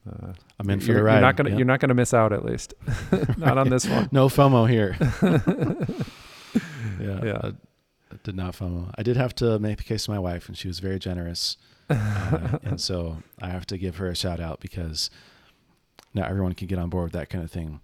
uh, 0.10 0.34
i'm 0.60 0.70
in 0.72 0.80
for 0.80 0.94
the 0.94 1.04
ride 1.04 1.14
You're 1.14 1.22
not 1.22 1.36
gonna 1.36 1.50
yeah. 1.52 1.58
you're 1.58 1.66
not 1.68 1.80
gonna 1.82 1.94
miss 1.94 2.14
out 2.16 2.34
at 2.34 2.44
least. 2.46 2.74
not 3.38 3.58
on 3.60 3.70
this 3.70 3.88
one. 3.88 4.10
no 4.12 4.28
fomo 4.28 4.68
here 4.68 4.96
yeah 7.00 7.24
Yeah. 7.24 7.40
I, 7.44 7.48
I 8.12 8.16
did 8.24 8.36
not 8.36 8.56
fomo 8.56 8.92
i 8.98 9.04
did 9.04 9.18
have 9.18 9.36
to 9.36 9.60
make 9.60 9.78
the 9.78 9.84
case 9.84 10.06
to 10.06 10.12
my 10.12 10.20
wife 10.20 10.48
and 10.48 10.58
she 10.58 10.68
was 10.68 10.80
very 10.80 11.00
generous 11.00 11.58
uh, 11.90 12.58
and 12.64 12.80
so 12.82 13.18
i 13.42 13.50
have 13.50 13.66
to 13.68 13.78
give 13.78 13.98
her 13.98 14.08
a 14.10 14.16
shout 14.16 14.40
out 14.40 14.60
because 14.60 15.10
not 16.14 16.30
everyone 16.30 16.54
can 16.54 16.68
get 16.68 16.80
on 16.80 16.90
board 16.90 17.06
with 17.06 17.14
that 17.14 17.30
kind 17.30 17.44
of 17.44 17.52
thing. 17.52 17.82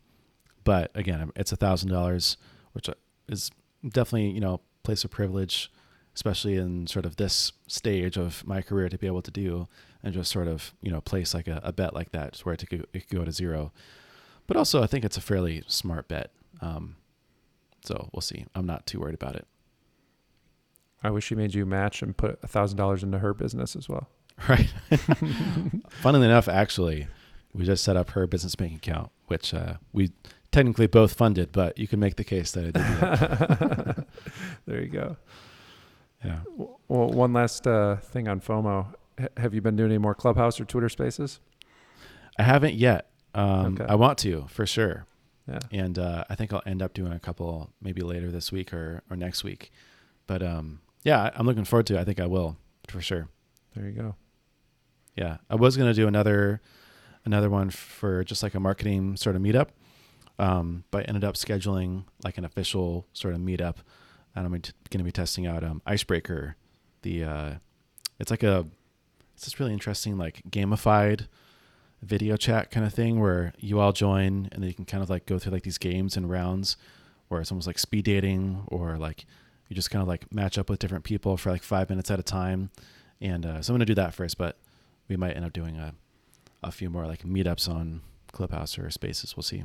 But 0.64 0.92
again 0.96 1.32
it's 1.36 1.52
a 1.52 1.58
thousand 1.58 1.90
dollars 1.90 2.38
which 2.74 2.90
is 3.28 3.52
definitely 3.88 4.32
you 4.32 4.42
know 4.42 4.62
place 4.84 5.04
of 5.04 5.12
privilege 5.12 5.72
especially 6.16 6.56
in 6.56 6.88
sort 6.88 7.06
of 7.06 7.18
this 7.18 7.52
stage 7.68 8.18
of 8.18 8.46
my 8.48 8.62
career 8.62 8.88
to 8.88 8.98
be 8.98 9.06
able 9.06 9.22
to 9.22 9.32
do 9.32 9.68
and 10.02 10.14
just 10.14 10.32
sort 10.32 10.48
of 10.48 10.74
you 10.82 10.92
know 10.92 11.02
place 11.02 11.34
like 11.34 11.48
a, 11.48 11.60
a 11.64 11.74
bet 11.74 11.94
like 11.94 12.12
that 12.12 12.38
where 12.40 12.54
it 12.54 12.68
could, 12.70 12.88
it 12.94 13.08
could 13.08 13.18
go 13.18 13.26
to 13.26 13.32
zero. 13.32 13.72
But 14.48 14.58
also 14.58 14.82
i 14.82 14.88
think 14.88 15.04
it's 15.04 15.18
a 15.18 15.22
fairly 15.22 15.64
smart 15.68 16.08
bet. 16.08 16.32
Um, 16.62 16.96
so 17.84 18.10
we'll 18.14 18.22
see. 18.22 18.46
I'm 18.56 18.66
not 18.66 18.88
too 18.88 19.00
worried 19.00 19.16
about 19.16 19.36
it. 19.36 19.46
I 21.04 21.12
wish 21.12 21.26
she 21.26 21.36
made 21.36 21.54
you 21.54 21.66
match 21.66 22.02
and 22.02 22.18
put 22.18 22.40
a 22.42 22.48
thousand 22.48 22.78
dollars 22.78 23.04
into 23.04 23.20
her 23.20 23.34
business 23.34 23.76
as 23.76 23.88
well. 23.88 24.08
right. 24.50 24.74
Funnily 25.90 26.26
enough 26.26 26.48
actually 26.48 27.08
we 27.56 27.64
just 27.66 27.84
set 27.84 27.96
up 27.98 28.12
her 28.12 28.28
business 28.28 28.56
bank 28.56 28.76
account 28.76 29.12
which 29.28 29.54
uh, 29.54 29.76
we 29.94 30.12
technically 30.52 30.88
both 30.88 31.14
funded 31.14 31.52
but 31.52 31.78
you 31.78 31.88
can 31.88 32.00
make 32.00 32.16
the 32.16 32.24
case 32.24 32.52
that 32.52 32.66
i 32.78 33.96
did 33.96 34.06
there 34.66 34.82
you 34.82 34.90
go. 34.90 35.18
yeah 36.24 36.40
Well, 36.88 37.10
one 37.10 37.34
last 37.34 37.66
uh, 37.68 37.98
thing 37.98 38.28
on 38.28 38.40
FOMO. 38.40 38.94
H- 39.20 39.30
have 39.38 39.54
you 39.54 39.62
been 39.62 39.76
doing 39.76 39.92
any 39.92 39.98
more 39.98 40.16
Clubhouse 40.16 40.60
or 40.60 40.66
Twitter 40.66 40.90
Spaces? 40.90 41.40
i 42.38 42.44
haven't 42.44 42.76
yet 42.76 43.10
um, 43.34 43.74
Okay. 43.76 43.86
i 43.88 43.96
want 43.96 44.18
to 44.20 44.46
for 44.50 44.66
sure 44.66 45.06
Yeah. 45.48 45.60
and 45.72 45.98
uh, 46.00 46.24
I 46.30 46.36
think 46.36 46.52
I'll 46.54 46.64
end 46.66 46.82
up 46.82 46.94
doing 46.94 47.12
a 47.14 47.20
couple 47.20 47.70
maybe 47.82 48.02
later 48.02 48.32
this 48.32 48.52
week 48.52 48.74
or, 48.74 49.04
or 49.10 49.16
next 49.16 49.44
week. 49.44 49.72
But 50.28 50.42
um, 50.42 50.80
yeah, 51.04 51.30
I'm 51.36 51.46
looking 51.46 51.66
forward 51.66 51.86
to 51.88 51.96
it. 51.98 52.00
I 52.00 52.04
think 52.04 52.20
I 52.20 52.26
will 52.26 52.58
for 52.88 53.00
sure. 53.00 53.28
There 53.76 53.86
you 53.86 53.92
go. 53.92 54.16
Yeah, 55.16 55.38
I 55.50 55.56
was 55.56 55.78
gonna 55.78 55.94
do 55.94 56.08
another 56.08 56.62
another 57.26 57.50
one 57.50 57.70
for 57.70 58.24
just 58.24 58.44
like 58.44 58.54
a 58.54 58.60
marketing 58.60 59.18
sort 59.18 59.36
of 59.36 59.42
meetup, 59.42 59.70
um, 60.40 60.84
but 60.92 61.08
ended 61.08 61.24
up 61.24 61.36
scheduling 61.36 62.06
like 62.24 62.38
an 62.38 62.46
official 62.46 63.08
sort 63.14 63.34
of 63.34 63.40
meetup, 63.40 63.78
and 64.36 64.46
I'm 64.46 64.52
going 64.52 64.62
to 64.62 65.04
be 65.04 65.12
testing 65.12 65.48
out 65.48 65.64
um, 65.64 65.82
Icebreaker. 65.86 66.56
The 67.02 67.24
uh, 67.24 67.54
it's 68.20 68.32
like 68.32 68.44
a 68.44 68.68
it's 69.36 69.46
this 69.46 69.60
really 69.60 69.74
interesting 69.74 70.18
like 70.18 70.42
gamified 70.50 71.28
video 72.02 72.38
chat 72.38 72.72
kind 72.72 72.86
of 72.86 72.94
thing 72.94 73.20
where 73.20 73.54
you 73.60 73.80
all 73.80 73.92
join 73.92 74.48
and 74.52 74.62
then 74.62 74.64
you 74.64 74.74
can 74.74 74.86
kind 74.86 75.04
of 75.04 75.10
like 75.10 75.26
go 75.26 75.40
through 75.40 75.52
like 75.52 75.64
these 75.64 75.78
games 75.78 76.16
and 76.16 76.30
rounds 76.30 76.78
where 77.28 77.42
it's 77.42 77.52
almost 77.52 77.68
like 77.68 77.80
speed 77.80 78.06
dating 78.06 78.64
or 78.68 78.98
like 78.98 79.26
you 79.68 79.76
just 79.76 79.90
kind 79.90 80.02
of 80.02 80.08
like 80.08 80.32
match 80.32 80.58
up 80.58 80.70
with 80.70 80.80
different 80.80 81.04
people 81.04 81.36
for 81.36 81.52
like 81.52 81.64
five 81.64 81.90
minutes 81.90 82.12
at 82.12 82.20
a 82.20 82.24
time 82.24 82.70
and 83.20 83.46
uh, 83.46 83.62
so 83.62 83.74
i'm 83.74 83.78
going 83.78 83.80
to 83.80 83.86
do 83.86 83.96
that 83.96 84.14
first 84.14 84.38
but 84.38 84.58
we 85.08 85.18
might 85.18 85.36
end 85.36 85.46
up 85.46 85.54
doing 85.54 85.78
a, 85.78 85.94
a 86.66 86.72
few 86.72 86.90
more 86.90 87.06
like 87.06 87.24
meetups 87.24 87.70
on 87.70 88.02
clubhouse 88.32 88.78
or 88.78 88.90
spaces 88.90 89.36
we'll 89.38 89.44
see 89.44 89.64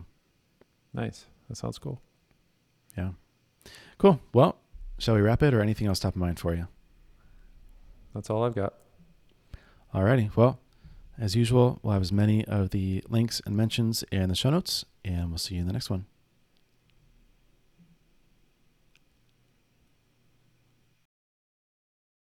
Nice. 0.93 1.27
That 1.49 1.57
sounds 1.57 1.79
cool. 1.79 2.01
yeah 2.97 3.11
cool 3.99 4.21
well 4.33 4.57
shall 4.99 5.15
we 5.15 5.21
wrap 5.21 5.43
it 5.43 5.55
or 5.55 5.61
anything 5.61 5.87
else 5.87 5.99
top 5.99 6.15
of 6.15 6.21
mind 6.21 6.39
for 6.39 6.55
you 6.55 6.69
That's 8.15 8.31
all 8.31 8.45
I've 8.45 8.55
got. 8.55 8.75
Alrighty. 9.95 10.35
Well, 10.37 10.59
as 11.19 11.35
usual, 11.35 11.81
we'll 11.83 11.93
have 11.93 12.03
as 12.03 12.13
many 12.13 12.45
of 12.45 12.71
the 12.71 13.03
links 13.09 13.41
and 13.45 13.57
mentions 13.57 14.05
in 14.13 14.29
the 14.29 14.35
show 14.37 14.51
notes, 14.51 14.85
and 15.05 15.29
we'll 15.31 15.39
see 15.39 15.57
you 15.57 15.61
in 15.63 15.67
the 15.67 15.73
next 15.73 15.91
one. 15.91 16.07